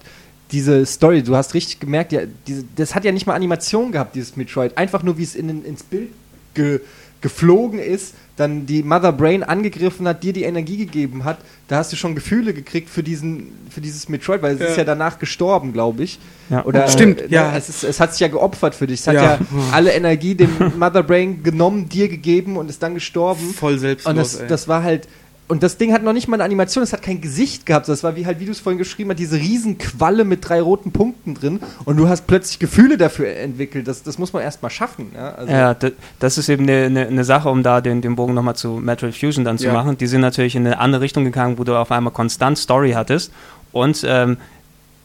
[0.52, 4.16] diese Story, du hast richtig gemerkt, ja, diese, das hat ja nicht mal Animation gehabt,
[4.16, 4.78] dieses Metroid.
[4.78, 6.10] Einfach nur, wie es in, ins Bild
[6.54, 6.80] ge,
[7.22, 11.92] geflogen ist, dann die Mother Brain angegriffen hat, dir die Energie gegeben hat, da hast
[11.92, 14.68] du schon Gefühle gekriegt für diesen, für dieses Metroid, weil es ja.
[14.68, 16.20] ist ja danach gestorben, glaube ich.
[16.50, 16.64] Ja.
[16.64, 17.58] Oder, Stimmt, äh, ja.
[17.58, 19.00] Es, ist, es, hat sich ja geopfert für dich.
[19.00, 19.40] Es hat ja, ja
[19.72, 23.54] alle Energie dem Mother Brain genommen, dir gegeben und ist dann gestorben.
[23.54, 24.12] Voll selbstlos.
[24.12, 25.08] Und das, das war halt,
[25.50, 27.88] und das Ding hat noch nicht mal eine Animation, es hat kein Gesicht gehabt.
[27.88, 30.92] Das war wie halt, wie du es vorhin geschrieben hast, diese Riesenqualle mit drei roten
[30.92, 31.62] Punkten drin.
[31.86, 33.88] Und du hast plötzlich Gefühle dafür entwickelt.
[33.88, 35.12] Das, das muss man erst mal schaffen.
[35.16, 35.76] Ja, also ja
[36.20, 39.16] das ist eben eine, eine, eine Sache, um da den, den Bogen nochmal zu Metroid
[39.16, 39.74] Fusion dann zu ja.
[39.74, 39.98] machen.
[39.98, 43.32] Die sind natürlich in eine andere Richtung gegangen, wo du auf einmal konstant Story hattest.
[43.72, 44.38] Und ähm,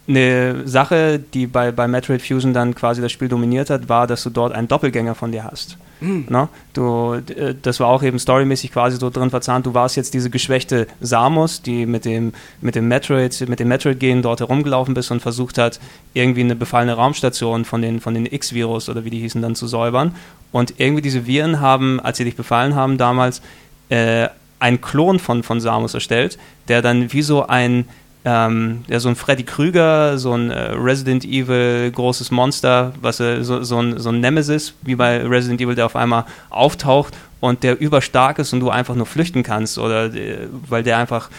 [0.09, 4.24] eine Sache, die bei, bei Metroid Fusion dann quasi das Spiel dominiert hat, war, dass
[4.24, 5.78] du dort einen Doppelgänger von dir hast.
[6.03, 6.27] Mhm.
[6.29, 6.49] No?
[6.73, 9.67] Du, äh, das war auch eben storymäßig quasi so drin verzahnt.
[9.67, 14.23] Du warst jetzt diese geschwächte Samus, die mit dem, mit dem Metroid, mit dem Metroid-Gen
[14.23, 15.81] dort herumgelaufen bist und versucht hat,
[16.15, 19.67] irgendwie eine befallene Raumstation von den, von den X-Virus oder wie die hießen dann zu
[19.67, 20.15] säubern.
[20.51, 23.41] Und irgendwie diese Viren haben, als sie dich befallen haben damals,
[23.89, 24.29] äh,
[24.59, 26.39] einen Klon von, von Samus erstellt,
[26.69, 27.87] der dann wie so ein
[28.25, 33.43] ähm, ja, so ein Freddy Krüger, so ein äh, Resident Evil großes Monster, was äh,
[33.43, 37.64] so, so, ein, so ein Nemesis, wie bei Resident Evil, der auf einmal auftaucht und
[37.64, 41.31] der überstark ist und du einfach nur flüchten kannst oder äh, weil der einfach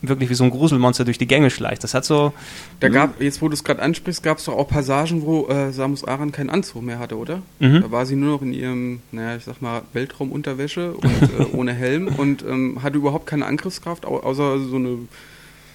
[0.00, 1.82] wirklich wie so ein Gruselmonster durch die Gänge schleicht.
[1.84, 2.32] Das hat so.
[2.80, 5.72] Da gab, jetzt wo du es gerade ansprichst, gab es doch auch Passagen, wo äh,
[5.72, 7.42] Samus Aran keinen Anzug mehr hatte, oder?
[7.58, 7.82] Mhm.
[7.82, 11.72] Da war sie nur noch in ihrem, naja, ich sag mal, Weltraumunterwäsche und äh, ohne
[11.72, 14.98] Helm und ähm, hatte überhaupt keine Angriffskraft, außer so eine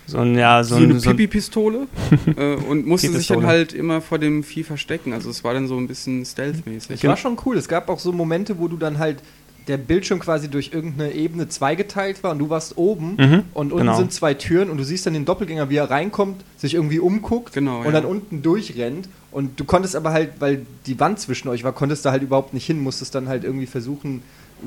[0.05, 1.87] so, ein, ja, so, so eine Pipi-Pistole
[2.35, 5.13] äh, und musste sich dann halt immer vor dem Vieh verstecken.
[5.13, 6.99] Also es war dann so ein bisschen stealth-mäßig.
[6.99, 7.57] Das war schon cool.
[7.57, 9.19] Es gab auch so Momente, wo du dann halt
[9.67, 13.85] der Bildschirm quasi durch irgendeine Ebene zweigeteilt war und du warst oben mhm, und unten
[13.85, 13.97] genau.
[13.97, 17.53] sind zwei Türen und du siehst dann den Doppelgänger, wie er reinkommt, sich irgendwie umguckt
[17.53, 17.91] genau, und ja.
[17.91, 22.05] dann unten durchrennt und du konntest aber halt, weil die Wand zwischen euch war, konntest
[22.05, 24.21] da halt überhaupt nicht hin, musstest dann halt irgendwie versuchen,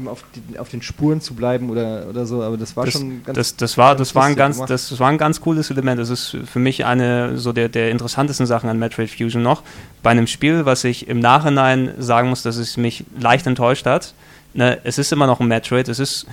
[0.07, 3.23] auf, die, auf, den Spuren zu bleiben oder, oder so, aber das war das, schon
[3.25, 6.01] ganz das, das war das war ein ganz das war ein ganz cooles Element.
[6.01, 9.63] Das ist für mich eine so der, der interessantesten Sachen an Metroid Fusion noch.
[10.03, 14.15] Bei einem Spiel, was ich im Nachhinein sagen muss, dass es mich leicht enttäuscht hat.
[14.55, 16.27] Ne, es ist immer noch ein Metroid, es ist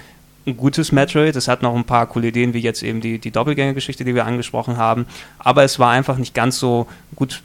[0.45, 3.31] ein gutes Metroid, es hat noch ein paar coole Ideen, wie jetzt eben die, die
[3.31, 5.05] Doppelgängergeschichte, die wir angesprochen haben,
[5.39, 7.41] aber es war einfach nicht ganz so gut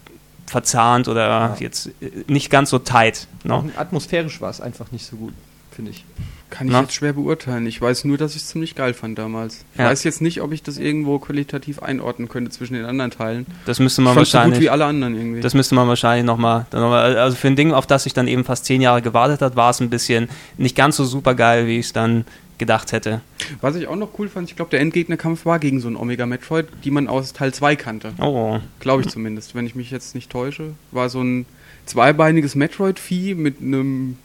[0.47, 1.57] verzahnt oder ja.
[1.59, 3.29] jetzt äh, nicht ganz so tight.
[3.45, 3.69] No?
[3.77, 5.35] Atmosphärisch war es einfach nicht so gut
[5.79, 6.05] finde ich.
[6.51, 6.81] Kann ich Na?
[6.81, 7.64] jetzt schwer beurteilen.
[7.66, 9.64] Ich weiß nur, dass ich es ziemlich geil fand damals.
[9.74, 9.85] Ich ja.
[9.85, 13.47] weiß jetzt nicht, ob ich das irgendwo qualitativ einordnen könnte zwischen den anderen Teilen.
[13.64, 14.57] Das müsste man wahrscheinlich.
[14.57, 15.41] So gut wie alle anderen irgendwie.
[15.41, 16.66] Das müsste man wahrscheinlich nochmal.
[16.72, 19.41] Noch mal, also für ein Ding, auf das ich dann eben fast zehn Jahre gewartet
[19.41, 22.24] hat, war es ein bisschen nicht ganz so super geil, wie ich es dann
[22.59, 23.20] gedacht hätte.
[23.61, 26.27] Was ich auch noch cool fand, ich glaube, der Endgegnerkampf war gegen so einen Omega
[26.27, 28.15] Metroid, die man aus Teil 2 kannte.
[28.20, 28.59] Oh.
[28.81, 30.73] Glaube ich zumindest, wenn ich mich jetzt nicht täusche.
[30.90, 31.47] War so ein
[31.86, 34.16] zweibeiniges Metroid-Vieh mit einem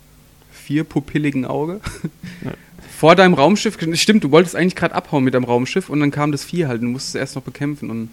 [0.65, 1.79] vierpupilligen Auge.
[2.97, 6.31] vor deinem Raumschiff, stimmt, du wolltest eigentlich gerade abhauen mit deinem Raumschiff und dann kam
[6.31, 8.09] das Vieh halt und du musstest es erst noch bekämpfen und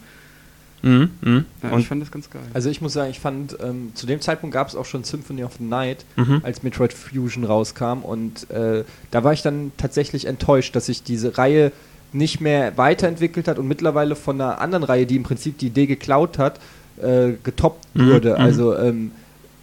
[0.83, 1.45] Mhm, mh.
[1.63, 2.43] ja, und ich fand das ganz geil.
[2.55, 5.45] Also ich muss sagen, ich fand, ähm, zu dem Zeitpunkt gab es auch schon Symphony
[5.45, 6.41] of the Night, mhm.
[6.43, 11.37] als Metroid Fusion rauskam und äh, da war ich dann tatsächlich enttäuscht, dass sich diese
[11.37, 11.73] Reihe
[12.13, 15.87] nicht mehr weiterentwickelt hat und mittlerweile von einer anderen Reihe, die im Prinzip die Idee
[15.87, 16.59] geklaut hat,
[16.97, 18.07] äh, getoppt mhm.
[18.07, 18.31] wurde.
[18.31, 18.37] Mhm.
[18.37, 19.13] Also ähm,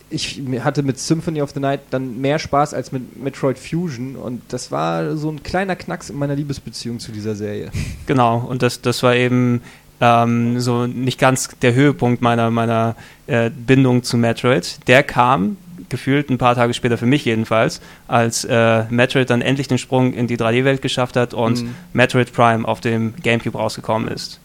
[0.10, 4.42] ich hatte mit Symphony of the Night dann mehr Spaß als mit Metroid Fusion und
[4.50, 7.72] das war so ein kleiner Knacks in meiner Liebesbeziehung zu dieser Serie.
[8.06, 9.62] Genau, und das, das war eben
[10.00, 12.96] ähm, so nicht ganz der Höhepunkt meiner, meiner
[13.28, 14.80] äh, Bindung zu Metroid.
[14.88, 15.58] Der kam
[15.90, 20.14] gefühlt ein paar Tage später für mich jedenfalls, als äh, Metroid dann endlich den Sprung
[20.14, 21.76] in die 3D-Welt geschafft hat und mhm.
[21.94, 24.40] Metroid Prime auf dem GameCube rausgekommen ist.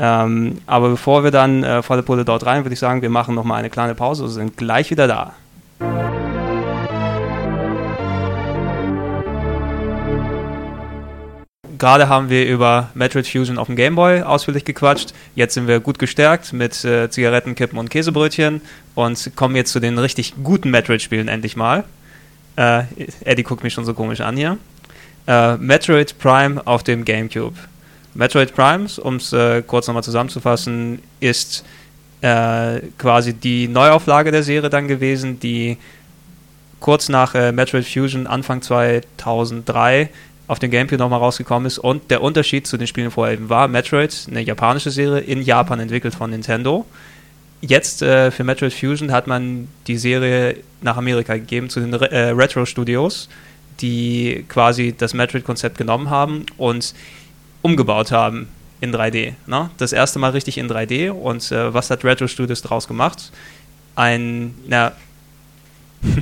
[0.00, 3.34] Ähm, aber bevor wir dann äh, volle Pulle dort rein, würde ich sagen, wir machen
[3.34, 5.34] nochmal eine kleine Pause und sind gleich wieder da.
[11.78, 15.14] Gerade haben wir über Metroid Fusion auf dem Game Boy ausführlich gequatscht.
[15.36, 18.60] Jetzt sind wir gut gestärkt mit äh, Zigaretten, und Käsebrötchen
[18.94, 21.84] und kommen jetzt zu den richtig guten Metroid-Spielen endlich mal.
[22.56, 22.82] Äh,
[23.24, 24.58] Eddie guckt mich schon so komisch an hier.
[25.28, 27.54] Äh, Metroid Prime auf dem GameCube.
[28.18, 31.64] Metroid Prime, um es äh, kurz nochmal zusammenzufassen, ist
[32.20, 35.78] äh, quasi die Neuauflage der Serie dann gewesen, die
[36.80, 40.10] kurz nach äh, Metroid Fusion Anfang 2003
[40.48, 41.78] auf dem Gamecube nochmal rausgekommen ist.
[41.78, 45.78] Und der Unterschied zu den Spielen vorher eben war, Metroid, eine japanische Serie, in Japan
[45.78, 46.86] entwickelt von Nintendo.
[47.60, 52.10] Jetzt äh, für Metroid Fusion hat man die Serie nach Amerika gegeben zu den Re
[52.10, 53.28] äh, Retro Studios,
[53.80, 56.94] die quasi das Metroid-Konzept genommen haben und
[57.62, 58.48] umgebaut haben
[58.80, 59.34] in 3D.
[59.46, 59.70] Ne?
[59.78, 61.10] Das erste Mal richtig in 3D.
[61.10, 63.32] Und äh, was hat Retro Studios daraus gemacht?
[63.96, 64.92] Ein, na,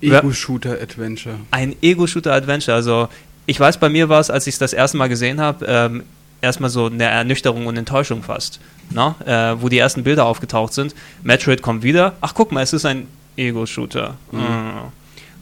[0.00, 1.36] Ego-Shooter-Adventure.
[1.50, 2.74] Ein Ego-Shooter-Adventure.
[2.74, 3.08] Also
[3.46, 6.02] ich weiß, bei mir war es, als ich es das erste Mal gesehen habe, ähm,
[6.40, 8.60] erstmal so eine Ernüchterung und Enttäuschung fast.
[8.90, 9.14] Ne?
[9.24, 10.94] Äh, wo die ersten Bilder aufgetaucht sind.
[11.22, 12.14] Metroid kommt wieder.
[12.20, 13.06] Ach, guck mal, es ist ein
[13.36, 14.16] Ego-Shooter.
[14.30, 14.40] Mhm.
[14.40, 14.92] Mhm.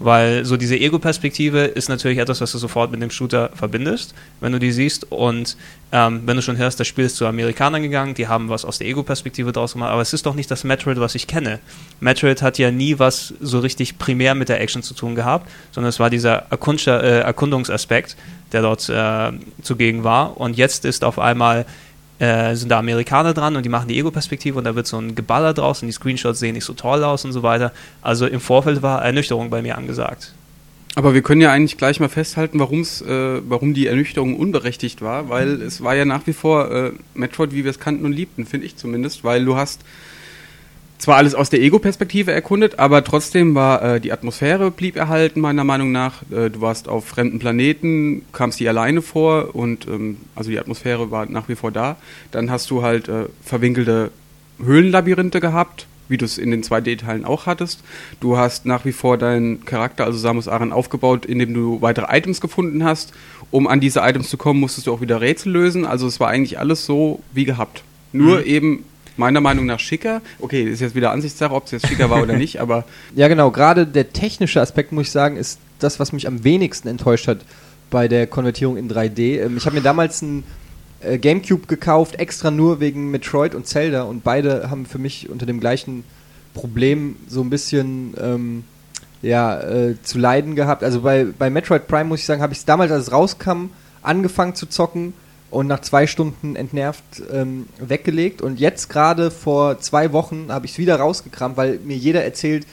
[0.00, 4.50] Weil so diese Ego-Perspektive ist natürlich etwas, was du sofort mit dem Shooter verbindest, wenn
[4.50, 5.12] du die siehst.
[5.12, 5.58] Und
[5.92, 8.78] ähm, wenn du schon hörst, das Spiel ist zu Amerikanern gegangen, die haben was aus
[8.78, 11.58] der Ego-Perspektive draus gemacht, aber es ist doch nicht das Metroid, was ich kenne.
[12.00, 15.90] Metroid hat ja nie was so richtig primär mit der Action zu tun gehabt, sondern
[15.90, 18.16] es war dieser äh, Erkundungsaspekt,
[18.52, 20.40] der dort äh, zugegen war.
[20.40, 21.66] Und jetzt ist auf einmal
[22.20, 25.14] äh, sind da Amerikaner dran und die machen die Ego-Perspektive und da wird so ein
[25.14, 27.72] Geballer draus und die Screenshots sehen nicht so toll aus und so weiter.
[28.02, 30.34] Also im Vorfeld war Ernüchterung bei mir angesagt.
[30.96, 35.62] Aber wir können ja eigentlich gleich mal festhalten, äh, warum die Ernüchterung unberechtigt war, weil
[35.62, 38.66] es war ja nach wie vor äh, Metroid, wie wir es kannten und liebten, finde
[38.66, 39.80] ich zumindest, weil du hast
[41.00, 45.64] zwar alles aus der Ego-Perspektive erkundet, aber trotzdem war äh, die Atmosphäre blieb erhalten, meiner
[45.64, 46.22] Meinung nach.
[46.30, 51.10] Äh, du warst auf fremden Planeten, kamst die alleine vor und ähm, also die Atmosphäre
[51.10, 51.96] war nach wie vor da.
[52.30, 54.10] Dann hast du halt äh, verwinkelte
[54.62, 57.82] Höhlenlabyrinthe gehabt, wie du es in den 2D-Teilen auch hattest.
[58.20, 62.42] Du hast nach wie vor deinen Charakter, also Samus Aran, aufgebaut, indem du weitere Items
[62.42, 63.12] gefunden hast.
[63.50, 65.86] Um an diese Items zu kommen, musstest du auch wieder Rätsel lösen.
[65.86, 67.84] Also es war eigentlich alles so wie gehabt.
[68.12, 68.44] Nur mhm.
[68.44, 68.84] eben
[69.20, 70.20] meiner Meinung nach schicker.
[70.40, 72.84] Okay, ist jetzt wieder Ansichtssache, ob es jetzt schicker war oder nicht, aber.
[73.14, 73.50] Ja, genau.
[73.50, 77.38] Gerade der technische Aspekt, muss ich sagen, ist das, was mich am wenigsten enttäuscht hat
[77.90, 79.40] bei der Konvertierung in 3D.
[79.40, 80.44] Ähm, ich habe mir damals ein
[81.00, 85.46] äh, Gamecube gekauft, extra nur wegen Metroid und Zelda und beide haben für mich unter
[85.46, 86.04] dem gleichen
[86.54, 88.14] Problem so ein bisschen.
[88.20, 88.64] Ähm,
[89.22, 90.82] ja, äh, zu leiden gehabt.
[90.82, 93.66] Also bei, bei Metroid Prime muss ich sagen, habe ich es damals, als es rauskam,
[94.00, 95.12] angefangen zu zocken
[95.50, 98.42] und nach zwei Stunden entnervt ähm, weggelegt.
[98.42, 102.66] Und jetzt gerade vor zwei Wochen habe ich es wieder rausgekramt, weil mir jeder erzählt,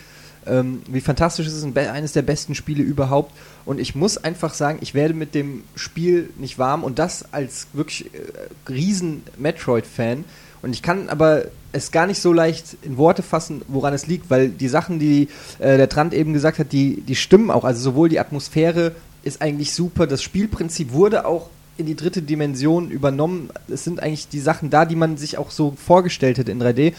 [0.45, 3.34] ähm, wie fantastisch es ist, eines der besten Spiele überhaupt.
[3.66, 7.68] Und ich muss einfach sagen, ich werde mit dem Spiel nicht warm und das als
[7.74, 10.24] wirklich äh, riesen Metroid-Fan.
[10.62, 14.30] Und ich kann aber es gar nicht so leicht in Worte fassen, woran es liegt,
[14.30, 15.30] weil die Sachen, die
[15.60, 17.64] äh, der Trant eben gesagt hat, die, die stimmen auch.
[17.64, 18.94] Also sowohl die Atmosphäre
[19.24, 23.49] ist eigentlich super, das Spielprinzip wurde auch in die dritte Dimension übernommen.
[23.68, 26.94] Es sind eigentlich die Sachen da, die man sich auch so vorgestellt hätte in 3D.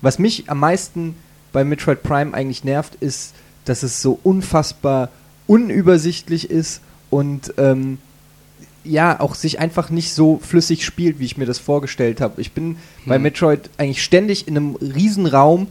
[0.00, 1.14] Was mich am meisten
[1.52, 3.34] bei Metroid Prime eigentlich nervt, ist,
[3.64, 5.10] dass es so unfassbar
[5.46, 6.80] unübersichtlich ist
[7.10, 7.98] und ähm,
[8.84, 12.40] ja, auch sich einfach nicht so flüssig spielt, wie ich mir das vorgestellt habe.
[12.40, 12.76] Ich bin hm.
[13.06, 15.68] bei Metroid eigentlich ständig in einem Riesenraum,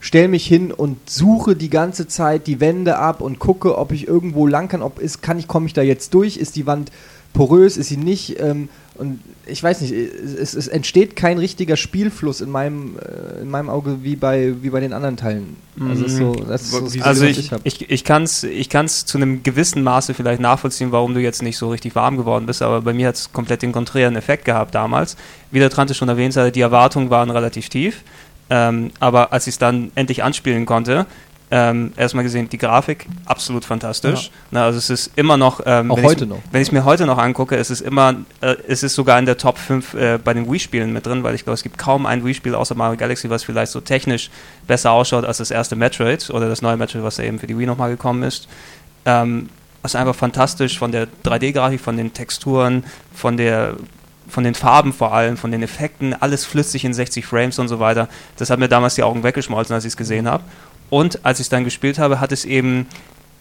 [0.00, 4.06] stelle mich hin und suche die ganze Zeit die Wände ab und gucke, ob ich
[4.06, 6.90] irgendwo lang kann, ob ist, kann ich, komme ich da jetzt durch, ist die Wand
[7.34, 8.40] porös, ist sie nicht.
[8.40, 13.50] Ähm, und ich weiß nicht, es, es, entsteht kein richtiger Spielfluss in meinem, äh, in
[13.50, 15.56] meinem Auge wie bei, wie bei den anderen Teilen.
[15.88, 20.14] Also, so, so also ich, ich, ich kann es ich kann's zu einem gewissen Maße
[20.14, 23.16] vielleicht nachvollziehen, warum du jetzt nicht so richtig warm geworden bist, aber bei mir hat
[23.16, 25.16] es komplett den konträren Effekt gehabt damals.
[25.50, 28.02] Wie der Trante schon erwähnt hat, die Erwartungen waren relativ tief.
[28.48, 31.06] Ähm, aber als ich es dann endlich anspielen konnte,
[31.54, 34.24] ähm, erstmal gesehen, die Grafik absolut fantastisch.
[34.24, 34.30] Ja.
[34.50, 36.40] Na, also es ist immer noch, ähm, auch heute noch.
[36.50, 39.24] Wenn ich es mir heute noch angucke, ist es immer, äh, es ist sogar in
[39.24, 42.06] der Top 5 äh, bei den Wii-Spielen mit drin, weil ich glaube, es gibt kaum
[42.06, 44.30] ein Wii-Spiel außer Mario Galaxy, was vielleicht so technisch
[44.66, 47.56] besser ausschaut als das erste Metroid oder das neue Metroid, was da eben für die
[47.56, 48.48] Wii nochmal gekommen ist.
[49.04, 49.48] Ähm,
[49.84, 52.82] ist einfach fantastisch von der 3D-Grafik, von den Texturen,
[53.14, 53.76] von der
[54.26, 57.78] von den Farben vor allem, von den Effekten, alles flüssig in 60 Frames und so
[57.78, 58.08] weiter.
[58.38, 60.42] Das hat mir damals die Augen weggeschmolzen, als ich es gesehen habe.
[60.90, 62.86] Und als ich es dann gespielt habe, hat es eben,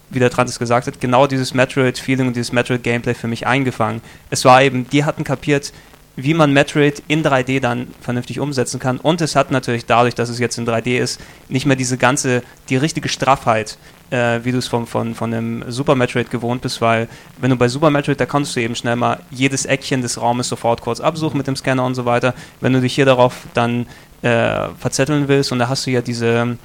[0.09, 4.01] wie der Trantis gesagt hat, genau dieses Metroid-Feeling und dieses Metroid-Gameplay für mich eingefangen.
[4.29, 5.73] Es war eben, die hatten kapiert,
[6.15, 8.97] wie man Metroid in 3D dann vernünftig umsetzen kann.
[8.97, 12.43] Und es hat natürlich dadurch, dass es jetzt in 3D ist, nicht mehr diese ganze,
[12.69, 13.77] die richtige Straffheit,
[14.11, 17.07] äh, wie du es von, von, von einem Super Metroid gewohnt bist, weil
[17.37, 20.47] wenn du bei Super Metroid, da konntest du eben schnell mal jedes Eckchen des Raumes
[20.47, 22.35] sofort kurz absuchen mit dem Scanner und so weiter.
[22.61, 23.87] Wenn du dich hier darauf dann
[24.21, 26.57] äh, verzetteln willst und da hast du ja diese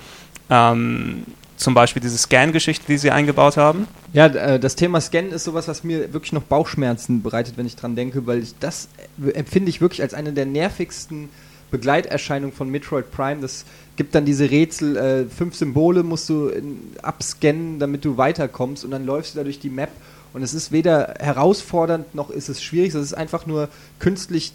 [0.51, 1.25] ähm,
[1.57, 3.89] zum Beispiel diese Scan-Geschichte, die sie eingebaut haben.
[4.13, 7.77] Ja, äh, das Thema Scan ist sowas, was mir wirklich noch Bauchschmerzen bereitet, wenn ich
[7.77, 8.89] dran denke, weil ich das
[9.35, 11.29] empfinde ich wirklich als eine der nervigsten
[11.71, 13.41] Begleiterscheinungen von Metroid Prime.
[13.41, 13.65] Das
[13.97, 18.93] gibt dann diese Rätsel, äh, fünf Symbole musst du in, abscannen, damit du weiterkommst und
[18.93, 19.91] dann läufst du da durch die Map
[20.33, 23.69] und es ist weder herausfordernd noch ist es schwierig, es ist einfach nur
[23.99, 24.53] künstlich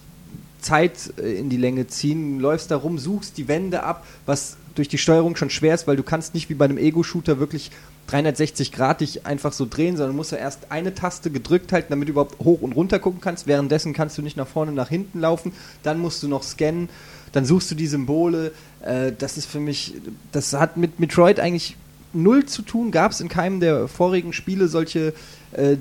[0.62, 4.88] Zeit äh, in die Länge ziehen, läufst da rum, suchst die Wände ab, was durch
[4.88, 7.72] die Steuerung schon schwer ist, weil du kannst nicht wie bei einem Ego-Shooter wirklich
[8.08, 12.08] 360 Grad dich einfach so drehen, sondern musst ja erst eine Taste gedrückt halten, damit
[12.08, 13.48] du überhaupt hoch und runter gucken kannst.
[13.48, 15.54] Währenddessen kannst du nicht nach vorne, nach hinten laufen.
[15.84, 16.90] Dann musst du noch scannen,
[17.32, 18.52] dann suchst du die Symbole.
[18.82, 19.96] Äh, das ist für mich,
[20.32, 21.78] das hat mit Metroid eigentlich
[22.14, 22.92] null zu tun.
[22.92, 25.14] Gab es in keinem der vorigen Spiele solche,
[25.52, 25.78] äh,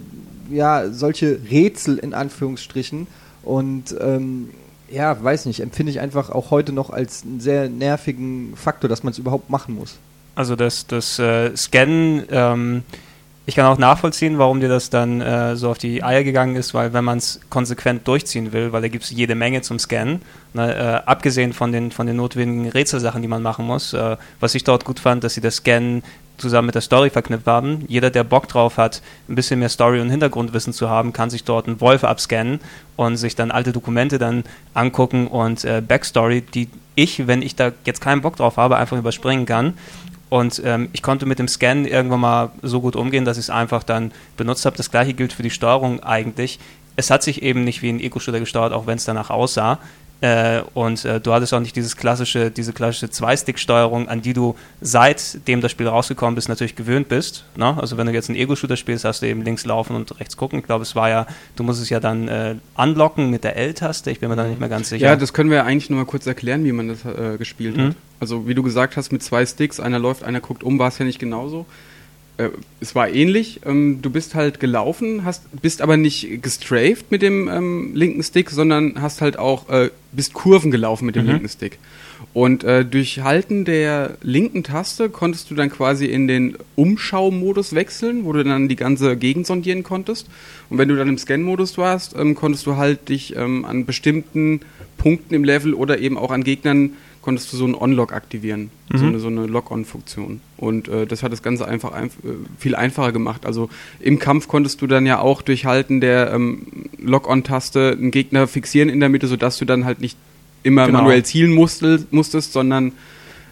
[0.51, 3.06] ja, solche Rätsel in Anführungsstrichen.
[3.43, 4.51] Und ähm,
[4.93, 9.02] ja, weiß nicht, empfinde ich einfach auch heute noch als einen sehr nervigen Faktor, dass
[9.02, 9.98] man es überhaupt machen muss.
[10.35, 12.82] Also das, das äh, Scannen, ähm,
[13.44, 16.74] ich kann auch nachvollziehen, warum dir das dann äh, so auf die Eier gegangen ist,
[16.74, 20.23] weil wenn man es konsequent durchziehen will, weil da gibt es jede Menge zum Scannen,
[20.55, 24.55] ne, äh, abgesehen von den, von den notwendigen Rätselsachen, die man machen muss, äh, was
[24.55, 26.02] ich dort gut fand, dass sie das Scannen
[26.43, 27.85] zusammen mit der Story verknüpft haben.
[27.89, 31.44] Jeder, der Bock drauf hat, ein bisschen mehr Story und Hintergrundwissen zu haben, kann sich
[31.44, 32.60] dort einen Wolf abscannen
[32.97, 34.44] und sich dann alte Dokumente dann
[34.74, 38.98] angucken und äh, Backstory, die ich, wenn ich da jetzt keinen Bock drauf habe, einfach
[38.98, 39.74] überspringen kann.
[40.28, 43.51] Und ähm, ich konnte mit dem Scan irgendwann mal so gut umgehen, dass ich es
[43.51, 44.77] einfach dann benutzt habe.
[44.77, 46.59] Das gleiche gilt für die Steuerung eigentlich.
[46.97, 49.78] Es hat sich eben nicht wie ein Eco-Shooter gesteuert, auch wenn es danach aussah.
[50.23, 54.55] Äh, und äh, du hattest auch nicht dieses klassische, diese klassische Zwei-Stick-Steuerung, an die du
[54.81, 57.44] seitdem das Spiel rausgekommen bist, natürlich gewöhnt bist.
[57.57, 57.77] Ne?
[57.77, 60.61] Also wenn du jetzt einen Ego-Shooter spielst, hast du eben links laufen und rechts gucken.
[60.61, 61.27] Ich glaube, es war ja,
[61.57, 64.12] du musst es ja dann äh, unlocken mit der L-Taste.
[64.12, 65.07] Ich bin mir da nicht mehr ganz sicher.
[65.07, 67.77] Ja, das können wir ja eigentlich nur mal kurz erklären, wie man das äh, gespielt
[67.77, 67.89] mhm.
[67.89, 67.97] hat.
[68.20, 70.99] Also wie du gesagt hast, mit zwei Sticks, einer läuft, einer guckt um, war es
[70.99, 71.66] ja nicht genauso
[72.39, 72.49] äh,
[72.81, 73.61] es war ähnlich.
[73.65, 78.51] Ähm, du bist halt gelaufen, hast, bist aber nicht gestrafed mit dem ähm, linken Stick,
[78.51, 81.31] sondern hast halt auch, äh, bist Kurven gelaufen mit dem mhm.
[81.31, 81.79] linken Stick.
[82.35, 88.25] Und äh, durch Halten der linken Taste konntest du dann quasi in den Umschaumodus wechseln,
[88.25, 90.29] wo du dann die ganze Gegend sondieren konntest.
[90.71, 94.61] Und wenn du dann im Scan-Modus warst, ähm, konntest du halt dich ähm, an bestimmten
[94.97, 96.93] Punkten im Level oder eben auch an Gegnern
[97.23, 98.99] konntest du so einen On-Log aktivieren, mhm.
[98.99, 100.40] so eine, so eine Log-On-Funktion.
[100.59, 102.11] Und äh, das hat das Ganze einfach ein, äh,
[102.59, 103.47] viel einfacher gemacht.
[103.47, 103.70] Also
[104.01, 106.66] im Kampf konntest du dann ja auch durch Halten der ähm,
[106.99, 110.19] Log-On-Taste einen Gegner fixieren in der Mitte, sodass du dann halt nicht
[110.62, 110.99] immer genau.
[110.99, 112.93] manuell zielen musstest, musstest sondern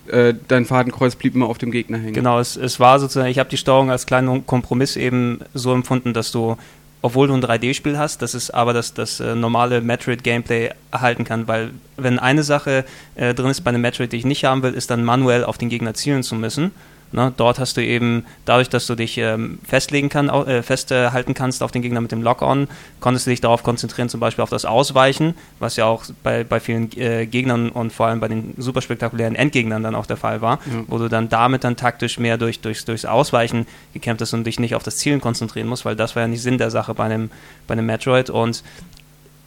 [0.09, 2.15] äh, dein Fadenkreuz blieb immer auf dem Gegner hängen.
[2.15, 6.13] Genau, es, es war sozusagen, ich habe die Steuerung als kleinen Kompromiss eben so empfunden,
[6.13, 6.57] dass du
[7.03, 11.49] obwohl du ein 3D-Spiel hast, dass es aber das, das äh, normale Metroid-Gameplay erhalten kann,
[11.49, 14.75] weil wenn eine Sache äh, drin ist bei einem Metroid, die ich nicht haben will,
[14.75, 16.73] ist dann manuell auf den Gegner zielen zu müssen.
[17.13, 17.33] Ne?
[17.37, 21.73] Dort hast du eben, dadurch, dass du dich ähm, festlegen kann, äh, festhalten kannst auf
[21.73, 22.69] den Gegner mit dem Lock-On,
[23.01, 26.61] konntest du dich darauf konzentrieren, zum Beispiel auf das Ausweichen, was ja auch bei, bei
[26.61, 30.41] vielen äh, Gegnern und vor allem bei den super spektakulären Endgegnern dann auch der Fall
[30.41, 30.85] war, ja.
[30.87, 34.61] wo du dann damit dann taktisch mehr durch, durchs, durchs Ausweichen gekämpft hast und dich
[34.61, 37.05] nicht auf das Zielen konzentrieren musst, weil das war ja nicht Sinn der Sache bei
[37.05, 37.31] einem,
[37.67, 38.63] bei einem Metroid und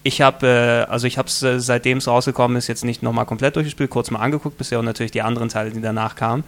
[0.05, 3.25] ich habe, äh, also ich habe es, äh, seitdem es rausgekommen ist, jetzt nicht nochmal
[3.25, 6.43] komplett durchgespielt, kurz mal angeguckt bisher und natürlich die anderen Teile, die danach kamen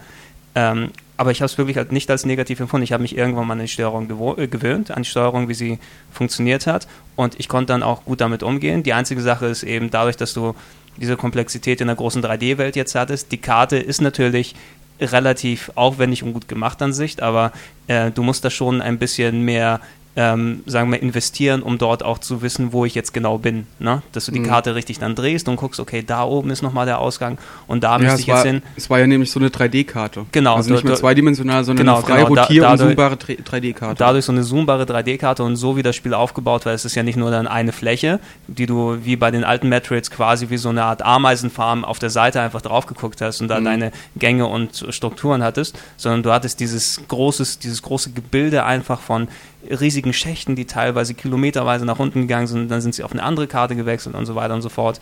[0.56, 2.82] Ähm, aber ich habe es wirklich halt nicht als negativ empfunden.
[2.82, 4.08] Ich habe mich irgendwann mal an die Steuerung
[4.38, 5.78] äh, gewöhnt, an die Steuerung, wie sie
[6.10, 6.88] funktioniert hat.
[7.14, 8.82] Und ich konnte dann auch gut damit umgehen.
[8.82, 10.54] Die einzige Sache ist eben dadurch, dass du
[10.96, 13.30] diese Komplexität in der großen 3D-Welt jetzt hattest.
[13.32, 14.56] Die Karte ist natürlich
[14.98, 17.52] relativ aufwendig und gut gemacht an sich, aber
[17.86, 19.80] äh, du musst da schon ein bisschen mehr
[20.16, 23.66] ähm, sagen wir, investieren, um dort auch zu wissen, wo ich jetzt genau bin.
[23.78, 24.02] Ne?
[24.12, 24.46] Dass du die mhm.
[24.46, 27.36] Karte richtig dann drehst und guckst, okay, da oben ist nochmal der Ausgang
[27.66, 28.62] und da ja, müsste ich war, jetzt hin.
[28.76, 30.24] Es war ja nämlich so eine 3D-Karte.
[30.32, 30.56] Genau.
[30.56, 33.98] Also nicht mehr zweidimensional, sondern genau, eine frei genau, rotier- da, und zoombare 3D-Karte.
[33.98, 37.02] Dadurch so eine zoombare 3D-Karte und so wie das Spiel aufgebaut war, ist es ja
[37.02, 40.70] nicht nur dann eine Fläche, die du wie bei den alten Metroids quasi wie so
[40.70, 43.64] eine Art Ameisenfarm auf der Seite einfach drauf geguckt hast und da mhm.
[43.64, 49.28] deine Gänge und Strukturen hattest, sondern du hattest dieses großes, dieses große Gebilde einfach von
[49.70, 52.70] riesigen Schächten, die teilweise kilometerweise nach unten gegangen sind.
[52.70, 55.00] Dann sind sie auf eine andere Karte gewechselt und so weiter und so fort.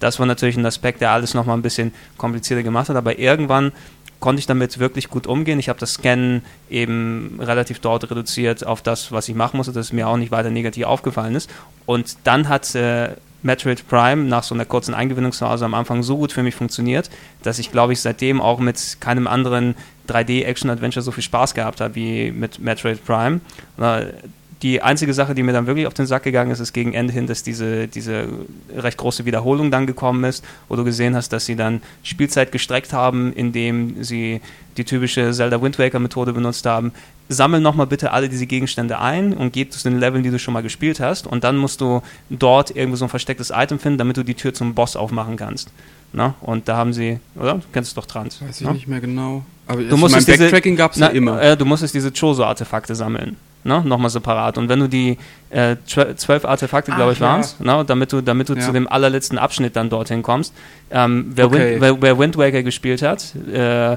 [0.00, 2.96] Das war natürlich ein Aspekt, der alles nochmal ein bisschen komplizierter gemacht hat.
[2.96, 3.72] Aber irgendwann
[4.20, 5.58] konnte ich damit wirklich gut umgehen.
[5.58, 9.86] Ich habe das Scannen eben relativ dort reduziert auf das, was ich machen musste, dass
[9.86, 11.50] es mir auch nicht weiter negativ aufgefallen ist.
[11.84, 13.10] Und dann hat äh,
[13.46, 17.08] Metroid Prime nach so einer kurzen Eingewöhnungsphase am Anfang so gut für mich funktioniert,
[17.42, 19.74] dass ich, glaube ich, seitdem auch mit keinem anderen
[20.08, 23.40] 3D-Action-Adventure so viel Spaß gehabt habe wie mit Metroid Prime.
[24.62, 27.12] Die einzige Sache, die mir dann wirklich auf den Sack gegangen ist, ist gegen Ende
[27.12, 28.26] hin, dass diese, diese
[28.74, 32.94] recht große Wiederholung dann gekommen ist, wo du gesehen hast, dass sie dann Spielzeit gestreckt
[32.94, 34.40] haben, indem sie
[34.78, 36.92] die typische Zelda Wind Waker Methode benutzt haben.
[37.28, 40.54] Sammel nochmal bitte alle diese Gegenstände ein und geh zu den Leveln, die du schon
[40.54, 41.26] mal gespielt hast.
[41.26, 44.54] Und dann musst du dort irgendwo so ein verstecktes Item finden, damit du die Tür
[44.54, 45.70] zum Boss aufmachen kannst.
[46.12, 46.34] Na?
[46.40, 47.54] Und da haben sie, oder?
[47.54, 48.40] Du kennst es doch Trans.
[48.40, 48.72] Weiß ich na?
[48.72, 49.44] nicht mehr genau.
[49.66, 51.42] Aber du musstest mein Backtracking gab es ja immer.
[51.42, 53.36] Äh, du musstest diese Choso-Artefakte sammeln.
[53.64, 53.82] Ne?
[53.84, 54.58] Nochmal separat.
[54.58, 55.18] Und wenn du die
[55.50, 57.84] äh, zwölf Artefakte, glaube ich, waren es, ne?
[57.84, 58.60] damit du, damit du ja.
[58.60, 60.54] zu dem allerletzten Abschnitt dann dorthin kommst.
[60.90, 61.72] Ähm, wer, okay.
[61.72, 63.96] Wind, wer, wer, Wind Waker gespielt hat, äh,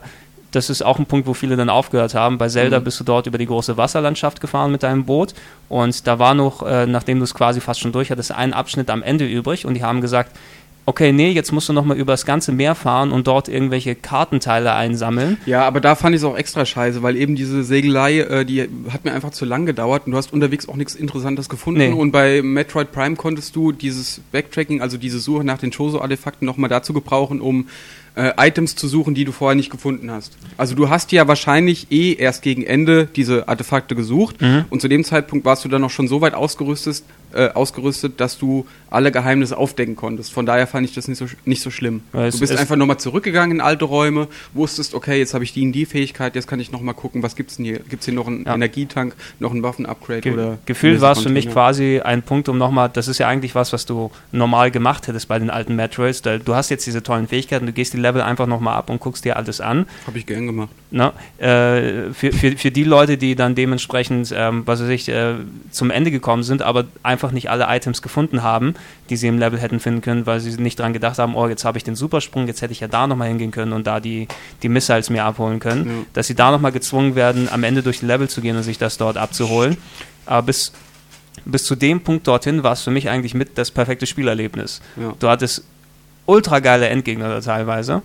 [0.51, 2.37] das ist auch ein Punkt, wo viele dann aufgehört haben.
[2.37, 2.83] Bei Zelda mhm.
[2.83, 5.33] bist du dort über die große Wasserlandschaft gefahren mit deinem Boot
[5.67, 8.89] und da war noch, äh, nachdem du es quasi fast schon durch hattest, ein Abschnitt
[8.89, 10.35] am Ende übrig und die haben gesagt,
[10.89, 14.73] okay, nee, jetzt musst du nochmal über das ganze Meer fahren und dort irgendwelche Kartenteile
[14.73, 15.37] einsammeln.
[15.45, 18.67] Ja, aber da fand ich es auch extra scheiße, weil eben diese Segelei, äh, die
[18.89, 21.79] hat mir einfach zu lang gedauert und du hast unterwegs auch nichts Interessantes gefunden.
[21.79, 21.93] Nee.
[21.93, 26.69] Und bei Metroid Prime konntest du dieses Backtracking, also diese Suche nach den Choso-Artefakten nochmal
[26.71, 27.67] dazu gebrauchen, um
[28.19, 30.37] äh, Items zu suchen, die du vorher nicht gefunden hast.
[30.57, 34.65] Also du hast ja wahrscheinlich eh erst gegen Ende diese Artefakte gesucht mhm.
[34.69, 38.37] und zu dem Zeitpunkt warst du dann noch schon so weit ausgerüstet, äh, ausgerüstet, dass
[38.37, 40.33] du alle Geheimnisse aufdecken konntest.
[40.33, 42.01] Von daher fand ich das nicht so, nicht so schlimm.
[42.11, 45.63] Weil du bist einfach nochmal zurückgegangen in alte Räume, wusstest, okay, jetzt habe ich die
[45.63, 47.79] und die Fähigkeit, jetzt kann ich nochmal gucken, was gibt es denn hier?
[47.79, 48.55] Gibt es hier noch einen ja.
[48.55, 50.57] Energietank, noch ein Waffenupgrade Ge oder...
[50.65, 53.73] Gefühlt war es für mich quasi ein Punkt, um nochmal, das ist ja eigentlich was,
[53.73, 56.21] was du normal gemacht hättest bei den alten Metroids.
[56.21, 59.25] Du hast jetzt diese tollen Fähigkeiten, du gehst die Level einfach nochmal ab und guckst
[59.25, 59.85] dir alles an.
[60.07, 60.69] Habe ich gern gemacht.
[60.91, 65.35] Na, äh, für, für, für die Leute, die dann dementsprechend, ähm, was weiß ich, äh,
[65.69, 68.73] zum Ende gekommen sind, aber einfach nicht alle Items gefunden haben,
[69.09, 71.65] die sie im Level hätten finden können, weil sie nicht dran gedacht haben, oh, jetzt
[71.65, 74.27] habe ich den Supersprung, jetzt hätte ich ja da nochmal hingehen können und da die,
[74.63, 75.93] die Missiles mir abholen können, ja.
[76.13, 78.77] dass sie da nochmal gezwungen werden, am Ende durch die Level zu gehen und sich
[78.77, 79.77] das dort abzuholen.
[80.25, 80.71] Aber bis,
[81.45, 84.81] bis zu dem Punkt dorthin war es für mich eigentlich mit das perfekte Spielerlebnis.
[84.95, 85.13] Ja.
[85.19, 85.63] Du hattest
[86.25, 88.01] ultra geile Endgegner teilweise.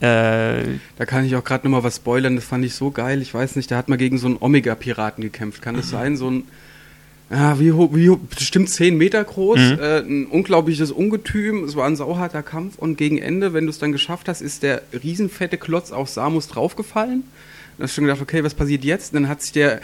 [0.00, 3.20] Äh, da kann ich auch gerade nochmal was spoilern, das fand ich so geil.
[3.20, 5.60] Ich weiß nicht, der hat mal gegen so einen Omega-Piraten gekämpft.
[5.60, 6.16] Kann das sein?
[6.16, 6.44] So ein,
[7.30, 9.78] ja, wie hoch, wie hoch, bestimmt 10 Meter groß, mhm.
[9.80, 11.64] äh, ein unglaubliches Ungetüm.
[11.64, 14.62] Es war ein sauharter Kampf und gegen Ende, wenn du es dann geschafft hast, ist
[14.62, 17.24] der riesenfette Klotz auf Samus draufgefallen.
[17.76, 19.12] Da hast du schon gedacht, okay, was passiert jetzt?
[19.12, 19.80] Und dann hat sich der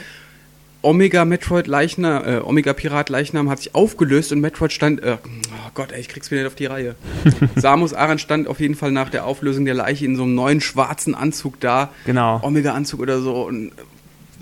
[0.85, 5.71] Omega Metroid Leichnam, äh, Omega Pirat Leichnam hat sich aufgelöst und Metroid stand, äh, oh
[5.75, 6.95] Gott, ey, ich krieg's wieder nicht auf die Reihe.
[7.57, 10.61] Samus Aran stand auf jeden Fall nach der Auflösung der Leiche in so einem neuen
[10.61, 11.91] schwarzen Anzug da.
[12.05, 12.41] Genau.
[12.43, 13.73] Omega Anzug oder so und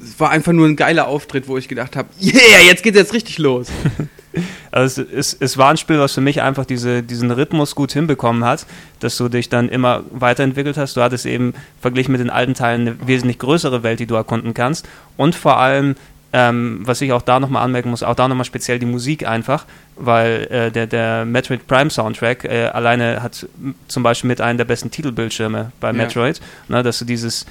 [0.02, 3.12] es war einfach nur ein geiler Auftritt, wo ich gedacht habe, yeah, jetzt geht's jetzt
[3.12, 3.68] richtig los.
[4.70, 8.44] Also es, es, war ein Spiel, was für mich einfach diese, diesen Rhythmus gut hinbekommen
[8.44, 8.64] hat,
[9.00, 10.96] dass du dich dann immer weiterentwickelt hast.
[10.96, 11.52] Du hattest eben
[11.82, 14.88] verglichen mit den alten Teilen eine wesentlich größere Welt, die du erkunden kannst.
[15.18, 15.96] Und vor allem
[16.32, 19.66] ähm, was ich auch da nochmal anmerken muss, auch da nochmal speziell die Musik einfach,
[19.96, 23.46] weil äh, der, der Metroid Prime Soundtrack äh, alleine hat
[23.88, 26.76] zum Beispiel mit einem der besten Titelbildschirme bei Metroid, ja.
[26.76, 27.44] ne, dass du dieses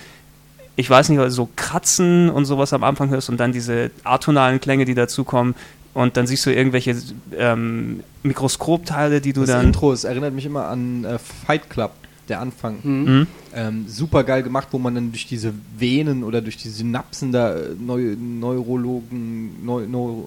[0.76, 4.86] ich weiß nicht, so Kratzen und sowas am Anfang hörst und dann diese atonalen Klänge,
[4.86, 5.56] die dazukommen,
[5.94, 6.96] und dann siehst du irgendwelche
[7.38, 9.58] ähm, Mikroskopteile, die du das dann.
[9.58, 11.92] Das Intro, es erinnert mich immer an äh, Fight Club
[12.30, 12.78] der Anfang.
[12.84, 13.04] Mhm.
[13.04, 13.28] mhm.
[13.54, 17.54] Ähm, super geil gemacht, wo man dann durch diese Venen oder durch die Synapsen da
[17.54, 20.24] äh, Neu Neurologen, Neu Neu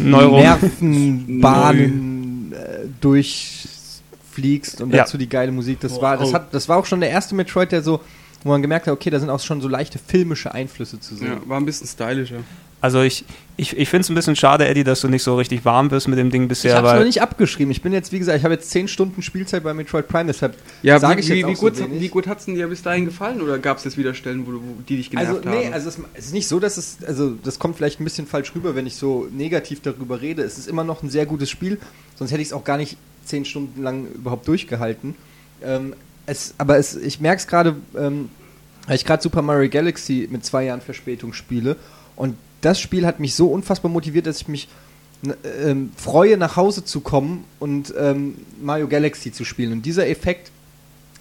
[0.00, 5.04] Neuro Nervenbahnen äh, durchfliegst und ja.
[5.04, 5.78] dazu die geile Musik.
[5.78, 8.00] Das war, das hat, das war auch schon der erste Metroid, der so
[8.44, 11.28] wo man gemerkt hat, okay, da sind auch schon so leichte filmische Einflüsse zu sehen.
[11.28, 12.40] Ja, war ein bisschen stylischer.
[12.84, 13.24] Also ich,
[13.56, 16.06] ich, ich finde es ein bisschen schade, Eddie, dass du nicht so richtig warm bist
[16.06, 16.72] mit dem Ding bisher.
[16.72, 17.70] Ich habe es noch nicht abgeschrieben.
[17.70, 20.54] Ich bin jetzt, wie gesagt, ich habe jetzt 10 Stunden Spielzeit bei Metroid Prime, deshalb
[20.82, 23.06] ja, sage ich wie, jetzt wie, gut, so wie gut hat es dir bis dahin
[23.06, 25.64] gefallen oder gab es jetzt wieder Stellen, wo, du, wo die dich genervt also, nee,
[25.64, 25.72] haben?
[25.72, 28.54] Also es, es, ist nicht so, dass es, also das kommt vielleicht ein bisschen falsch
[28.54, 30.42] rüber, wenn ich so negativ darüber rede.
[30.42, 31.80] Es ist immer noch ein sehr gutes Spiel,
[32.16, 35.14] sonst hätte ich es auch gar nicht 10 Stunden lang überhaupt durchgehalten.
[35.62, 35.94] Ähm,
[36.26, 38.30] es, aber es, ich merke es gerade, ähm,
[38.86, 41.76] weil ich gerade Super Mario Galaxy mit zwei Jahren Verspätung spiele
[42.16, 44.68] und das Spiel hat mich so unfassbar motiviert, dass ich mich
[45.62, 49.72] ähm, freue, nach Hause zu kommen und ähm, Mario Galaxy zu spielen.
[49.72, 50.50] Und dieser Effekt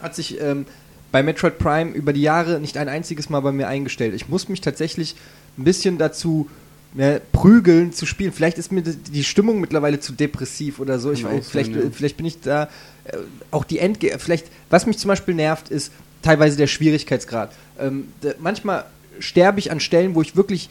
[0.02, 0.66] hat sich ähm,
[1.12, 4.14] bei Metroid Prime über die Jahre nicht ein einziges Mal bei mir eingestellt.
[4.14, 5.16] Ich muss mich tatsächlich
[5.58, 6.50] ein bisschen dazu
[6.96, 8.32] ja, prügeln zu spielen.
[8.32, 11.12] Vielleicht ist mir die Stimmung mittlerweile zu depressiv oder so.
[11.12, 11.90] Ich weiß, vielleicht, sein, ja.
[11.92, 12.70] vielleicht bin ich da
[13.06, 13.18] äh,
[13.52, 14.18] auch die Endge.
[14.20, 15.92] Vielleicht, was mich zum Beispiel nervt, ist
[16.22, 17.52] teilweise der Schwierigkeitsgrad.
[17.80, 18.08] Ähm,
[18.40, 18.86] manchmal
[19.20, 20.70] sterbe ich an Stellen, wo ich wirklich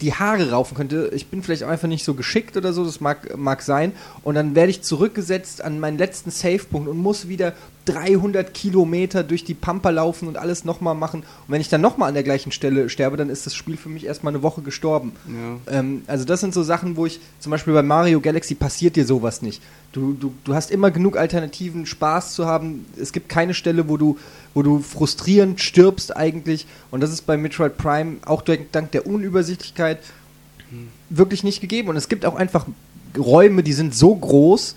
[0.00, 1.10] die Haare raufen könnte.
[1.14, 3.92] Ich bin vielleicht einfach nicht so geschickt oder so, das mag, mag sein.
[4.22, 7.54] Und dann werde ich zurückgesetzt an meinen letzten Savepunkt und muss wieder
[7.88, 11.20] 300 Kilometer durch die Pampa laufen und alles nochmal machen.
[11.20, 13.88] Und wenn ich dann nochmal an der gleichen Stelle sterbe, dann ist das Spiel für
[13.88, 15.12] mich erstmal eine Woche gestorben.
[15.26, 15.78] Ja.
[15.78, 19.06] Ähm, also das sind so Sachen, wo ich, zum Beispiel bei Mario Galaxy passiert dir
[19.06, 19.62] sowas nicht.
[19.92, 22.84] Du, du, du hast immer genug Alternativen, Spaß zu haben.
[23.00, 24.18] Es gibt keine Stelle, wo du,
[24.52, 26.66] wo du frustrierend stirbst eigentlich.
[26.90, 30.00] Und das ist bei Metroid Prime auch dank der Unübersichtlichkeit
[30.70, 30.88] hm.
[31.08, 31.88] wirklich nicht gegeben.
[31.88, 32.66] Und es gibt auch einfach
[33.16, 34.76] Räume, die sind so groß,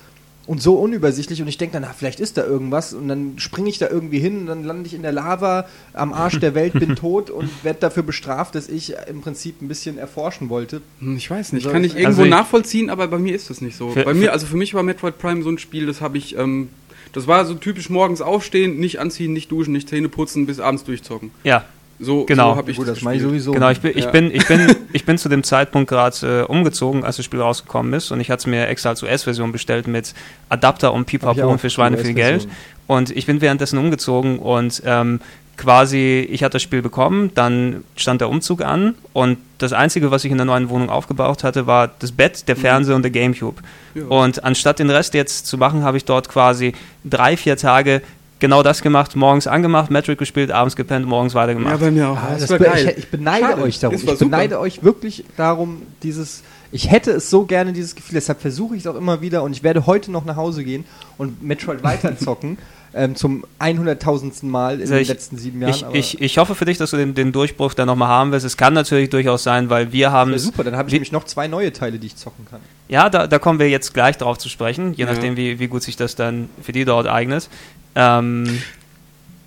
[0.52, 3.70] und so unübersichtlich und ich denke dann, na, vielleicht ist da irgendwas und dann springe
[3.70, 6.74] ich da irgendwie hin und dann lande ich in der Lava am Arsch der Welt,
[6.74, 10.82] bin tot und werde dafür bestraft, dass ich im Prinzip ein bisschen erforschen wollte.
[11.00, 13.50] Hm, ich weiß nicht, also, kann ich irgendwo also ich nachvollziehen, aber bei mir ist
[13.50, 13.94] das nicht so.
[13.96, 16.68] bei mir, also für mich war Metroid Prime so ein Spiel, das habe ich, ähm,
[17.14, 20.84] das war so typisch morgens aufstehen, nicht anziehen, nicht duschen, nicht Zähne putzen, bis abends
[20.84, 21.32] durchzocken.
[21.46, 21.64] Ja,
[22.02, 22.52] so, genau.
[22.52, 23.52] so habe ich Gut, das, das ich sowieso.
[23.52, 24.12] Genau, ich bin, ich ja.
[24.12, 27.94] bin, ich bin, ich bin zu dem Zeitpunkt gerade äh, umgezogen, als das Spiel rausgekommen
[27.94, 30.14] ist und ich hatte es mir extra als US-Version bestellt mit
[30.50, 32.48] Adapter und Pipapo und für Schweine viel Geld.
[32.88, 35.22] Und ich bin währenddessen umgezogen und ähm,
[35.58, 40.26] quasi, ich hatte das Spiel bekommen, dann stand der Umzug an und das Einzige, was
[40.26, 42.62] ich in der neuen Wohnung aufgebaut hatte, war das Bett, der mhm.
[42.62, 43.62] Fernseher und der Gamecube.
[43.94, 44.06] Ja.
[44.06, 46.74] Und anstatt den Rest jetzt zu machen, habe ich dort quasi
[47.06, 48.02] drei, vier Tage
[48.42, 51.76] genau das gemacht, morgens angemacht, Metric gespielt, abends gepennt, morgens weitergemacht.
[51.76, 52.18] Ja, bei mir auch.
[52.18, 53.62] Ah, das das ich, ich, beneide Schade.
[53.62, 53.96] euch darum.
[53.96, 56.44] Ich beneide euch wirklich darum, dieses.
[56.74, 59.52] Ich hätte es so gerne, dieses Gefühl, deshalb versuche ich es auch immer wieder und
[59.52, 60.86] ich werde heute noch nach Hause gehen
[61.18, 62.58] und Metroid weiterzocken.
[62.94, 64.46] ähm, zum 100.000.
[64.46, 65.94] Mal in also den letzten sieben Jahren.
[65.94, 68.46] Ich, ich, ich, hoffe für dich, dass du den, den Durchbruch dann nochmal haben wirst.
[68.46, 70.32] Es kann natürlich durchaus sein, weil wir haben.
[70.32, 72.60] Das super, dann habe ich nämlich noch zwei neue Teile, die ich zocken kann.
[72.88, 75.12] Ja, da, da kommen wir jetzt gleich drauf zu sprechen, je ja.
[75.12, 77.50] nachdem, wie, wie gut sich das dann für die dort eignet.
[77.96, 78.62] Ähm,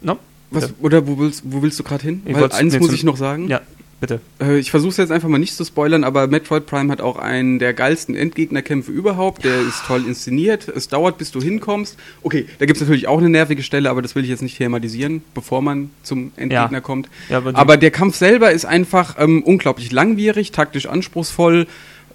[0.00, 0.18] no?
[0.50, 2.22] Was, oder wo willst, wo willst du gerade hin?
[2.24, 3.48] Ich Weil eins muss ich noch sagen.
[3.48, 3.60] Ja,
[4.00, 4.20] bitte.
[4.40, 7.16] Äh, ich versuche es jetzt einfach mal nicht zu spoilern, aber Metroid Prime hat auch
[7.16, 9.44] einen der geilsten Endgegnerkämpfe überhaupt.
[9.44, 10.68] Der ist toll inszeniert.
[10.68, 11.96] Es dauert, bis du hinkommst.
[12.22, 14.56] Okay, da gibt es natürlich auch eine nervige Stelle, aber das will ich jetzt nicht
[14.58, 16.80] thematisieren, bevor man zum Endgegner ja.
[16.80, 17.08] kommt.
[17.28, 21.66] Ja, aber, aber, der Kampf selber ist einfach ähm, unglaublich langwierig, taktisch anspruchsvoll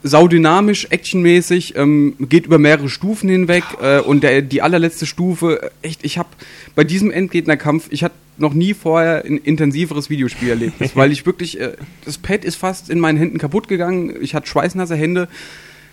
[0.04, 6.04] saudynamisch, actionmäßig, ähm, geht über mehrere Stufen hinweg äh, und der, die allerletzte Stufe, echt,
[6.04, 6.30] ich habe
[6.76, 11.60] bei diesem Endgegnerkampf, ich hatte noch nie vorher ein intensiveres Videospiel erlebt, weil ich wirklich,
[11.60, 11.74] äh,
[12.06, 15.28] das Pad ist fast in meinen Händen kaputt gegangen, ich hatte schweißnasse Hände.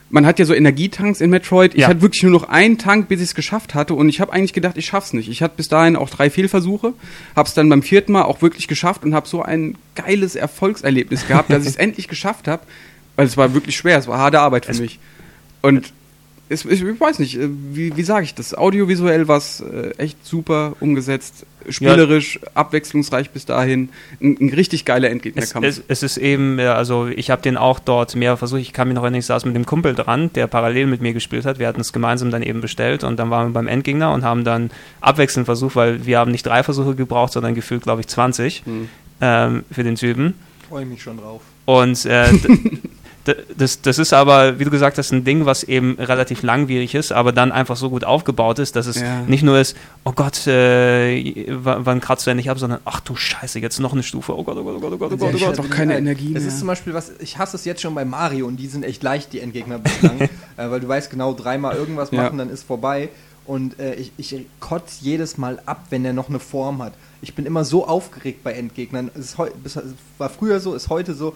[0.08, 1.74] Man hat ja so Energietanks in Metroid.
[1.74, 1.88] Ich ja.
[1.88, 3.94] hatte wirklich nur noch einen Tank, bis ich es geschafft hatte.
[3.94, 5.28] Und ich habe eigentlich gedacht, ich schaff's nicht.
[5.28, 6.92] Ich hatte bis dahin auch drei Fehlversuche,
[7.34, 11.26] habe es dann beim vierten Mal auch wirklich geschafft und habe so ein geiles Erfolgserlebnis
[11.26, 12.62] gehabt, dass ich es endlich geschafft habe.
[13.16, 14.98] Weil es war wirklich schwer, es war harte Arbeit für es mich.
[15.62, 15.92] Und
[16.48, 18.54] es, ich, ich weiß nicht, äh, wie, wie sage ich das?
[18.54, 22.50] Audiovisuell war es äh, echt super umgesetzt, spielerisch, ja.
[22.54, 23.88] abwechslungsreich bis dahin.
[24.20, 25.66] Ein, ein richtig geiler Endgegnerkampf.
[25.66, 28.60] Es, es, es, ist eben, also ich habe den auch dort mehr versucht.
[28.60, 31.12] Ich kann mich noch erinnern, ich saß mit dem Kumpel dran, der parallel mit mir
[31.12, 31.58] gespielt hat.
[31.58, 34.44] Wir hatten es gemeinsam dann eben bestellt und dann waren wir beim Endgegner und haben
[34.44, 34.70] dann
[35.00, 38.88] abwechselnd versucht, weil wir haben nicht drei Versuche gebraucht, sondern gefühlt, glaube ich, 20 hm.
[39.20, 40.34] ähm, für den Typen.
[40.68, 41.42] Freue ich mich schon drauf.
[41.64, 42.28] Und äh,
[43.56, 47.12] das, das ist aber, wie du gesagt hast, ein Ding, was eben relativ langwierig ist,
[47.12, 49.22] aber dann einfach so gut aufgebaut ist, dass es ja.
[49.22, 53.58] nicht nur ist, oh Gott, äh, wann kratzt du endlich ab, sondern ach du Scheiße,
[53.58, 55.34] jetzt noch eine Stufe, oh Gott, oh Gott, oh Gott, oh Gott, oh Gott.
[55.34, 56.40] Ich habe doch keine Energie mehr.
[56.40, 58.84] Es ist zum Beispiel was, ich hasse es jetzt schon bei Mario und die sind
[58.84, 62.44] echt leicht, die Endgegner bislang, äh, weil du weißt genau, dreimal irgendwas machen, ja.
[62.44, 63.08] dann ist vorbei.
[63.46, 66.94] Und äh, ich, ich kotze jedes Mal ab, wenn er noch eine Form hat.
[67.22, 69.10] Ich bin immer so aufgeregt bei Endgegnern.
[69.14, 69.78] Es, ist, es
[70.18, 71.34] war früher so, ist heute so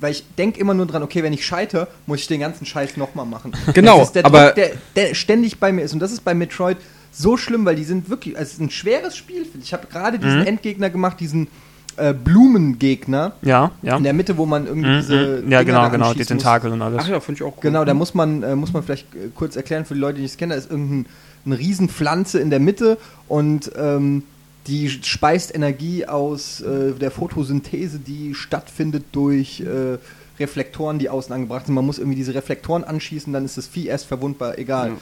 [0.00, 2.96] weil ich denke immer nur dran, okay, wenn ich scheiter, muss ich den ganzen Scheiß
[2.96, 3.52] nochmal machen.
[3.74, 5.92] Genau, der aber Druck, der, der, ständig bei mir ist.
[5.92, 6.78] Und das ist bei Metroid
[7.12, 9.46] so schlimm, weil die sind wirklich, also es ist ein schweres Spiel.
[9.60, 10.46] Ich habe gerade diesen mhm.
[10.46, 11.48] Endgegner gemacht, diesen
[11.96, 13.32] äh, Blumengegner.
[13.42, 13.96] Ja, ja.
[13.96, 14.96] In der Mitte, wo man irgendwie mhm.
[14.98, 15.14] diese.
[15.14, 17.02] Ja, Dinger genau, genau, die Tentakel und alles.
[17.04, 17.62] Ach ja, finde ich auch gut.
[17.62, 20.24] Genau, da muss man, äh, muss man vielleicht äh, kurz erklären für die Leute, die
[20.24, 21.06] es kennen, da ist irgendein
[21.46, 24.24] eine Riesenpflanze in der Mitte und ähm,
[24.70, 29.98] die speist Energie aus äh, der Photosynthese, die stattfindet durch äh,
[30.38, 31.74] Reflektoren, die außen angebracht sind.
[31.74, 34.90] Man muss irgendwie diese Reflektoren anschießen, dann ist das Vieh erst verwundbar, egal.
[34.90, 34.96] Ja.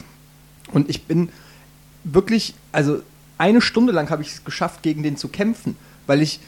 [0.73, 1.29] Und ich bin
[2.03, 3.01] wirklich, also
[3.37, 5.77] eine Stunde lang habe ich es geschafft, gegen den zu kämpfen,
[6.07, 6.39] weil ich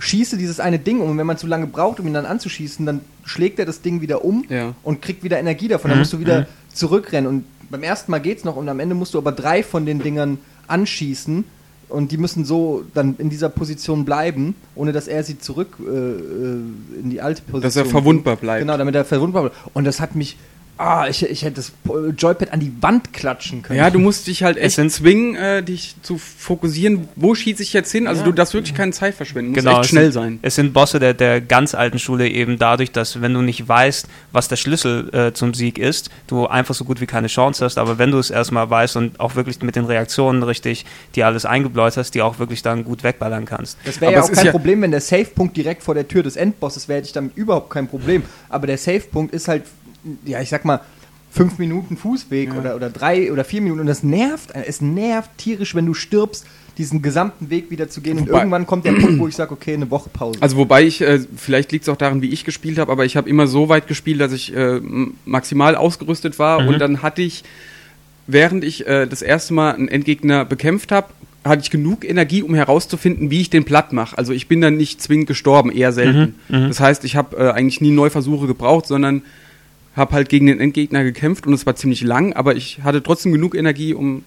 [0.00, 2.84] schieße dieses eine Ding um und wenn man zu lange braucht, um ihn dann anzuschießen,
[2.84, 4.74] dann schlägt er das Ding wieder um ja.
[4.82, 5.90] und kriegt wieder Energie davon.
[5.90, 6.02] Dann mhm.
[6.02, 6.46] musst du wieder mhm.
[6.74, 9.86] zurückrennen und beim ersten Mal geht's noch und am Ende musst du aber drei von
[9.86, 11.44] den Dingern anschießen
[11.88, 15.90] und die müssen so dann in dieser Position bleiben, ohne dass er sie zurück äh,
[15.90, 17.62] äh in die alte Position.
[17.62, 18.60] Dass er verwundbar bleibt.
[18.60, 19.56] Genau, damit er verwundbar bleibt.
[19.74, 20.36] Und das hat mich
[20.76, 21.72] Ah, ich, ich hätte das
[22.16, 23.78] Joypad an die Wand klatschen können.
[23.78, 27.92] Ja, du musst dich halt echt zwingen, äh, dich zu fokussieren, wo schieße ich jetzt
[27.92, 28.08] hin.
[28.08, 28.26] Also ja.
[28.26, 29.54] du darfst wirklich keine Zeit verschwenden.
[29.54, 30.38] Du genau, musst echt schnell sind, sein.
[30.42, 34.08] Es sind Bosse der, der ganz alten Schule eben dadurch, dass wenn du nicht weißt,
[34.32, 37.78] was der Schlüssel äh, zum Sieg ist, du einfach so gut wie keine Chance hast.
[37.78, 40.84] Aber wenn du es erstmal weißt und auch wirklich mit den Reaktionen richtig
[41.14, 43.78] die alles eingebläut hast, die auch wirklich dann gut wegballern kannst.
[43.84, 46.36] Das wäre ja auch kein ja Problem, wenn der Safe-Punkt direkt vor der Tür des
[46.36, 48.22] Endbosses wäre, hätte ich damit überhaupt kein Problem.
[48.48, 49.62] Aber der Safe-Punkt ist halt
[50.24, 50.80] ja, ich sag mal,
[51.30, 52.58] fünf Minuten Fußweg ja.
[52.58, 53.80] oder, oder drei oder vier Minuten.
[53.80, 56.46] Und das nervt, es nervt tierisch, wenn du stirbst,
[56.78, 58.18] diesen gesamten Weg wieder zu gehen.
[58.20, 60.40] Wobei, und irgendwann kommt der Punkt, wo ich sage, okay, eine Woche Pause.
[60.40, 63.16] Also wobei ich, äh, vielleicht liegt es auch daran, wie ich gespielt habe, aber ich
[63.16, 64.80] habe immer so weit gespielt, dass ich äh,
[65.24, 66.62] maximal ausgerüstet war.
[66.62, 66.68] Mhm.
[66.68, 67.44] Und dann hatte ich,
[68.26, 71.08] während ich äh, das erste Mal einen Endgegner bekämpft habe,
[71.44, 74.16] hatte ich genug Energie, um herauszufinden, wie ich den platt mache.
[74.16, 76.36] Also ich bin dann nicht zwingend gestorben, eher selten.
[76.48, 76.68] Mhm, mhm.
[76.68, 79.22] das heißt, ich habe äh, eigentlich nie Neuversuche gebraucht, sondern
[79.96, 83.32] habe halt gegen den Endgegner gekämpft und es war ziemlich lang, aber ich hatte trotzdem
[83.32, 84.24] genug Energie, um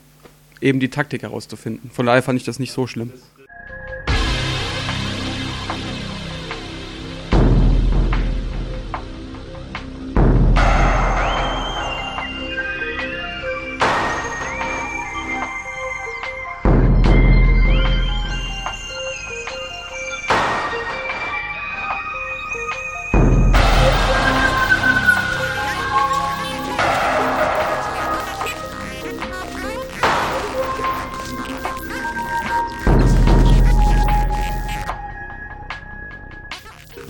[0.62, 1.92] eben die Taktik herauszufinden.
[1.92, 3.12] Von daher fand ich das nicht so schlimm.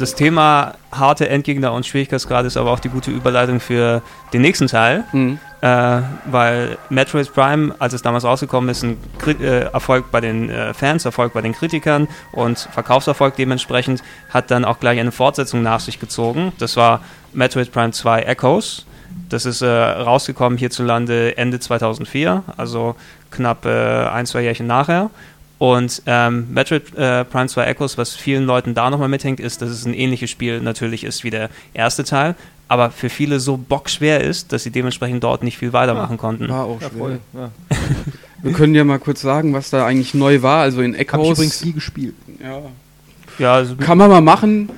[0.07, 4.01] Das Thema harte Endgegner und Schwierigkeitsgrad ist aber auch die gute Überleitung für
[4.31, 5.38] den nächsten Teil, mhm.
[5.59, 5.99] äh,
[6.31, 10.73] weil Metroid Prime, als es damals rausgekommen ist, ein Kri äh, Erfolg bei den äh,
[10.73, 15.81] Fans, Erfolg bei den Kritikern und Verkaufserfolg dementsprechend, hat dann auch gleich eine Fortsetzung nach
[15.81, 16.53] sich gezogen.
[16.57, 17.01] Das war
[17.34, 18.85] Metroid Prime 2 Echoes.
[19.27, 22.95] Das ist äh, rausgekommen hierzulande Ende 2004, also
[23.29, 25.09] knapp äh, ein, zwei Jährchen nachher.
[25.59, 29.69] Und ähm, Metroid äh, Prime 2 Echoes, was vielen Leuten da nochmal mithängt, ist, dass
[29.69, 32.35] es ein ähnliches Spiel natürlich ist wie der erste Teil,
[32.67, 36.49] aber für viele so bockschwer ist, dass sie dementsprechend dort nicht viel weitermachen ja, konnten.
[36.49, 37.19] War auch schwer.
[37.34, 37.51] Ja,
[38.43, 40.61] Wir können ja mal kurz sagen, was da eigentlich neu war.
[40.61, 41.13] Also in Echoes.
[41.13, 42.13] Hab ich übrigens nie gespielt.
[42.39, 42.61] Ja.
[43.39, 44.69] ja also Kann man mal machen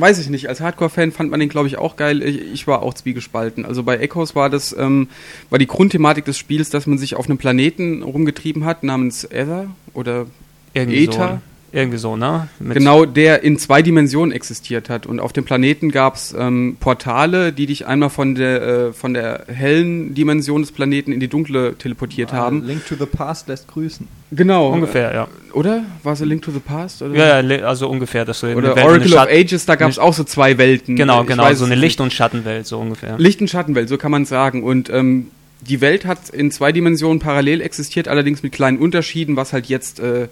[0.00, 2.22] weiß ich nicht, als Hardcore-Fan fand man den, glaube ich, auch geil.
[2.22, 3.64] Ich, ich, war auch zwiegespalten.
[3.64, 5.08] Also bei Echoes war das, ähm,
[5.50, 9.70] war die Grundthematik des Spiels, dass man sich auf einem Planeten rumgetrieben hat, namens Ether
[9.94, 10.26] oder
[10.72, 11.42] Irgendwie Ether.
[11.72, 11.78] So.
[11.78, 12.48] Irgendwie so, ne?
[12.58, 15.06] Mit genau, der in zwei Dimensionen existiert hat.
[15.06, 19.14] Und auf dem Planeten gab es ähm, Portale, die dich einmal von der, äh, von
[19.14, 22.64] der hellen Dimension des Planeten in die dunkle teleportiert ah, haben.
[22.66, 24.08] Link to the Past lässt grüßen.
[24.32, 24.70] Genau.
[24.70, 25.28] Ungefähr, ja.
[25.52, 25.84] Oder?
[26.02, 27.02] War es Link to the Past?
[27.02, 27.14] Oder?
[27.14, 28.24] Ja, ja, also ungefähr.
[28.24, 30.96] Dass du oder Oracle of Ages, da gab es auch so zwei Welten.
[30.96, 33.18] Genau, genau, so eine Licht- und Schattenwelt, so ungefähr.
[33.18, 34.62] Licht- und Schattenwelt, so kann man sagen.
[34.62, 35.28] Und ähm,
[35.60, 40.00] die Welt hat in zwei Dimensionen parallel existiert, allerdings mit kleinen Unterschieden, was halt jetzt
[40.00, 40.28] äh,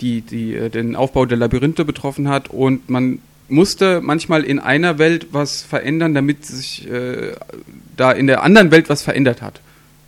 [0.00, 2.48] die, die äh, den Aufbau der Labyrinthe betroffen hat.
[2.48, 7.32] Und man musste manchmal in einer Welt was verändern, damit sich äh,
[7.96, 9.60] da in der anderen Welt was verändert hat.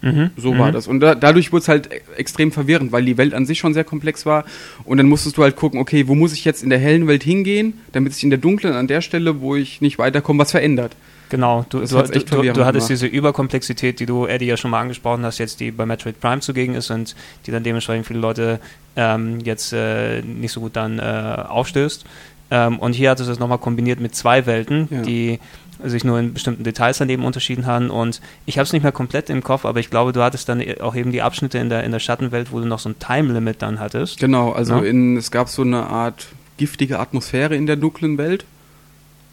[0.02, 0.30] Mhm.
[0.36, 0.72] So war mhm.
[0.72, 0.86] das.
[0.86, 3.74] Und da, dadurch wurde es halt e-, extrem verwirrend, weil die Welt an sich schon
[3.74, 4.44] sehr komplex war.
[4.84, 7.22] Und dann musstest du halt gucken, okay, wo muss ich jetzt in der hellen Welt
[7.22, 10.92] hingehen, damit sich in der dunklen an der Stelle, wo ich nicht weiterkomme, was verändert.
[11.30, 15.24] Genau, du, du, du, du, hattest diese Überkomplexität, die du, Eddie, ja schon mal angesprochen
[15.24, 17.14] hast, jetzt die bei Metroid Prime zugegen ist und
[17.46, 18.58] die dann dementsprechend viele Leute
[18.96, 21.02] ähm, jetzt äh, nicht so gut dann äh,
[21.48, 22.04] aufstößt.
[22.50, 25.02] Ähm, und hier hat es das nochmal kombiniert mit zwei Welten, ja.
[25.02, 25.38] die
[25.82, 27.90] sich nur in bestimmten Details daneben unterschieden haben.
[27.90, 30.62] Und ich habe es nicht mehr komplett im Kopf, aber ich glaube, du hattest dann
[30.80, 33.62] auch eben die Abschnitte in der, in der Schattenwelt, wo du noch so ein Time-Limit
[33.62, 34.18] dann hattest.
[34.18, 34.82] Genau, also ja?
[34.82, 38.44] in, es gab so eine Art giftige Atmosphäre in der dunklen Welt.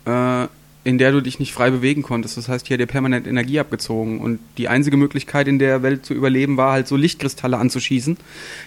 [0.05, 0.47] Äh,
[0.87, 2.37] in der du dich nicht frei bewegen konntest.
[2.37, 4.21] Das heißt, hier hat dir permanent Energie abgezogen.
[4.21, 8.15] Und die einzige Möglichkeit in der Welt zu überleben war halt so Lichtkristalle anzuschießen.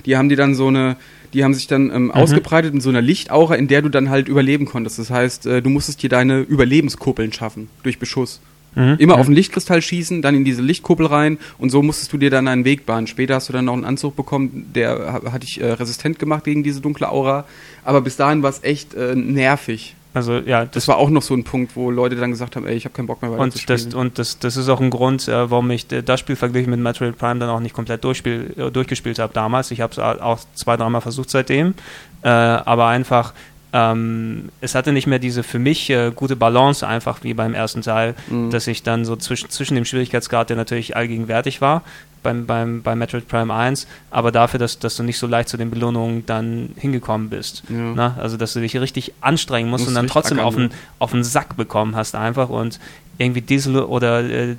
[0.04, 0.96] Die haben die dann so eine,
[1.32, 2.10] die haben sich dann ähm, mhm.
[2.10, 4.98] ausgebreitet in so einer Lichtaura, in der du dann halt überleben konntest.
[4.98, 8.42] Das heißt, äh, du musstest dir deine Überlebenskuppeln schaffen durch Beschuss.
[8.74, 8.96] Mhm.
[8.98, 12.28] Immer auf den Lichtkristall schießen, dann in diese Lichtkuppel rein und so musstest du dir
[12.28, 13.06] dann einen Weg bahnen.
[13.06, 16.62] Später hast du dann noch einen Anzug bekommen, der hat dich äh, resistent gemacht gegen
[16.62, 17.46] diese dunkle Aura.
[17.82, 19.96] Aber bis dahin war es echt äh, nervig.
[20.12, 22.66] Also ja, das, das, war auch noch so ein Punkt, wo Leute dann gesagt haben,
[22.66, 23.84] ey, ich habe keinen Bock mehr weiter und zu spielen.
[23.84, 26.80] Das, und das, das ist auch ein Grund, äh, warum ich das Spiel verglichen mit
[26.80, 29.70] Metroid Prime dann auch nicht komplett durchspiel, äh, durchgespielt habe damals.
[29.70, 31.74] Ich habe es auch zwei, dreimal versucht seitdem.
[32.22, 33.34] Äh, aber einfach,
[33.72, 37.82] ähm, es hatte nicht mehr diese für mich äh, gute Balance einfach wie beim ersten
[37.82, 38.50] Teil, mhm.
[38.50, 41.82] dass ich dann so zwischen, zwischen dem Schwierigkeitsgrad, der natürlich allgegenwärtig war,
[42.22, 45.56] beim, beim, bei Metroid Prime 1, aber dafür, dass, dass du nicht so leicht zu
[45.56, 47.62] den Belohnungen dann hingekommen bist.
[47.68, 47.92] Ja.
[47.94, 51.12] Na, also, dass du dich richtig anstrengen musst, musst und dann trotzdem auf den, auf
[51.12, 52.80] den Sack bekommen hast einfach und
[53.20, 54.56] irgendwie Diesel oder äh,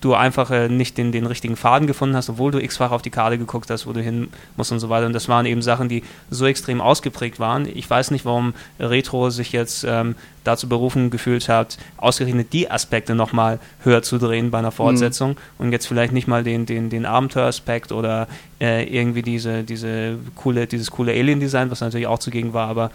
[0.00, 3.10] du einfach äh, nicht den, den richtigen Faden gefunden hast, obwohl du x-fach auf die
[3.10, 5.04] Karte geguckt hast, wo du hin musst und so weiter.
[5.04, 7.68] Und das waren eben Sachen, die so extrem ausgeprägt waren.
[7.72, 13.14] Ich weiß nicht, warum Retro sich jetzt ähm, dazu berufen gefühlt hat, ausgerechnet die Aspekte
[13.14, 15.36] nochmal höher zu drehen bei einer Fortsetzung mhm.
[15.58, 18.26] und jetzt vielleicht nicht mal den, den, den Abenteueraspekt oder
[18.58, 22.90] äh, irgendwie diese, diese coole, dieses coole Alien-Design, was natürlich auch zugegen war, aber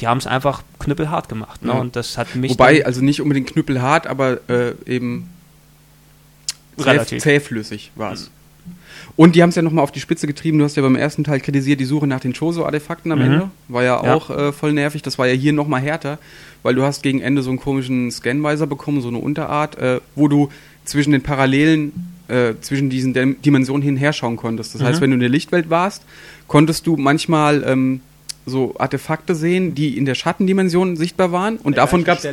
[0.00, 1.62] die haben es einfach knüppelhart gemacht.
[1.62, 1.72] Ne?
[1.72, 1.78] Ja.
[1.78, 2.50] Und das hat mich.
[2.52, 5.30] Wobei, also nicht unbedingt knüppelhart, aber äh, eben
[6.78, 8.26] relativ zähflüssig war es.
[8.26, 8.34] Mhm.
[9.16, 10.58] Und die haben es ja nochmal auf die Spitze getrieben.
[10.58, 13.24] Du hast ja beim ersten Teil kritisiert die Suche nach den Chozo-Artefakten am mhm.
[13.24, 13.50] Ende.
[13.68, 14.14] War ja, ja.
[14.14, 15.02] auch äh, voll nervig.
[15.02, 16.18] Das war ja hier nochmal härter,
[16.62, 20.26] weil du hast gegen Ende so einen komischen Scanweiser bekommen, so eine Unterart, äh, wo
[20.26, 20.48] du
[20.84, 21.92] zwischen den Parallelen,
[22.28, 24.74] äh, zwischen diesen Dimensionen hin her schauen konntest.
[24.74, 24.86] Das mhm.
[24.86, 26.02] heißt, wenn du in der Lichtwelt warst,
[26.48, 28.00] konntest du manchmal ähm,
[28.46, 31.56] so Artefakte sehen, die in der Schattendimension sichtbar waren.
[31.56, 32.28] Und der davon gab es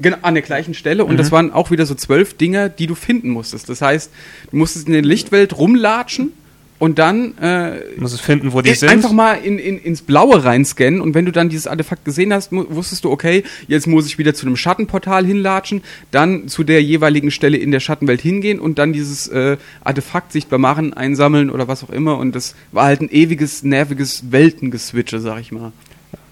[0.00, 1.04] genau, an der gleichen Stelle.
[1.04, 1.18] Und mhm.
[1.18, 3.68] das waren auch wieder so zwölf Dinge, die du finden musstest.
[3.68, 4.10] Das heißt,
[4.50, 6.32] du musstest in der Lichtwelt rumlatschen
[6.80, 8.88] und dann äh, muss es finden, wo die sind.
[8.88, 12.50] Einfach mal in, in, ins Blaue reinscannen und wenn du dann dieses Artefakt gesehen hast,
[12.52, 17.30] wusstest du, okay, jetzt muss ich wieder zu einem Schattenportal hinlatschen, dann zu der jeweiligen
[17.30, 21.84] Stelle in der Schattenwelt hingehen und dann dieses äh, Artefakt sichtbar machen, einsammeln oder was
[21.84, 25.72] auch immer und das war halt ein ewiges, nerviges Weltengeswitche, sag ich mal.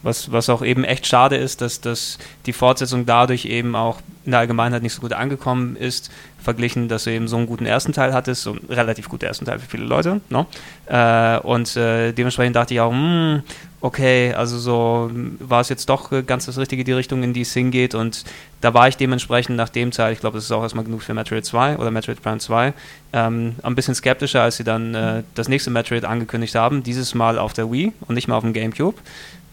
[0.03, 4.31] Was, was auch eben echt schade ist, dass, dass die Fortsetzung dadurch eben auch in
[4.31, 6.11] der Allgemeinheit nicht so gut angekommen ist,
[6.41, 9.45] verglichen, dass du eben so einen guten ersten Teil hattest, so einen relativ guten ersten
[9.45, 10.21] Teil für viele Leute.
[10.31, 10.47] No?
[10.87, 13.43] Äh, und äh, dementsprechend dachte ich auch, mh, hm,
[13.81, 17.53] okay, also so war es jetzt doch ganz das Richtige, die Richtung, in die es
[17.53, 17.95] hingeht.
[17.95, 18.25] Und
[18.61, 21.15] da war ich dementsprechend nach dem Teil, ich glaube, das ist auch erstmal genug für
[21.15, 22.73] Metroid 2 oder Metroid Prime 2,
[23.13, 26.83] ähm, ein bisschen skeptischer, als sie dann äh, das nächste Metroid angekündigt haben.
[26.83, 28.99] Dieses Mal auf der Wii und nicht mal auf dem GameCube.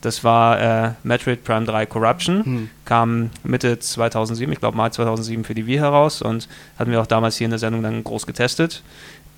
[0.02, 2.70] Das war äh, Metroid Prime 3 Corruption, hm.
[2.86, 6.48] kam Mitte 2007, ich glaube Mai 2007 für die Wii heraus und
[6.78, 8.84] hatten wir auch damals hier in der Sendung dann groß getestet.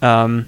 [0.01, 0.45] Ähm,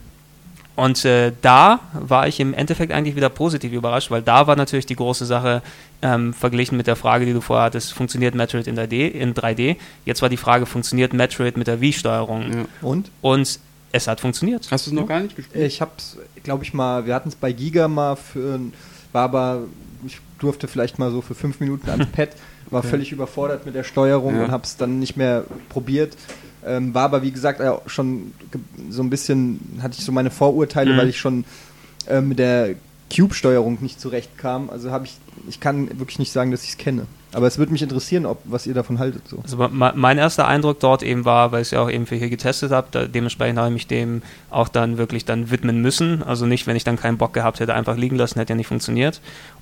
[0.79, 4.85] und äh, da war ich im Endeffekt eigentlich wieder positiv überrascht, weil da war natürlich
[4.85, 5.61] die große Sache
[6.01, 9.75] ähm, verglichen mit der Frage, die du vorher hattest, funktioniert Metroid in 3D, in 3D?
[10.05, 12.53] Jetzt war die Frage, funktioniert Metroid mit der Wii-Steuerung?
[12.53, 12.65] Ja.
[12.81, 13.11] Und?
[13.21, 13.59] Und
[13.91, 14.67] es hat funktioniert.
[14.71, 15.07] Hast du es noch ja.
[15.07, 15.65] gar nicht gespielt?
[15.65, 18.59] Ich hab's, glaube ich mal, wir hatten es bei Giga mal für,
[19.11, 19.63] war aber
[20.05, 22.29] ich durfte vielleicht mal so für fünf Minuten ans Pad,
[22.69, 22.89] war okay.
[22.89, 24.45] völlig überfordert mit der Steuerung ja.
[24.45, 26.15] und habe es dann nicht mehr probiert.
[26.65, 28.33] Ähm, war aber wie gesagt äh, schon
[28.89, 30.97] so ein bisschen, hatte ich so meine Vorurteile, mhm.
[30.97, 31.45] weil ich schon
[32.07, 32.75] äh, mit der
[33.15, 34.69] Cube-Steuerung nicht zurechtkam.
[34.69, 35.17] Also habe ich,
[35.47, 37.07] ich kann wirklich nicht sagen, dass ich es kenne.
[37.31, 39.27] Aber es würde mich interessieren, ob, was ihr davon haltet.
[39.27, 39.39] So.
[39.43, 42.29] Also mein erster Eindruck dort eben war, weil ich es ja auch eben für hier
[42.29, 46.23] getestet habe, dementsprechend habe ich mich dem auch dann wirklich dann widmen müssen.
[46.23, 48.67] Also nicht, wenn ich dann keinen Bock gehabt hätte, einfach liegen lassen, hätte ja nicht
[48.67, 49.21] funktioniert.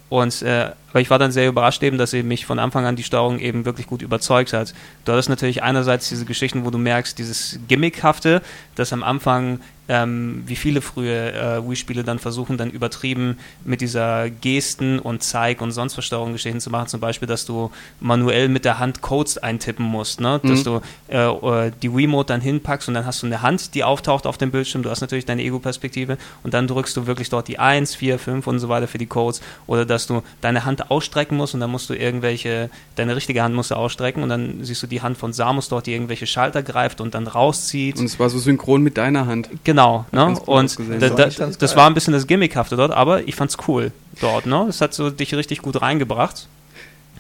[0.09, 2.95] Und äh, aber ich war dann sehr überrascht eben, dass eben mich von Anfang an
[2.95, 4.73] die Steuerung eben wirklich gut überzeugt hat.
[5.05, 8.41] Du hattest natürlich einerseits diese Geschichten, wo du merkst, dieses Gimmickhafte,
[8.75, 9.59] das am Anfang
[9.89, 15.61] ähm, wie viele frühe äh, Wii-Spiele dann versuchen, dann übertrieben mit dieser Gesten und Zeig-
[15.61, 16.87] und sonst Versteuerung Geschichten zu machen.
[16.87, 20.39] Zum Beispiel, dass du manuell mit der Hand Codes eintippen musst, ne?
[20.43, 20.49] Mhm.
[20.49, 23.83] dass du äh, äh die Wii-Mode dann hinpackst und dann hast du eine Hand, die
[23.83, 24.83] auftaucht auf dem Bildschirm.
[24.83, 28.47] Du hast natürlich deine Ego-Perspektive und dann drückst du wirklich dort die 1, 4, 5
[28.47, 31.71] und so weiter für die Codes oder dass du deine Hand ausstrecken musst und dann
[31.71, 35.17] musst du irgendwelche, deine richtige Hand musst du ausstrecken und dann siehst du die Hand
[35.17, 37.97] von Samus dort, die irgendwelche Schalter greift und dann rauszieht.
[37.97, 39.49] Und es war so synchron mit deiner Hand.
[39.63, 40.39] Genau Genau, ne?
[40.47, 44.47] und da, da, das war ein bisschen das Gimmickhafte dort, aber ich fand's cool dort,
[44.47, 44.63] ne?
[44.65, 46.47] Das hat so dich richtig gut reingebracht.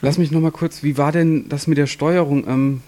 [0.01, 2.47] Lass mich nochmal kurz, wie war denn das mit der Steuerung?
[2.47, 2.81] Ähm,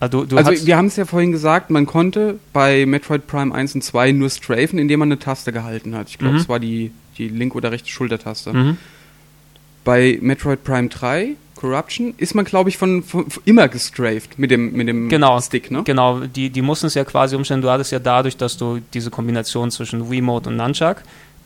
[0.00, 3.74] also, du also wir haben es ja vorhin gesagt, man konnte bei Metroid Prime 1
[3.74, 6.08] und 2 nur strafen, indem man eine Taste gehalten hat.
[6.08, 6.40] Ich glaube, mhm.
[6.40, 8.54] es war die, die linke oder rechte Schultertaste.
[8.54, 8.78] Mhm.
[9.84, 14.50] Bei Metroid Prime 3 Corruption ist man, glaube ich, von, von, von, immer gestrafed mit
[14.50, 15.82] dem, mit dem genau, Stick, ne?
[15.84, 17.62] Genau, die, die mussten es ja quasi umstellen.
[17.62, 20.98] Du hattest ja dadurch, dass du diese Kombination zwischen Wiimote und Nunchuck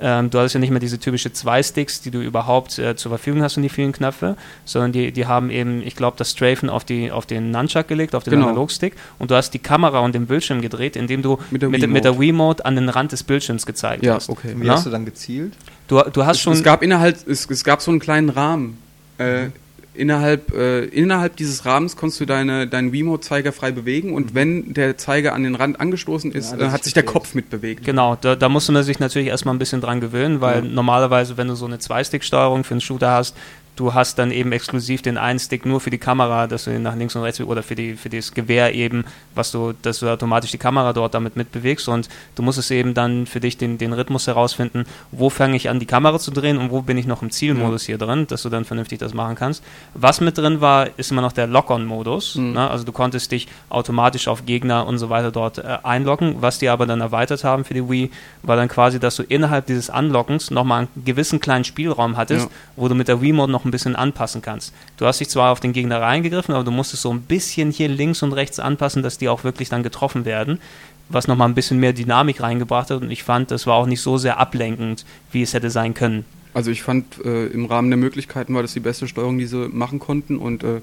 [0.05, 3.11] ähm, du hast ja nicht mehr diese typische zwei Sticks, die du überhaupt äh, zur
[3.11, 6.69] Verfügung hast und die vielen Knöpfe, sondern die, die haben eben, ich glaube, das Strafen
[6.69, 8.47] auf, die, auf den Nunchuck gelegt, auf den genau.
[8.47, 11.89] Analogstick und du hast die Kamera und den Bildschirm gedreht, indem du mit der, mit,
[11.89, 14.29] mit der Wiimote an den Rand des Bildschirms gezeigt ja, hast.
[14.29, 14.55] Okay.
[14.57, 14.73] Wie ja?
[14.73, 15.53] hast du dann gezielt?
[15.87, 16.55] Du, du hast es, schon.
[16.55, 18.79] Es gab innerhalb, es, es gab so einen kleinen Rahmen.
[19.19, 19.53] Äh, mhm
[19.95, 24.35] innerhalb, äh, innerhalb dieses Rahmens konntest du deine, deinen Wiimote-Zeiger frei bewegen und mhm.
[24.35, 27.85] wenn der Zeiger an den Rand angestoßen ist, ja, dann hat sich der Kopf mitbewegt.
[27.85, 30.71] Genau, da, da musste man sich natürlich erstmal ein bisschen dran gewöhnen, weil ja.
[30.71, 33.37] normalerweise, wenn du so eine Zwei-Stick-Steuerung für einen Shooter hast,
[33.83, 36.83] du hast dann eben exklusiv den einen Stick nur für die Kamera, dass du ihn
[36.83, 39.05] nach links und rechts oder für die für das Gewehr eben,
[39.35, 42.95] was du, dass du automatisch die Kamera dort damit mitbewegst und du musst es eben
[42.95, 46.59] dann für dich den, den Rhythmus herausfinden, wo fange ich an die Kamera zu drehen
[46.59, 49.35] und wo bin ich noch im Zielmodus hier drin, dass du dann vernünftig das machen
[49.35, 49.65] kannst.
[49.95, 52.37] Was mit drin war, ist immer noch der Lock-on-Modus.
[52.37, 52.53] Mhm.
[52.53, 52.71] Ne?
[52.71, 56.37] Also du konntest dich automatisch auf Gegner und so weiter dort äh, einloggen.
[56.41, 58.11] Was die aber dann erweitert haben für die Wii,
[58.45, 62.53] war dann quasi, dass du innerhalb dieses Unlockens nochmal einen gewissen kleinen Spielraum hattest, ja.
[62.77, 64.73] wo du mit der Wii-Mode noch ein bisschen anpassen kannst.
[64.97, 67.89] Du hast dich zwar auf den Gegner reingegriffen, aber du musstest so ein bisschen hier
[67.89, 70.61] links und rechts anpassen, dass die auch wirklich dann getroffen werden,
[71.09, 74.01] was nochmal ein bisschen mehr Dynamik reingebracht hat und ich fand, das war auch nicht
[74.01, 76.25] so sehr ablenkend, wie es hätte sein können.
[76.55, 79.69] Also ich fand, äh, im Rahmen der Möglichkeiten war das die beste Steuerung, die sie
[79.69, 80.81] machen konnten und äh,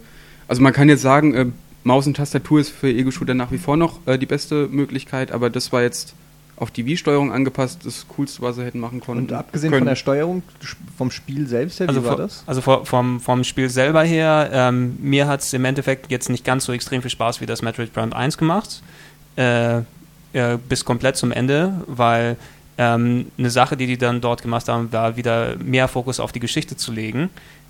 [0.48, 1.46] also man kann jetzt sagen, äh,
[1.84, 5.50] Maus und Tastatur ist für Ego-Shooter nach wie vor noch äh, die beste Möglichkeit, aber
[5.50, 6.14] das war jetzt
[6.60, 9.22] auf die Wii-Steuerung angepasst, das Coolste, was sie hätten machen können.
[9.22, 9.82] Und abgesehen können.
[9.82, 10.44] von der Steuerung
[10.98, 12.44] vom Spiel selbst her, also wie war das?
[12.46, 16.66] Also vom, vom Spiel selber her, ähm, mir hat es im Endeffekt jetzt nicht ganz
[16.66, 18.82] so extrem viel Spaß wie das Metroid Prime 1 gemacht,
[19.38, 22.36] äh, äh, bis komplett zum Ende, weil
[22.78, 26.40] ähm, eine Sache, die die dann dort gemacht haben, war wieder mehr Fokus auf die
[26.40, 27.30] Geschichte zu legen.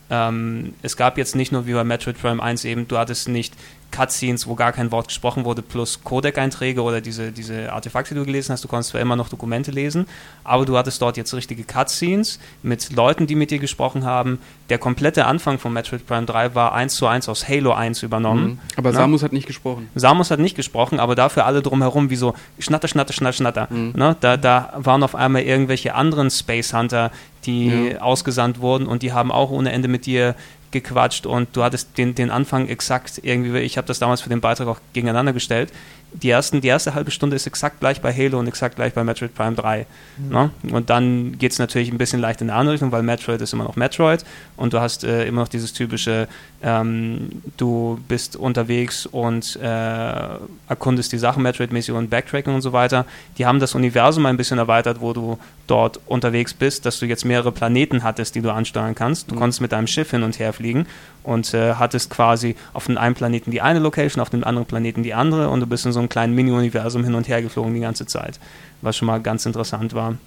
[0.10, 3.54] Ähm, es gab jetzt nicht nur wie bei Metroid Prime 1 eben, du hattest nicht
[3.92, 8.26] Cutscenes, wo gar kein Wort gesprochen wurde, plus Codec-Einträge oder diese, diese Artefakte, die du
[8.26, 8.64] gelesen hast.
[8.64, 10.06] Du konntest zwar immer noch Dokumente lesen,
[10.44, 14.40] aber du hattest dort jetzt richtige Cutscenes mit Leuten, die mit dir gesprochen haben.
[14.70, 18.44] Der komplette Anfang von Metroid Prime 3 war eins zu eins aus Halo 1 übernommen.
[18.46, 18.60] Mhm.
[18.78, 19.00] Aber Na?
[19.00, 19.90] Samus hat nicht gesprochen.
[19.96, 23.68] Samus hat nicht gesprochen, aber dafür alle drumherum wie so Schnatter, Schnatter, Schnatter, Schnatter.
[23.70, 23.94] Mhm.
[23.96, 27.12] Na, da, da waren auf einmal irgendwelche anderen Space Hunter,
[27.46, 28.02] die ja.
[28.02, 30.36] ausgesandt wurden und die haben auch ohne Ende mit dir
[30.72, 34.42] gequatscht und du hattest den, den Anfang exakt irgendwie, ich habe das damals für den
[34.42, 35.72] Beitrag auch gegeneinander gestellt.
[36.12, 39.04] Die, ersten, die erste halbe Stunde ist exakt gleich bei Halo und exakt gleich bei
[39.04, 39.86] Metroid Prime 3.
[40.18, 40.30] Mhm.
[40.30, 40.50] Ne?
[40.72, 43.54] Und dann geht es natürlich ein bisschen leicht in eine andere Richtung, weil Metroid ist
[43.54, 44.26] immer noch Metroid
[44.58, 46.28] und du hast äh, immer noch dieses typische,
[46.64, 50.24] ähm, du bist unterwegs und äh,
[50.68, 53.06] erkundest die Sachen Metroid-mäßig und Backtracking und so weiter.
[53.38, 55.38] Die haben das Universum ein bisschen erweitert, wo du
[55.70, 59.30] dort unterwegs bist, dass du jetzt mehrere Planeten hattest, die du ansteuern kannst.
[59.30, 59.40] Du mhm.
[59.40, 60.88] konntest mit deinem Schiff hin und her fliegen
[61.24, 65.04] und äh, hattest quasi auf dem einen Planeten die eine Location, auf dem anderen Planeten
[65.04, 67.82] die andere und du bist in so einem kleinen Mini-Universum hin und her geflogen die
[67.82, 68.40] ganze Zeit,
[68.82, 70.18] was schon mal ganz interessant war.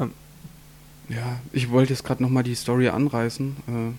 [0.00, 0.10] Ähm.
[1.08, 3.56] Ja, ich wollte jetzt gerade nochmal die Story anreißen.
[3.68, 3.92] Äh,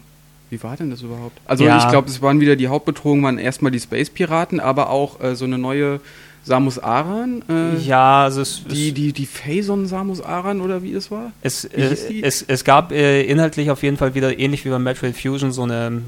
[0.49, 1.39] wie war denn das überhaupt?
[1.45, 1.77] Also ja.
[1.77, 5.45] ich glaube, es waren wieder die Hauptbedrohungen, waren erstmal die Space-Piraten, aber auch äh, so
[5.45, 6.01] eine neue
[6.45, 7.43] Samus Aran?
[7.49, 11.31] Äh, ja, also es, die, die, die Phazon Samus Aran oder wie es war?
[11.41, 15.17] Es, äh, es, es gab äh, inhaltlich auf jeden Fall wieder, ähnlich wie bei Metroid
[15.17, 16.03] Fusion, so eine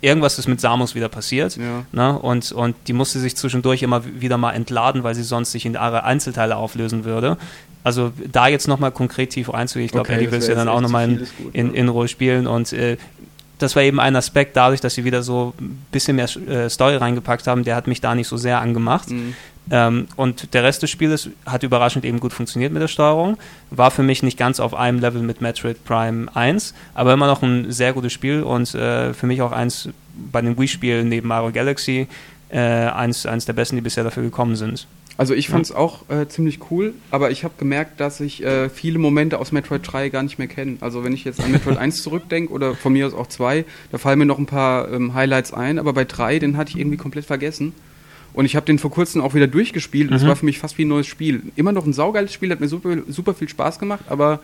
[0.00, 1.56] irgendwas ist mit Samus wieder passiert.
[1.56, 1.84] Ja.
[1.92, 2.18] Ne?
[2.18, 5.76] Und, und die musste sich zwischendurch immer wieder mal entladen, weil sie sonst sich in
[5.76, 7.38] Einzelteile auflösen würde.
[7.82, 10.68] Also da jetzt nochmal konkret tief reinzugehen, ich glaube, okay, Eddie will es ja dann
[10.68, 12.96] auch nochmal in, in, in Ruhe spielen und äh,
[13.58, 16.96] das war eben ein Aspekt, dadurch, dass sie wieder so ein bisschen mehr äh, Story
[16.96, 19.10] reingepackt haben, der hat mich da nicht so sehr angemacht.
[19.10, 19.34] Mhm.
[19.70, 23.38] Ähm, und der Rest des Spieles hat überraschend eben gut funktioniert mit der Steuerung.
[23.70, 27.42] War für mich nicht ganz auf einem Level mit Metroid Prime 1, aber immer noch
[27.42, 31.50] ein sehr gutes Spiel und äh, für mich auch eins bei den Wii-Spielen neben Mario
[31.50, 32.08] Galaxy
[32.50, 34.86] äh, eins, eins der besten, die bisher dafür gekommen sind.
[35.16, 35.76] Also ich fand es ja.
[35.76, 39.80] auch äh, ziemlich cool, aber ich habe gemerkt, dass ich äh, viele Momente aus Metroid
[39.84, 40.76] 3 gar nicht mehr kenne.
[40.80, 43.98] Also wenn ich jetzt an Metroid 1 zurückdenke oder von mir aus auch 2, da
[43.98, 46.96] fallen mir noch ein paar ähm, Highlights ein, aber bei 3, den hatte ich irgendwie
[46.96, 47.74] komplett vergessen.
[48.34, 50.10] Und ich habe den vor kurzem auch wieder durchgespielt.
[50.10, 50.14] Mhm.
[50.14, 51.42] Das war für mich fast wie ein neues Spiel.
[51.56, 54.40] Immer noch ein saugeiles Spiel, hat mir super, super viel Spaß gemacht, aber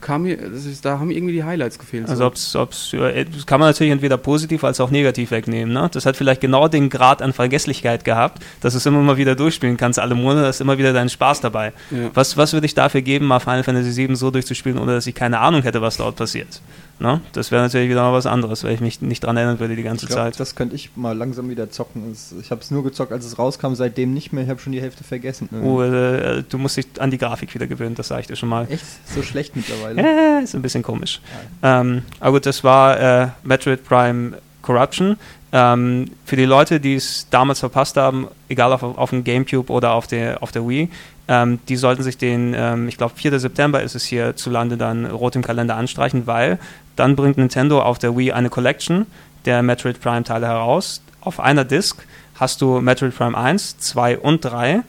[0.00, 2.08] kam mir, ist, da haben irgendwie die Highlights gefehlt.
[2.08, 5.72] Also ob's, ob's, das kann man natürlich entweder positiv als auch negativ wegnehmen.
[5.72, 5.88] Ne?
[5.92, 9.34] Das hat vielleicht genau den Grad an Vergesslichkeit gehabt, dass du es immer mal wieder
[9.34, 11.72] durchspielen kannst, alle Monate, da ist immer wieder dein Spaß dabei.
[11.90, 12.10] Ja.
[12.14, 15.14] Was, was würde ich dafür geben, mal Final Fantasy VII so durchzuspielen, ohne dass ich
[15.14, 16.60] keine Ahnung hätte, was dort passiert?
[16.98, 17.20] Ne?
[17.32, 19.82] Das wäre natürlich wieder mal was anderes, weil ich mich nicht dran erinnern würde die
[19.82, 20.40] ganze glaub, Zeit.
[20.40, 22.16] Das könnte ich mal langsam wieder zocken.
[22.40, 24.44] Ich habe es nur gezockt, als es rauskam, seitdem nicht mehr.
[24.44, 25.48] Ich habe schon die Hälfte vergessen.
[25.64, 28.48] Oh, äh, du musst dich an die Grafik wieder gewöhnen, das sage ich dir schon
[28.48, 28.66] mal.
[28.70, 28.84] Echt?
[29.12, 30.02] So schlecht mittlerweile?
[30.02, 31.20] Äh, ist ein bisschen komisch.
[31.62, 35.16] Ähm, aber gut, das war äh, Metroid Prime Corruption.
[35.54, 39.92] Ähm, für die Leute, die es damals verpasst haben, egal auf, auf dem Gamecube oder
[39.92, 40.88] auf der, auf der Wii,
[41.28, 43.38] ähm, die sollten sich den, ähm, ich glaube 4.
[43.38, 46.58] September ist es hier zu Lande dann rot im Kalender anstreichen, weil
[46.96, 49.06] dann bringt Nintendo auf der Wii eine Collection
[49.44, 51.02] der Metroid Prime Teile heraus.
[51.20, 52.02] Auf einer Disc
[52.36, 54.82] hast du Metroid Prime 1, 2 und 3.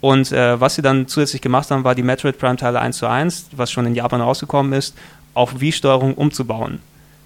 [0.00, 3.06] Und äh, was sie dann zusätzlich gemacht haben, war die Metroid Prime Teile 1 zu
[3.06, 4.96] 1, was schon in Japan rausgekommen ist,
[5.34, 6.80] auf Wii-Steuerung umzubauen.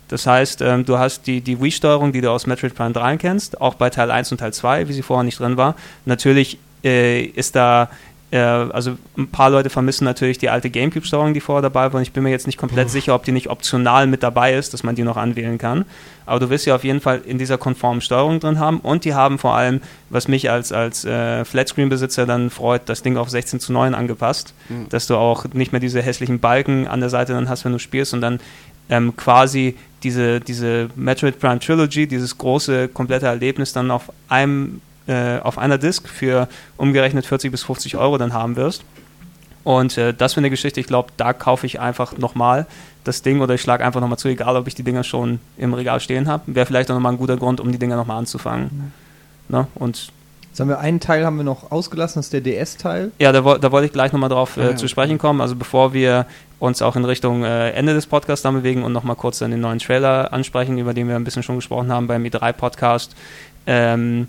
[0.09, 3.61] Das heißt, ähm, du hast die, die Wii-Steuerung, die du aus Metroid Prime 3 kennst,
[3.61, 5.77] auch bei Teil 1 und Teil 2, wie sie vorher nicht drin war.
[6.05, 7.91] Natürlich äh, ist da
[8.31, 11.97] äh, also ein paar Leute vermissen natürlich die alte Gamecube-Steuerung, die vorher dabei war.
[11.97, 12.93] Und ich bin mir jetzt nicht komplett Uff.
[12.93, 15.85] sicher, ob die nicht optional mit dabei ist, dass man die noch anwählen kann.
[16.27, 18.79] Aber du wirst sie auf jeden Fall in dieser konformen Steuerung drin haben.
[18.79, 19.81] Und die haben vor allem,
[20.11, 24.55] was mich als, als äh, Flatscreen-Besitzer dann freut, das Ding auf 16 zu 9 angepasst.
[24.69, 24.89] Mhm.
[24.91, 27.79] Dass du auch nicht mehr diese hässlichen Balken an der Seite dann hast, wenn du
[27.79, 28.39] spielst und dann
[28.89, 35.39] ähm, quasi diese, diese Metroid Prime Trilogy, dieses große, komplette Erlebnis dann auf einem äh,
[35.39, 38.85] auf einer Disk für umgerechnet 40 bis 50 Euro dann haben wirst.
[39.63, 42.67] Und äh, das für eine Geschichte, ich glaube, da kaufe ich einfach nochmal
[43.05, 45.75] das Ding oder ich schlage einfach nochmal zu, egal ob ich die Dinger schon im
[45.75, 46.55] Regal stehen habe.
[46.55, 48.93] Wäre vielleicht auch nochmal ein guter Grund, um die Dinger nochmal anzufangen.
[49.49, 49.57] Mhm.
[49.57, 49.67] Ne?
[49.75, 50.13] Und
[50.51, 53.13] Jetzt haben wir einen Teil haben wir noch ausgelassen, das ist der DS-Teil.
[53.21, 55.41] Ja, da, da wollte ich gleich nochmal drauf äh, ah, ja, zu sprechen kommen.
[55.41, 56.27] Also bevor wir
[56.59, 59.61] uns auch in Richtung äh, Ende des Podcasts dann bewegen und nochmal kurz dann den
[59.61, 63.15] neuen Trailer ansprechen, über den wir ein bisschen schon gesprochen haben beim E3-Podcast.
[63.69, 64.27] Ähm,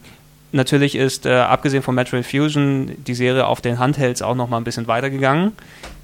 [0.51, 4.63] natürlich ist, äh, abgesehen von Metroid Fusion, die Serie auf den Handhelds auch nochmal ein
[4.63, 5.53] bisschen weitergegangen.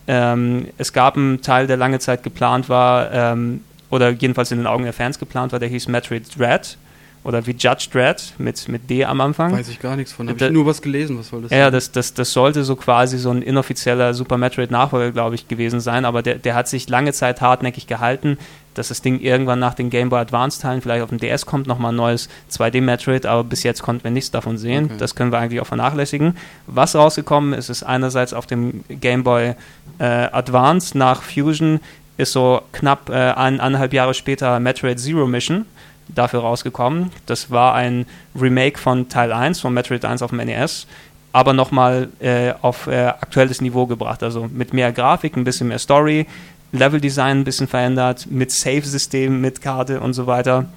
[0.08, 4.68] Ähm, es gab einen Teil, der lange Zeit geplant war, ähm, oder jedenfalls in den
[4.68, 6.78] Augen der Fans geplant war, der hieß Metroid Dread
[7.24, 9.52] oder wie Judge Dredd mit, mit D am Anfang.
[9.52, 10.30] Weiß ich gar nichts von.
[10.30, 11.74] Habe ich nur was gelesen, was soll das Ja, sein?
[11.74, 16.06] das, das, das sollte so quasi so ein inoffizieller Super Metroid-Nachfolger, glaube ich, gewesen sein,
[16.06, 18.38] aber der, der hat sich lange Zeit hartnäckig gehalten,
[18.78, 21.92] dass das Ding irgendwann nach den Game Boy Advance-Teilen vielleicht auf dem DS kommt, nochmal
[21.92, 24.86] ein neues 2D-Metroid, aber bis jetzt konnten wir nichts davon sehen.
[24.86, 24.98] Okay.
[24.98, 26.38] Das können wir eigentlich auch vernachlässigen.
[26.68, 29.56] Was rausgekommen ist, ist einerseits auf dem Game Boy
[30.00, 31.80] äh, Advance nach Fusion
[32.18, 35.66] ist so knapp äh, ein, eineinhalb Jahre später Metroid Zero Mission
[36.10, 37.12] dafür rausgekommen.
[37.26, 38.06] Das war ein
[38.40, 40.88] Remake von Teil 1, von Metroid 1 auf dem NES,
[41.32, 44.24] aber nochmal äh, auf äh, aktuelles Niveau gebracht.
[44.24, 46.26] Also mit mehr Grafik, ein bisschen mehr Story,
[46.72, 50.68] Leveldesign ein bisschen verändert, mit Save-System, mit Karte und so weiter.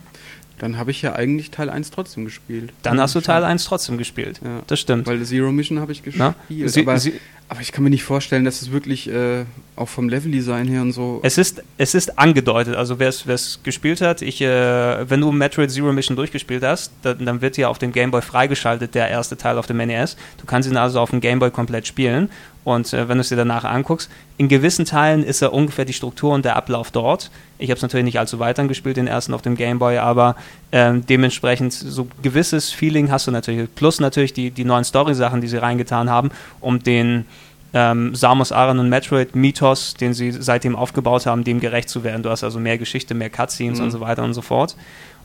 [0.60, 2.74] Dann habe ich ja eigentlich Teil 1 trotzdem gespielt.
[2.82, 4.40] Dann hast du Teil 1 trotzdem gespielt.
[4.44, 4.60] Ja.
[4.66, 5.06] Das stimmt.
[5.06, 6.34] Weil Zero Mission habe ich gespielt.
[6.50, 7.14] Sie, aber, Sie,
[7.48, 10.92] aber, ich kann mir nicht vorstellen, dass es wirklich äh, auch vom Leveldesign her und
[10.92, 11.20] so.
[11.22, 12.74] Es ist, es ist angedeutet.
[12.74, 17.24] Also wer es gespielt hat, ich, äh, wenn du Metroid Zero Mission durchgespielt hast, dann,
[17.24, 20.16] dann wird ja auf dem Game Boy freigeschaltet, der erste Teil auf dem NES.
[20.36, 22.28] Du kannst ihn also auf dem Game Boy komplett spielen.
[22.64, 25.92] Und äh, wenn du es dir danach anguckst, in gewissen Teilen ist er ungefähr die
[25.92, 27.30] Struktur und der Ablauf dort.
[27.58, 30.36] Ich habe es natürlich nicht allzu weit angespielt, den ersten auf dem Game Boy, aber
[30.72, 33.74] ähm, dementsprechend so gewisses Feeling hast du natürlich.
[33.74, 36.30] Plus natürlich die, die neuen Story-Sachen, die sie reingetan haben,
[36.60, 37.24] um den
[37.72, 42.22] ähm, Samus Aran und Metroid Mythos, den sie seitdem aufgebaut haben, dem gerecht zu werden.
[42.22, 43.84] Du hast also mehr Geschichte, mehr Cutscenes mhm.
[43.84, 44.76] und so weiter und so fort.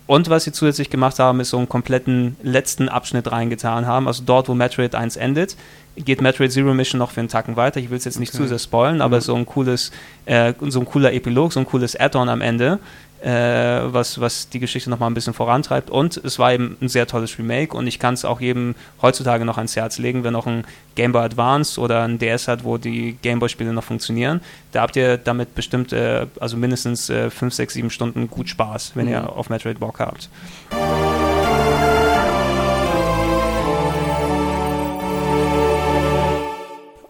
[0.08, 4.08] Und was sie zusätzlich gemacht haben, ist so einen kompletten letzten Abschnitt reingetan haben.
[4.08, 5.58] Also dort, wo Metroid 1 endet,
[5.98, 7.80] geht Metroid Zero Mission noch für einen Tacken weiter.
[7.80, 8.44] Ich will es jetzt nicht okay.
[8.44, 9.22] zu sehr spoilen, aber ja.
[9.22, 9.92] so ein cooles,
[10.26, 12.80] äh, so ein cooler Epilog, so ein cooles Add-on am Ende,
[13.22, 15.90] äh, was, was die Geschichte nochmal ein bisschen vorantreibt.
[15.90, 19.46] Und es war eben ein sehr tolles Remake und ich kann es auch jedem heutzutage
[19.46, 20.66] noch ans Herz legen, wer noch ein
[20.96, 24.42] Game Boy Advance oder ein DS hat, wo die Game Boy-Spiele noch funktionieren.
[24.74, 29.06] Da habt ihr damit bestimmt, äh, also mindestens 5, 6, 7 Stunden gut Spaß, wenn
[29.06, 29.12] mhm.
[29.12, 30.30] ihr auf Metroid Bock habt.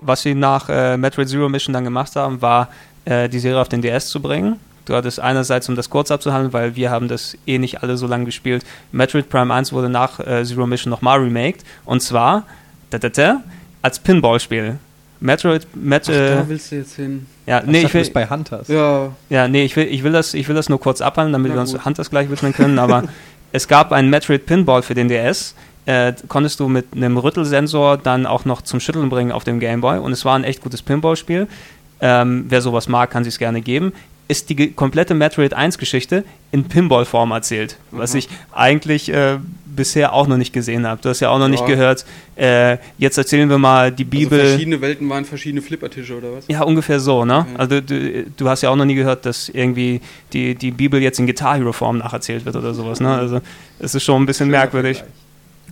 [0.06, 2.69] Was sie nach äh, Metroid Zero Mission dann gemacht haben, war
[3.06, 4.60] äh, die Serie auf den DS zu bringen.
[4.86, 8.06] Du hattest einerseits, um das kurz abzuhandeln, weil wir haben das eh nicht alle so
[8.06, 12.44] lange gespielt, Metroid Prime 1 wurde nach äh, Zero Mission nochmal remaked und zwar
[12.91, 13.44] da, da, da,
[13.82, 14.77] als Pinball-Spiel.
[15.19, 17.26] Metroid, Met, Ach, da äh, willst du jetzt hin.
[17.48, 18.68] Ja, nee, ich will bei Hunters.
[18.68, 19.11] Ja.
[19.30, 21.56] Ja, nee, ich will, ich will das, ich will das nur kurz abhandeln, damit Na
[21.56, 22.77] wir uns Hunters gleich widmen können.
[22.80, 23.03] Aber
[23.52, 25.56] es gab einen Metroid Pinball für den DS,
[25.86, 29.99] äh, konntest du mit einem Rüttelsensor dann auch noch zum Schütteln bringen auf dem Gameboy
[29.99, 31.48] und es war ein echt gutes Pinball-Spiel.
[32.02, 33.94] Ähm, wer sowas mag, kann sich gerne geben.
[34.28, 38.20] Ist die komplette Metroid 1 Geschichte in Pinball-Form erzählt, was mhm.
[38.20, 39.38] ich eigentlich äh,
[39.76, 41.02] bisher auch noch nicht gesehen habe.
[41.02, 41.52] Du hast ja auch noch ja.
[41.52, 42.06] nicht gehört,
[42.36, 44.40] äh, jetzt erzählen wir mal die also Bibel.
[44.40, 46.45] Also verschiedene Welten waren verschiedene Flippertische oder was?
[46.48, 47.45] Ja, ungefähr so, ne?
[47.52, 47.60] Ja.
[47.60, 50.02] Also du, du, hast ja auch noch nie gehört, dass irgendwie
[50.34, 53.14] die, die Bibel jetzt in Guitar Hero Form nacherzählt wird oder sowas, ne?
[53.14, 53.41] Also
[53.80, 54.98] es ist schon ein bisschen Schöner merkwürdig.
[54.98, 55.25] Vergleich.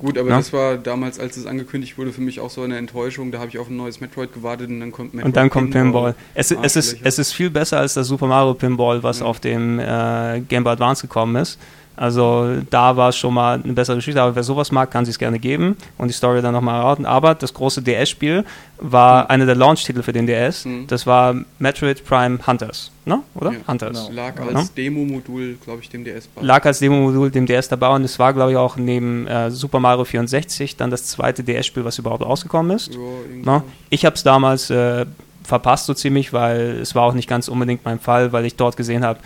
[0.03, 0.37] Gut, aber ja?
[0.37, 3.31] das war damals, als es angekündigt wurde, für mich auch so eine Enttäuschung.
[3.31, 5.27] Da habe ich auf ein neues Metroid gewartet und dann kommt Metroid.
[5.27, 6.11] Und dann kommt Pinball.
[6.11, 6.15] Pinball.
[6.33, 9.25] Es, es, ist, es ist viel besser als das Super Mario Pinball, was ja.
[9.25, 11.57] auf dem äh, Game Boy Advance gekommen ist.
[11.95, 15.19] Also da war es schon mal eine bessere Geschichte, aber wer sowas mag, kann sich
[15.19, 17.05] gerne geben und die Story dann nochmal erraten.
[17.05, 18.43] Aber das große DS-Spiel
[18.79, 19.29] war mhm.
[19.29, 20.65] einer der Launch-Titel für den DS.
[20.65, 20.87] Mhm.
[20.87, 23.21] Das war Metroid Prime Hunters, ne?
[23.35, 23.51] oder?
[23.51, 24.07] Ja, Hunters.
[24.07, 24.21] Genau.
[24.21, 24.67] Lag als ja.
[24.75, 26.47] Demo-Modul, glaube ich, dem DS dabei.
[26.47, 29.79] Lag als Demo-Modul dem DS dabei und es war, glaube ich, auch neben äh, Super
[29.79, 32.93] Mario 64 dann das zweite DS-Spiel, was überhaupt rausgekommen ist.
[32.93, 33.63] Ja, ne?
[33.89, 35.05] Ich habe es damals äh,
[35.43, 38.77] verpasst so ziemlich, weil es war auch nicht ganz unbedingt mein Fall, weil ich dort
[38.77, 39.19] gesehen habe,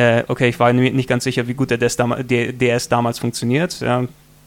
[0.00, 3.18] äh, okay, ich war nicht ganz sicher, wie gut der DS, damals, der DS damals
[3.18, 3.80] funktioniert.
[3.80, 4.04] Ja,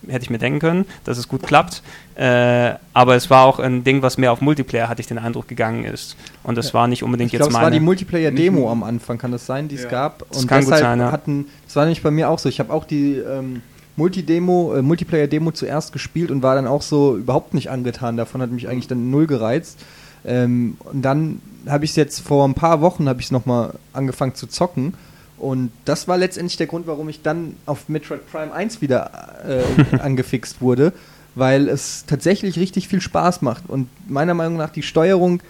[0.07, 1.83] hätte ich mir denken können, dass es gut klappt.
[2.15, 5.47] Äh, aber es war auch ein Ding, was mehr auf Multiplayer, hatte ich den Eindruck,
[5.47, 6.17] gegangen ist.
[6.43, 7.65] Und das war nicht unbedingt ich glaub, jetzt meine.
[7.65, 10.27] Es war die Multiplayer-Demo am Anfang, kann das sein, die es gab?
[10.29, 11.11] Das und kann gut sein, ja.
[11.11, 12.49] hatten, das war nämlich bei mir auch so.
[12.49, 13.61] Ich habe auch die ähm,
[13.95, 18.17] Multi-Demo, äh, Multiplayer-Demo zuerst gespielt und war dann auch so überhaupt nicht angetan.
[18.17, 19.79] Davon hat mich eigentlich dann null gereizt.
[20.25, 23.75] Ähm, und dann habe ich es jetzt vor ein paar Wochen habe ich es nochmal
[23.93, 24.95] angefangen zu zocken
[25.37, 29.97] und das war letztendlich der Grund, warum ich dann auf Metroid Prime 1 wieder äh,
[29.99, 30.93] angefixt wurde,
[31.35, 35.41] weil es tatsächlich richtig viel Spaß macht und meiner Meinung nach die Steuerung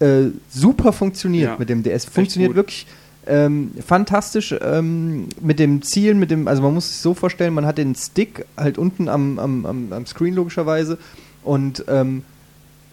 [0.00, 2.06] äh, super funktioniert ja, mit dem DS.
[2.06, 2.86] Funktioniert wirklich
[3.26, 7.66] ähm, fantastisch ähm, mit dem Ziel, mit dem, also man muss sich so vorstellen, man
[7.66, 10.98] hat den Stick halt unten am, am, am, am Screen logischerweise
[11.44, 12.24] und ähm,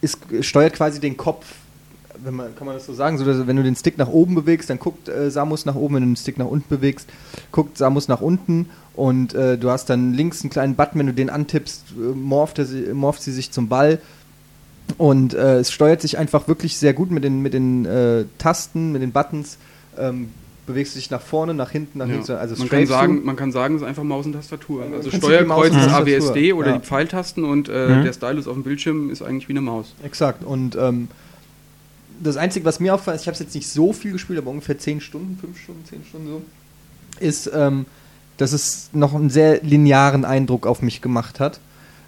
[0.01, 1.45] ist, steuert quasi den Kopf
[2.23, 4.35] wenn man, kann man das so sagen, so dass wenn du den Stick nach oben
[4.35, 7.09] bewegst, dann guckt äh, Samus nach oben, wenn du den Stick nach unten bewegst,
[7.51, 11.13] guckt Samus nach unten und äh, du hast dann links einen kleinen Button, wenn du
[11.13, 13.99] den antippst, äh, morpht, sie, morpht sie sich zum Ball
[14.97, 18.91] und äh, es steuert sich einfach wirklich sehr gut mit den, mit den äh, Tasten,
[18.91, 19.57] mit den Buttons.
[19.97, 20.29] Ähm,
[20.69, 22.13] bewegst du dich nach vorne, nach hinten, nach ja.
[22.13, 22.31] hinten.
[22.33, 24.83] Also man, kann sagen, man kann sagen, es ist einfach Maus und Tastatur.
[24.93, 26.77] Also Steuerkreuz ist ABSD oder ja.
[26.77, 28.03] die Pfeiltasten und äh, mhm.
[28.03, 29.95] der Stylus auf dem Bildschirm ist eigentlich wie eine Maus.
[30.03, 30.43] Exakt.
[30.43, 31.07] Und ähm,
[32.21, 34.77] das Einzige, was mir auffällt, ich habe es jetzt nicht so viel gespielt, aber ungefähr
[34.77, 36.41] 10 Stunden, 5 Stunden, 10 Stunden so,
[37.19, 37.85] ist, ähm,
[38.37, 41.59] dass es noch einen sehr linearen Eindruck auf mich gemacht hat.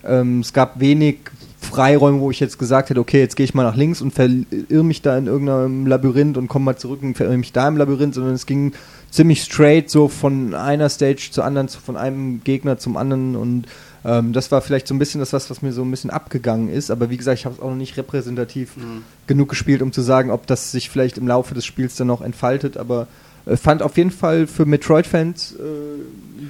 [0.03, 1.17] Ähm, es gab wenig
[1.59, 4.83] Freiräume, wo ich jetzt gesagt hätte, okay, jetzt gehe ich mal nach links und verirre
[4.83, 8.15] mich da in irgendeinem Labyrinth und komme mal zurück und verirre mich da im Labyrinth,
[8.15, 8.73] sondern es ging
[9.11, 13.65] ziemlich straight so von einer Stage zur anderen, von einem Gegner zum anderen und
[14.03, 16.69] ähm, das war vielleicht so ein bisschen das, was, was mir so ein bisschen abgegangen
[16.69, 16.91] ist.
[16.91, 19.03] Aber wie gesagt, ich habe es auch noch nicht repräsentativ mhm.
[19.27, 22.21] genug gespielt, um zu sagen, ob das sich vielleicht im Laufe des Spiels dann noch
[22.21, 22.77] entfaltet.
[22.77, 23.07] Aber
[23.45, 25.57] äh, fand auf jeden Fall für Metroid-Fans äh,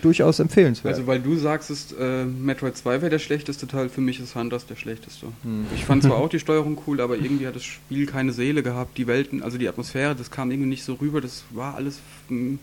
[0.02, 0.96] durchaus empfehlenswert.
[0.96, 4.36] Also weil du sagst, ist, äh, Metroid 2 wäre der schlechteste Teil, für mich ist
[4.36, 5.28] Hunters der schlechteste.
[5.44, 5.66] Hm.
[5.76, 8.98] Ich fand zwar auch die Steuerung cool, aber irgendwie hat das Spiel keine Seele gehabt.
[8.98, 11.22] Die Welten, also die Atmosphäre, das kam irgendwie nicht so rüber.
[11.22, 12.00] Das war alles
[12.30, 12.60] ein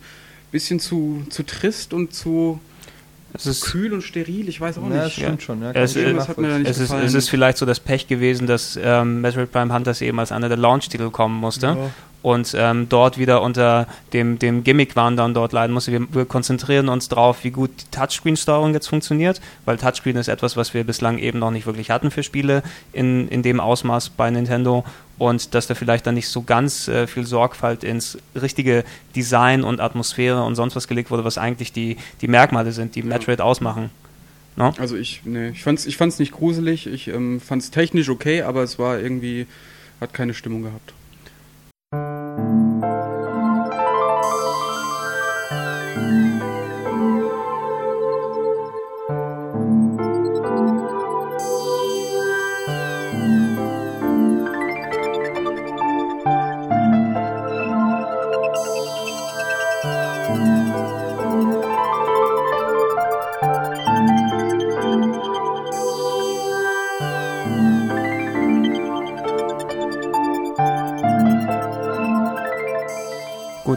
[0.51, 2.59] bisschen zu, zu trist und zu
[3.33, 5.17] es ist kühl und steril, ich weiß auch ja, nicht.
[5.17, 5.61] Ja, stimmt schon.
[5.61, 8.47] Ja, es, es, hat mir nicht es, ist, es ist vielleicht so das Pech gewesen,
[8.47, 11.67] dass ähm, Metroid Prime Hunters eben als einer der Launch-Titel kommen musste.
[11.67, 11.89] Ja
[12.21, 15.91] und ähm, dort wieder unter dem, dem Gimmick waren dann dort leiden musste.
[15.91, 20.57] Wir, wir konzentrieren uns darauf, wie gut die Touchscreen-Steuerung jetzt funktioniert, weil Touchscreen ist etwas,
[20.57, 24.29] was wir bislang eben noch nicht wirklich hatten für Spiele in, in dem Ausmaß bei
[24.29, 24.83] Nintendo
[25.19, 28.83] und dass da vielleicht dann nicht so ganz äh, viel Sorgfalt ins richtige
[29.15, 33.03] Design und Atmosphäre und sonst was gelegt wurde, was eigentlich die, die Merkmale sind, die
[33.03, 33.91] Metroid ausmachen.
[34.55, 34.73] No?
[34.79, 38.63] Also ich, nee, ich fand's, ich fand's nicht gruselig, ich ähm, fand's technisch okay, aber
[38.63, 39.45] es war irgendwie,
[40.01, 40.93] hat keine Stimmung gehabt.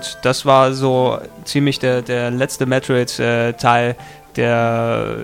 [0.03, 3.97] Gut, das war so ziemlich der, der letzte Metroid-Teil,
[4.37, 5.16] der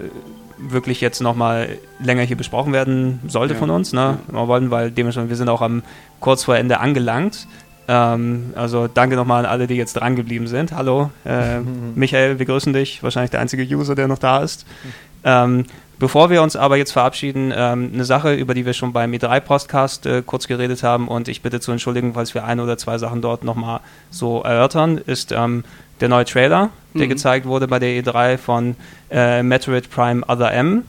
[0.59, 3.61] wirklich jetzt nochmal länger hier besprochen werden sollte ja.
[3.61, 3.93] von uns.
[3.93, 4.19] Ne?
[4.29, 5.83] Wir wollen, weil dementsprechend, wir sind auch am
[6.21, 7.47] kurz vor Ende angelangt.
[7.87, 10.73] Ähm, also danke nochmal an alle, die jetzt dran geblieben sind.
[10.73, 11.61] Hallo, äh,
[11.95, 13.03] Michael, wir grüßen dich.
[13.03, 14.67] Wahrscheinlich der einzige User, der noch da ist.
[15.25, 15.65] Ähm,
[15.99, 20.07] Bevor wir uns aber jetzt verabschieden, ähm, eine Sache, über die wir schon beim E3-Podcast
[20.07, 23.21] äh, kurz geredet haben und ich bitte zu entschuldigen, falls wir ein oder zwei Sachen
[23.21, 23.81] dort nochmal
[24.11, 25.65] so erörtern, ist, ähm,
[26.01, 27.11] der neue Trailer, der mhm.
[27.11, 28.77] gezeigt wurde bei der E3 von
[29.11, 30.85] äh, Metroid Prime Other M.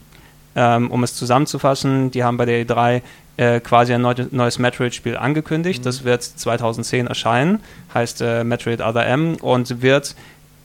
[0.56, 3.02] Ähm, um es zusammenzufassen, die haben bei der E3
[3.38, 5.80] äh, quasi ein neues Metroid-Spiel angekündigt.
[5.80, 5.86] Mhm.
[5.86, 7.62] Das wird 2010 erscheinen,
[7.94, 10.16] heißt äh, Metroid Other M und wird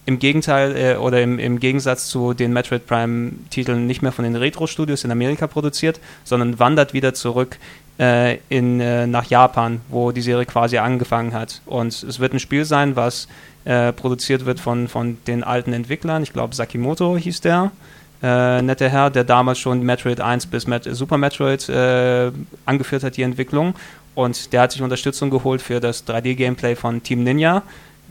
[0.07, 4.37] im Gegenteil äh, oder im, im Gegensatz zu den Metroid Prime-Titeln nicht mehr von den
[4.37, 7.59] Retro-Studios in Amerika produziert, sondern wandert wieder zurück
[7.99, 11.63] äh, in, äh, nach Japan, wo die Serie quasi angefangen hat.
[11.67, 13.29] Und es wird ein Spiel sein, was
[13.65, 16.23] äh, produziert wird von, von den alten Entwicklern.
[16.23, 17.71] Ich glaube, Sakimoto hieß der.
[18.23, 22.31] Äh, netter Herr, der damals schon Metroid 1 bis Met Super Metroid äh,
[22.65, 23.75] angeführt hat, die Entwicklung.
[24.15, 27.63] Und der hat sich Unterstützung geholt für das 3D-Gameplay von Team Ninja.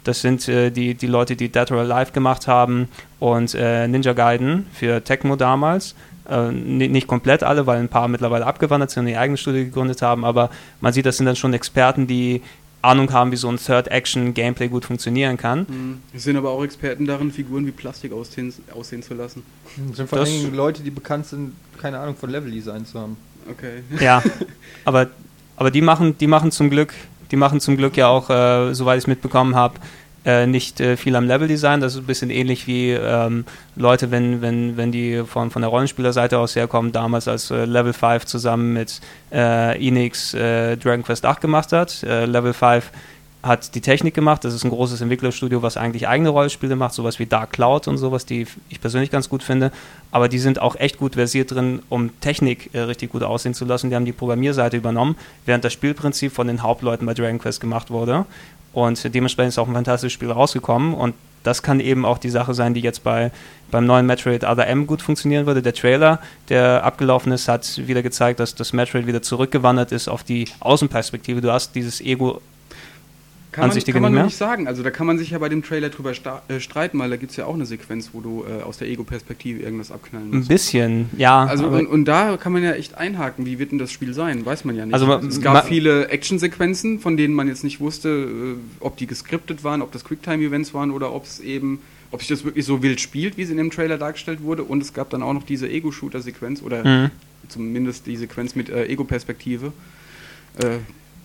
[0.04, 2.88] Das sind äh, die, die Leute, die Dead or Alive gemacht haben
[3.20, 5.96] und äh, Ninja Gaiden für Tecmo damals.
[6.30, 10.02] Äh, nicht komplett alle, weil ein paar mittlerweile abgewandert sind und ihre eigene Studie gegründet
[10.02, 10.50] haben, aber
[10.80, 12.42] man sieht, das sind dann schon Experten, die
[12.82, 15.60] Ahnung haben, wie so ein Third-Action-Gameplay gut funktionieren kann.
[15.60, 16.00] Mhm.
[16.14, 19.44] Es sind aber auch Experten darin, Figuren wie Plastik aussehen, aussehen zu lassen.
[19.88, 23.18] Das sind vor allem Leute, die bekannt sind, keine Ahnung von Level-Design zu haben.
[23.50, 23.84] Okay.
[24.02, 24.22] Ja,
[24.86, 25.08] aber,
[25.56, 26.94] aber die, machen, die machen zum Glück
[27.34, 29.80] die machen zum Glück ja auch, äh, soweit ich es mitbekommen habe,
[30.24, 31.82] äh, nicht äh, viel am Level-Design.
[31.82, 33.46] Das ist ein bisschen ähnlich wie ähm,
[33.76, 37.92] Leute, wenn, wenn, wenn die von, von der Rollenspielerseite aus herkommen, damals als äh, Level
[37.92, 39.02] 5 zusammen mit
[39.32, 42.04] äh, Enix äh, Dragon Quest 8 gemacht hat.
[42.04, 42.92] Äh, Level 5
[43.44, 44.46] hat die Technik gemacht.
[44.46, 47.98] Das ist ein großes Entwicklerstudio, was eigentlich eigene Rollenspiele macht, sowas wie Dark Cloud und
[47.98, 49.72] sowas, die ich persönlich ganz gut finde.
[50.12, 53.66] Aber die sind auch echt gut versiert drin, um Technik äh, richtig gut aussehen zu
[53.66, 53.90] lassen.
[53.90, 57.92] Die haben die Programmierseite übernommen, während das Spielprinzip von den Hauptleuten bei Dragon Quest gemacht
[57.92, 58.26] wurde.
[58.72, 60.94] Und dementsprechend ist auch ein fantastisches Spiel rausgekommen.
[60.94, 61.14] Und
[61.44, 63.32] das kann eben auch die Sache sein, die jetzt bei,
[63.70, 65.62] beim neuen Metroid Other M gut funktionieren würde.
[65.62, 70.24] Der Trailer, der abgelaufen ist, hat wieder gezeigt, dass das Metroid wieder zurückgewandert ist auf
[70.24, 71.42] die Außenperspektive.
[71.42, 72.42] Du hast dieses Ego
[73.54, 74.68] kann man, kann man nicht, nicht sagen.
[74.68, 77.32] Also da kann man sich ja bei dem Trailer drüber äh, streiten, weil da gibt
[77.32, 80.42] es ja auch eine Sequenz, wo du äh, aus der Ego-Perspektive irgendwas abknallen musst.
[80.44, 81.46] Ein bisschen, ja.
[81.46, 84.46] Also und, und, da kann man ja echt einhaken, wie wird denn das Spiel sein?
[84.46, 84.94] Weiß man ja nicht.
[84.94, 89.64] Also, es gab viele Action-Sequenzen, von denen man jetzt nicht wusste, äh, ob die geskriptet
[89.64, 91.80] waren, ob das Quicktime-Events waren oder ob es eben
[92.12, 94.64] ob sich das wirklich so wild spielt, wie es in dem Trailer dargestellt wurde.
[94.64, 97.10] Und es gab dann auch noch diese Ego-Shooter-Sequenz oder mhm.
[97.48, 99.74] zumindest die Sequenz mit äh, Ego-Perspektive.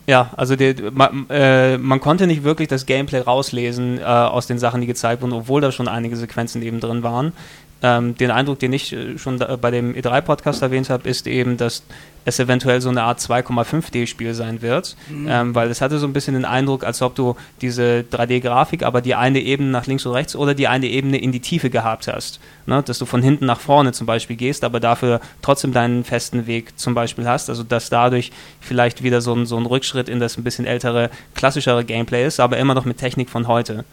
[0.09, 4.59] Ja, also die, man, äh, man, konnte nicht wirklich das Gameplay rauslesen äh, aus den
[4.59, 7.35] Sachen, die gezeigt wurden, obwohl da schon einige Sequenzen eben drin waren.
[7.81, 11.85] Ähm, den Eindruck, den ich äh, schon bei dem E3-Podcast erwähnt habe, ist eben, dass
[12.25, 15.27] es eventuell so eine Art 2,5D-Spiel sein wird, mhm.
[15.29, 19.01] ähm, weil es hatte so ein bisschen den Eindruck, als ob du diese 3D-Grafik, aber
[19.01, 22.09] die eine Ebene nach links und rechts oder die eine Ebene in die Tiefe gehabt
[22.09, 22.41] hast.
[22.67, 22.83] Ne?
[22.83, 26.79] Dass du von hinten nach vorne zum Beispiel gehst, aber dafür trotzdem deinen festen Weg
[26.79, 27.49] zum Beispiel hast.
[27.49, 31.11] Also dass dadurch vielleicht wieder so ein, so ein Rückschritt in das ein bisschen ältere,
[31.35, 33.85] klassischere Gameplay ist, aber immer noch mit Technik von heute.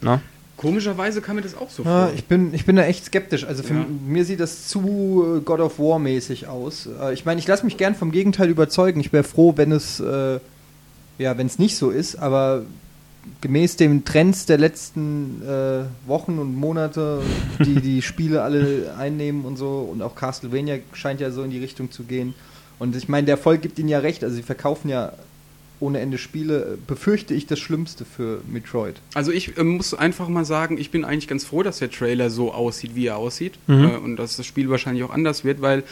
[0.00, 0.20] Ne?
[0.60, 2.14] Komischerweise kam mir das auch so ja, vor.
[2.14, 3.44] Ich bin, ich bin da echt skeptisch.
[3.44, 3.86] Also für ja.
[4.06, 6.86] mir sieht das zu äh, God of War mäßig aus.
[7.00, 9.00] Äh, ich meine, ich lasse mich gern vom Gegenteil überzeugen.
[9.00, 10.38] Ich wäre froh, wenn es äh,
[11.20, 12.62] ja, wenn es nicht so ist, aber
[13.42, 17.20] gemäß den Trends der letzten äh, Wochen und Monate,
[17.58, 21.58] die die Spiele alle einnehmen und so, und auch Castlevania scheint ja so in die
[21.58, 22.34] Richtung zu gehen.
[22.78, 24.24] Und ich meine, der Erfolg gibt ihnen ja recht.
[24.24, 25.12] Also sie verkaufen ja
[25.80, 29.00] ohne Ende Spiele, befürchte ich das Schlimmste für Metroid.
[29.14, 32.30] Also ich äh, muss einfach mal sagen, ich bin eigentlich ganz froh, dass der Trailer
[32.30, 33.54] so aussieht, wie er aussieht.
[33.66, 33.84] Mhm.
[33.84, 35.82] Äh, und dass das Spiel wahrscheinlich auch anders wird, weil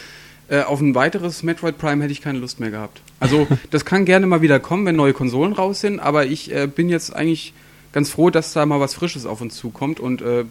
[0.49, 3.01] äh, auf ein weiteres Metroid Prime hätte ich keine Lust mehr gehabt.
[3.21, 6.67] Also das kann gerne mal wieder kommen, wenn neue Konsolen raus sind, aber ich äh,
[6.67, 7.53] bin jetzt eigentlich
[7.93, 10.45] ganz froh, dass da mal was Frisches auf uns zukommt und äh,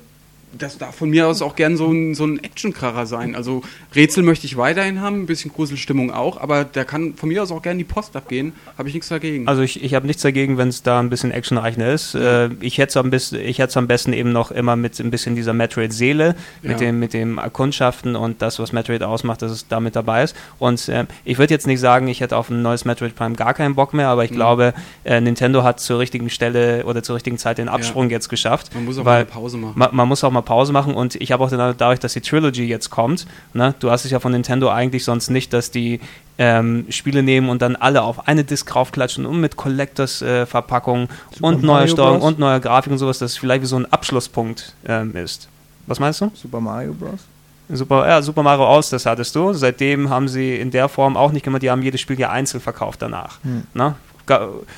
[0.57, 3.35] das darf von mir aus auch gern so ein, so ein Actionkracher sein.
[3.35, 3.61] Also
[3.95, 7.51] Rätsel möchte ich weiterhin haben, ein bisschen Gruselstimmung auch, aber da kann von mir aus
[7.51, 8.53] auch gern die Post abgehen.
[8.77, 9.47] Habe ich nichts dagegen.
[9.47, 12.15] Also ich, ich habe nichts dagegen, wenn es da ein bisschen actionreicher ist.
[12.15, 16.71] Äh, ich hätte es am besten eben noch immer mit ein bisschen dieser Metroid-Seele, mit,
[16.71, 16.77] ja.
[16.77, 20.35] dem, mit dem Erkundschaften und das, was Metroid ausmacht, dass es damit dabei ist.
[20.59, 23.53] Und äh, ich würde jetzt nicht sagen, ich hätte auf ein neues Metroid Prime gar
[23.53, 24.35] keinen Bock mehr, aber ich mhm.
[24.35, 28.11] glaube, äh, Nintendo hat zur richtigen Stelle oder zur richtigen Zeit den Absprung ja.
[28.11, 28.73] jetzt geschafft.
[28.73, 29.73] Man muss auch mal eine Pause machen.
[29.75, 32.21] Man, man muss auch mal Pause machen und ich habe auch den dadurch, dass die
[32.21, 35.99] Trilogy jetzt kommt, ne, du hast es ja von Nintendo eigentlich sonst nicht, dass die
[36.37, 41.63] ähm, Spiele nehmen und dann alle auf eine Disc raufklatschen und mit Collectors-Verpackung äh, und
[41.63, 45.15] neuer Steuerung und neuer Grafik und sowas, dass es vielleicht wie so ein Abschlusspunkt ähm,
[45.15, 45.49] ist.
[45.87, 46.31] Was meinst du?
[46.33, 47.21] Super Mario Bros.
[47.69, 49.51] Super, ja, Super Mario Aus, das hattest du.
[49.51, 52.61] Seitdem haben sie in der Form auch nicht gemacht, die haben jedes Spiel ja einzeln
[52.61, 53.39] verkauft danach.
[53.43, 53.63] Hm.
[53.73, 53.95] Ne?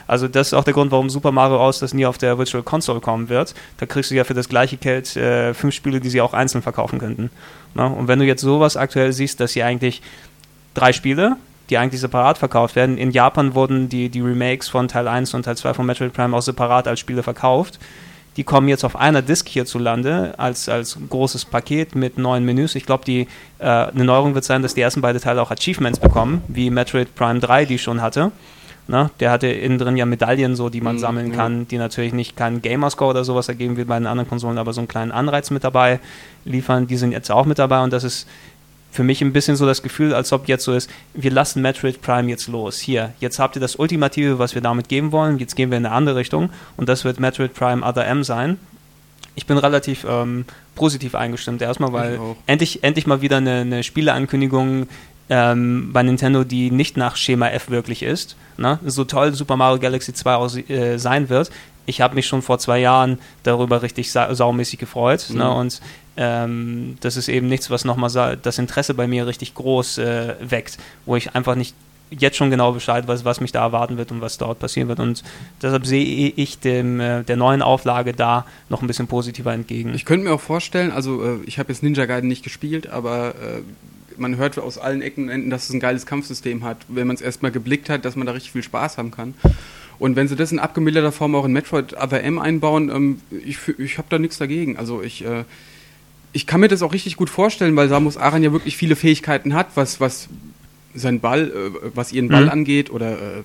[0.08, 2.64] Also das ist auch der Grund, warum Super Mario Aus das nie auf der Virtual
[2.64, 3.54] Console kommen wird.
[3.78, 6.62] Da kriegst du ja für das gleiche Geld äh, fünf Spiele, die sie auch einzeln
[6.62, 7.30] verkaufen könnten.
[7.74, 7.88] Na?
[7.88, 10.02] Und wenn du jetzt sowas aktuell siehst, dass sie eigentlich
[10.74, 11.38] drei Spiele,
[11.70, 12.98] die eigentlich separat verkauft werden.
[12.98, 16.36] In Japan wurden die, die Remakes von Teil 1 und Teil 2 von Metroid Prime
[16.36, 17.80] auch separat als Spiele verkauft.
[18.38, 22.76] die kommen jetzt auf einer Disk hierzulande als, als großes Paket mit neuen Menüs.
[22.76, 23.28] Ich glaube, die
[23.58, 27.14] äh, eine Neuerung wird sein, dass die ersten beiden Teile auch Achievements bekommen, wie Metroid
[27.16, 28.32] Prime 3 die schon hatte.
[28.92, 32.12] Na, der hatte innen drin ja Medaillen, so, die man mhm, sammeln kann, die natürlich
[32.12, 35.12] nicht keinen Gamerscore oder sowas ergeben wie bei den anderen Konsolen, aber so einen kleinen
[35.12, 36.00] Anreiz mit dabei
[36.44, 36.88] liefern.
[36.88, 38.28] Die sind jetzt auch mit dabei und das ist
[38.92, 42.02] für mich ein bisschen so das Gefühl, als ob jetzt so ist, wir lassen Metroid
[42.02, 42.80] Prime jetzt los.
[42.80, 45.86] Hier, jetzt habt ihr das Ultimative, was wir damit geben wollen, jetzt gehen wir in
[45.86, 48.58] eine andere Richtung und das wird Metroid Prime Other M sein.
[49.36, 54.88] Ich bin relativ ähm, positiv eingestimmt, erstmal, weil endlich, endlich mal wieder eine, eine Spieleankündigung
[55.30, 58.36] ähm, bei Nintendo, die nicht nach Schema F wirklich ist.
[58.58, 58.80] Ne?
[58.86, 61.52] So toll Super Mario Galaxy 2 auch äh, sein wird.
[61.86, 65.28] Ich habe mich schon vor zwei Jahren darüber richtig sa saumäßig gefreut.
[65.30, 65.36] Ne?
[65.36, 65.40] Mhm.
[65.40, 65.52] Ne?
[65.52, 65.82] Und
[66.18, 70.78] ähm, das ist eben nichts, was nochmal das Interesse bei mir richtig groß äh, weckt,
[71.06, 71.76] wo ich einfach nicht
[72.12, 75.00] jetzt schon genau Bescheid weiß, was mich da erwarten wird und was dort passieren wird.
[75.00, 75.24] Und
[75.62, 79.94] deshalb sehe ich dem, äh, der neuen Auflage da noch ein bisschen positiver entgegen.
[79.94, 83.36] Ich könnte mir auch vorstellen, also äh, ich habe jetzt Ninja Gaiden nicht gespielt, aber
[83.36, 83.62] äh,
[84.20, 87.16] man hört aus allen Ecken und Enden, dass es ein geiles Kampfsystem hat, wenn man
[87.16, 89.34] es erstmal geblickt hat, dass man da richtig viel Spaß haben kann.
[89.98, 93.58] Und wenn sie das in abgemilderter Form auch in Metroid Other M einbauen, ähm, ich,
[93.78, 94.78] ich habe da nichts dagegen.
[94.78, 95.44] Also ich äh,
[96.32, 99.54] ich kann mir das auch richtig gut vorstellen, weil Samus Aran ja wirklich viele Fähigkeiten
[99.54, 100.30] hat, was, was
[100.94, 102.50] sein Ball, äh, was ihren Ball mhm.
[102.52, 103.44] angeht oder äh,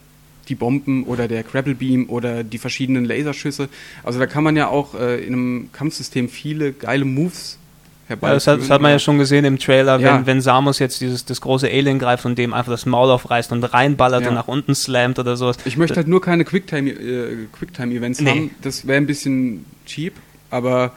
[0.49, 3.69] die Bomben oder der Grapple Beam oder die verschiedenen Laserschüsse.
[4.03, 7.59] Also da kann man ja auch äh, in einem Kampfsystem viele geile Moves
[8.07, 8.31] herbeiführen.
[8.31, 10.19] Ja, das, hat, das hat man ja schon gesehen im Trailer, ja.
[10.19, 13.53] wenn, wenn Samus jetzt dieses das große Alien greift und dem einfach das Maul aufreißt
[13.53, 14.29] und reinballert ja.
[14.29, 15.57] und nach unten slammt oder sowas.
[15.65, 18.31] Ich möchte halt nur keine Quicktime-Events äh, Quicktime nee.
[18.31, 18.51] haben.
[18.63, 20.15] Das wäre ein bisschen cheap,
[20.51, 20.93] aber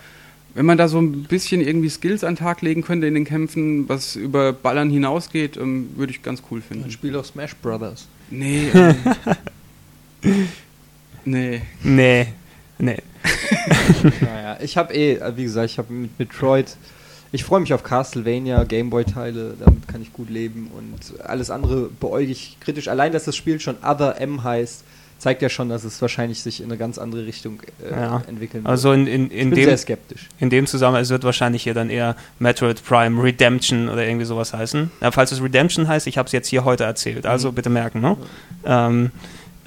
[0.53, 3.25] wenn man da so ein bisschen irgendwie Skills an den Tag legen könnte in den
[3.25, 6.85] Kämpfen, was über Ballern hinausgeht, ähm, würde ich ganz cool finden.
[6.85, 8.07] Ein Spiel auf Smash Brothers.
[8.29, 8.69] Nee.
[10.23, 10.47] Ähm,
[11.25, 11.61] nee.
[11.83, 12.27] Nee.
[12.79, 12.97] Nee.
[14.21, 16.75] naja, ich habe eh, wie gesagt, ich habe mit Metroid.
[17.31, 22.31] Ich freue mich auf Castlevania, Gameboy-Teile, damit kann ich gut leben und alles andere beäuge
[22.31, 22.87] ich kritisch.
[22.87, 24.83] Allein, dass das Spiel schon Other M heißt,
[25.17, 28.23] zeigt ja schon, dass es wahrscheinlich sich in eine ganz andere Richtung äh, ja.
[28.27, 28.71] entwickeln wird.
[28.71, 30.29] Also in, in, in, ich bin dem, sehr skeptisch.
[30.39, 34.53] In dem Zusammenhang, es wird wahrscheinlich hier dann eher Metroid Prime Redemption oder irgendwie sowas
[34.53, 34.91] heißen.
[35.01, 37.55] Ja, falls es Redemption heißt, ich habe es jetzt hier heute erzählt, also mhm.
[37.55, 38.17] bitte merken, ne?
[38.63, 38.87] Ja.
[38.87, 39.11] Ähm,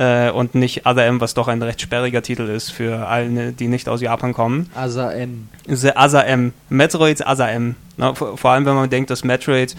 [0.00, 3.68] äh, und nicht Other M, was doch ein recht sperriger Titel ist für alle, die
[3.68, 4.70] nicht aus Japan kommen.
[4.74, 5.48] Asa M.
[5.94, 6.54] Asa M.
[6.70, 7.76] Metroids Asa M.
[7.98, 8.14] Ne?
[8.14, 9.76] Vor, vor, allem, wenn man denkt, dass Metroid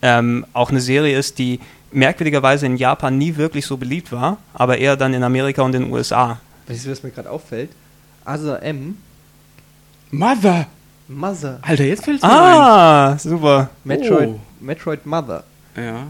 [0.00, 1.58] ähm, auch eine Serie ist, die
[1.90, 5.82] merkwürdigerweise in Japan nie wirklich so beliebt war, aber eher dann in Amerika und in
[5.84, 6.38] den USA.
[6.68, 7.70] Weißt du, was mir gerade auffällt?
[8.24, 8.96] Asa M.
[10.12, 10.66] Mother!
[11.08, 11.58] Mother.
[11.62, 13.18] Alter, jetzt fällt es mir Ah, ein.
[13.18, 13.70] super.
[13.82, 14.40] Metroid, oh.
[14.60, 15.42] Metroid Mother.
[15.76, 16.04] Ja.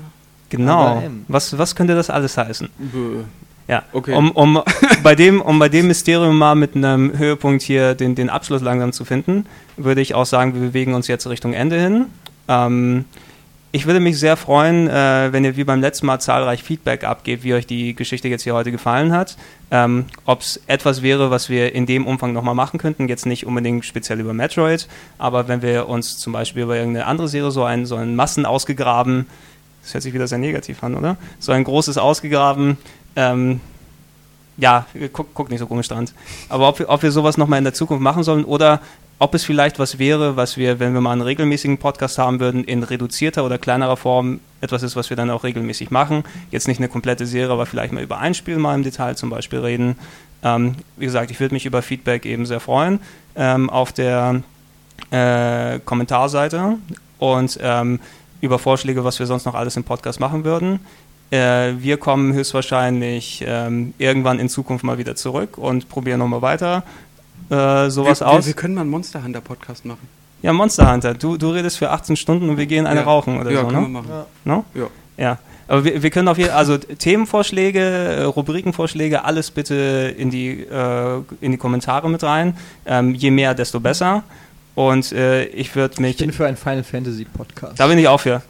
[0.50, 1.02] Genau.
[1.26, 2.68] Was, was könnte das alles heißen?
[2.78, 3.24] Bö.
[3.66, 4.14] Ja, okay.
[4.14, 4.62] um, um,
[5.02, 8.92] bei dem, um bei dem Mysterium mal mit einem Höhepunkt hier den, den Abschluss langsam
[8.92, 9.46] zu finden,
[9.76, 12.06] würde ich auch sagen, wir bewegen uns jetzt Richtung Ende hin.
[12.48, 13.06] Ähm,
[13.74, 17.42] ich würde mich sehr freuen, äh, wenn ihr wie beim letzten Mal zahlreich Feedback abgebt,
[17.42, 19.36] wie euch die Geschichte jetzt hier heute gefallen hat.
[19.72, 23.46] Ähm, Ob es etwas wäre, was wir in dem Umfang nochmal machen könnten, jetzt nicht
[23.46, 24.86] unbedingt speziell über Metroid,
[25.18, 28.46] aber wenn wir uns zum Beispiel über irgendeine andere Serie so einen, so einen Massen
[28.46, 29.26] ausgegraben,
[29.82, 31.16] das hört sich wieder sehr negativ an, oder?
[31.40, 32.78] So ein großes ausgegraben,
[33.16, 33.60] ähm,
[34.56, 36.08] ja, guck, guck, nicht so komisch dran.
[36.48, 38.80] Aber ob wir, ob wir sowas nochmal in der Zukunft machen sollen oder
[39.18, 42.64] ob es vielleicht was wäre, was wir, wenn wir mal einen regelmäßigen Podcast haben würden,
[42.64, 46.24] in reduzierter oder kleinerer Form etwas ist, was wir dann auch regelmäßig machen.
[46.50, 49.30] Jetzt nicht eine komplette Serie, aber vielleicht mal über ein Spiel mal im Detail zum
[49.30, 49.96] Beispiel reden.
[50.42, 53.00] Ähm, wie gesagt, ich würde mich über Feedback eben sehr freuen
[53.36, 54.42] ähm, auf der
[55.10, 56.76] äh, Kommentarseite
[57.18, 58.00] und ähm,
[58.40, 60.80] über Vorschläge, was wir sonst noch alles im Podcast machen würden.
[61.34, 66.84] Äh, wir kommen höchstwahrscheinlich ähm, irgendwann in Zukunft mal wieder zurück und probieren nochmal weiter
[67.50, 68.46] äh, sowas wir, aus.
[68.46, 70.06] Wir, können mal einen Monster Hunter Podcast machen.
[70.42, 71.14] Ja, Monster Hunter.
[71.14, 73.06] Du, du redest für 18 Stunden und wir gehen eine ja.
[73.06, 73.88] rauchen oder ja, so, können ne?
[73.88, 74.10] wir machen.
[74.10, 74.26] Ja.
[74.44, 74.64] No?
[74.74, 74.86] Ja.
[75.16, 75.38] ja.
[75.66, 80.60] Aber wir, wir können auf jeden Fall, also Themenvorschläge, äh, Rubrikenvorschläge, alles bitte in die,
[80.60, 82.56] äh, in die Kommentare mit rein.
[82.86, 84.22] Ähm, je mehr, desto besser.
[84.76, 86.12] Und äh, ich würde mich.
[86.12, 87.80] Ich bin für einen Final Fantasy Podcast.
[87.80, 88.42] Da bin ich auch für.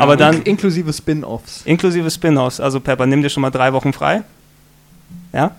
[0.00, 0.42] Aber dann.
[0.42, 1.62] Inklusive Spin-Offs.
[1.64, 2.60] Inklusive Spin-Offs.
[2.60, 4.22] Also Pepper, nimm dir schon mal drei Wochen frei.
[5.32, 5.54] Ja?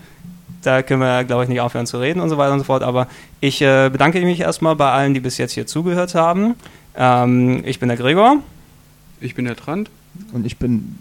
[0.62, 2.84] da können wir, glaube ich, nicht aufhören zu reden und so weiter und so fort.
[2.84, 3.08] Aber
[3.40, 6.56] ich äh, bedanke mich erstmal bei allen, die bis jetzt hier zugehört haben.
[6.96, 8.38] Ähm, ich bin der Gregor.
[9.20, 9.90] Ich bin der Trant.
[10.34, 11.00] Und ich bin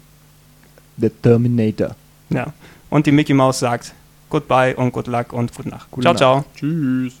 [0.97, 1.95] der Terminator.
[2.29, 2.53] Ja.
[2.89, 3.93] Und die Mickey Mouse sagt
[4.29, 5.91] Goodbye und Good Luck und Gute Nacht.
[5.91, 6.19] Gute ciao, Nacht.
[6.19, 6.45] ciao.
[6.55, 7.13] Tschüss.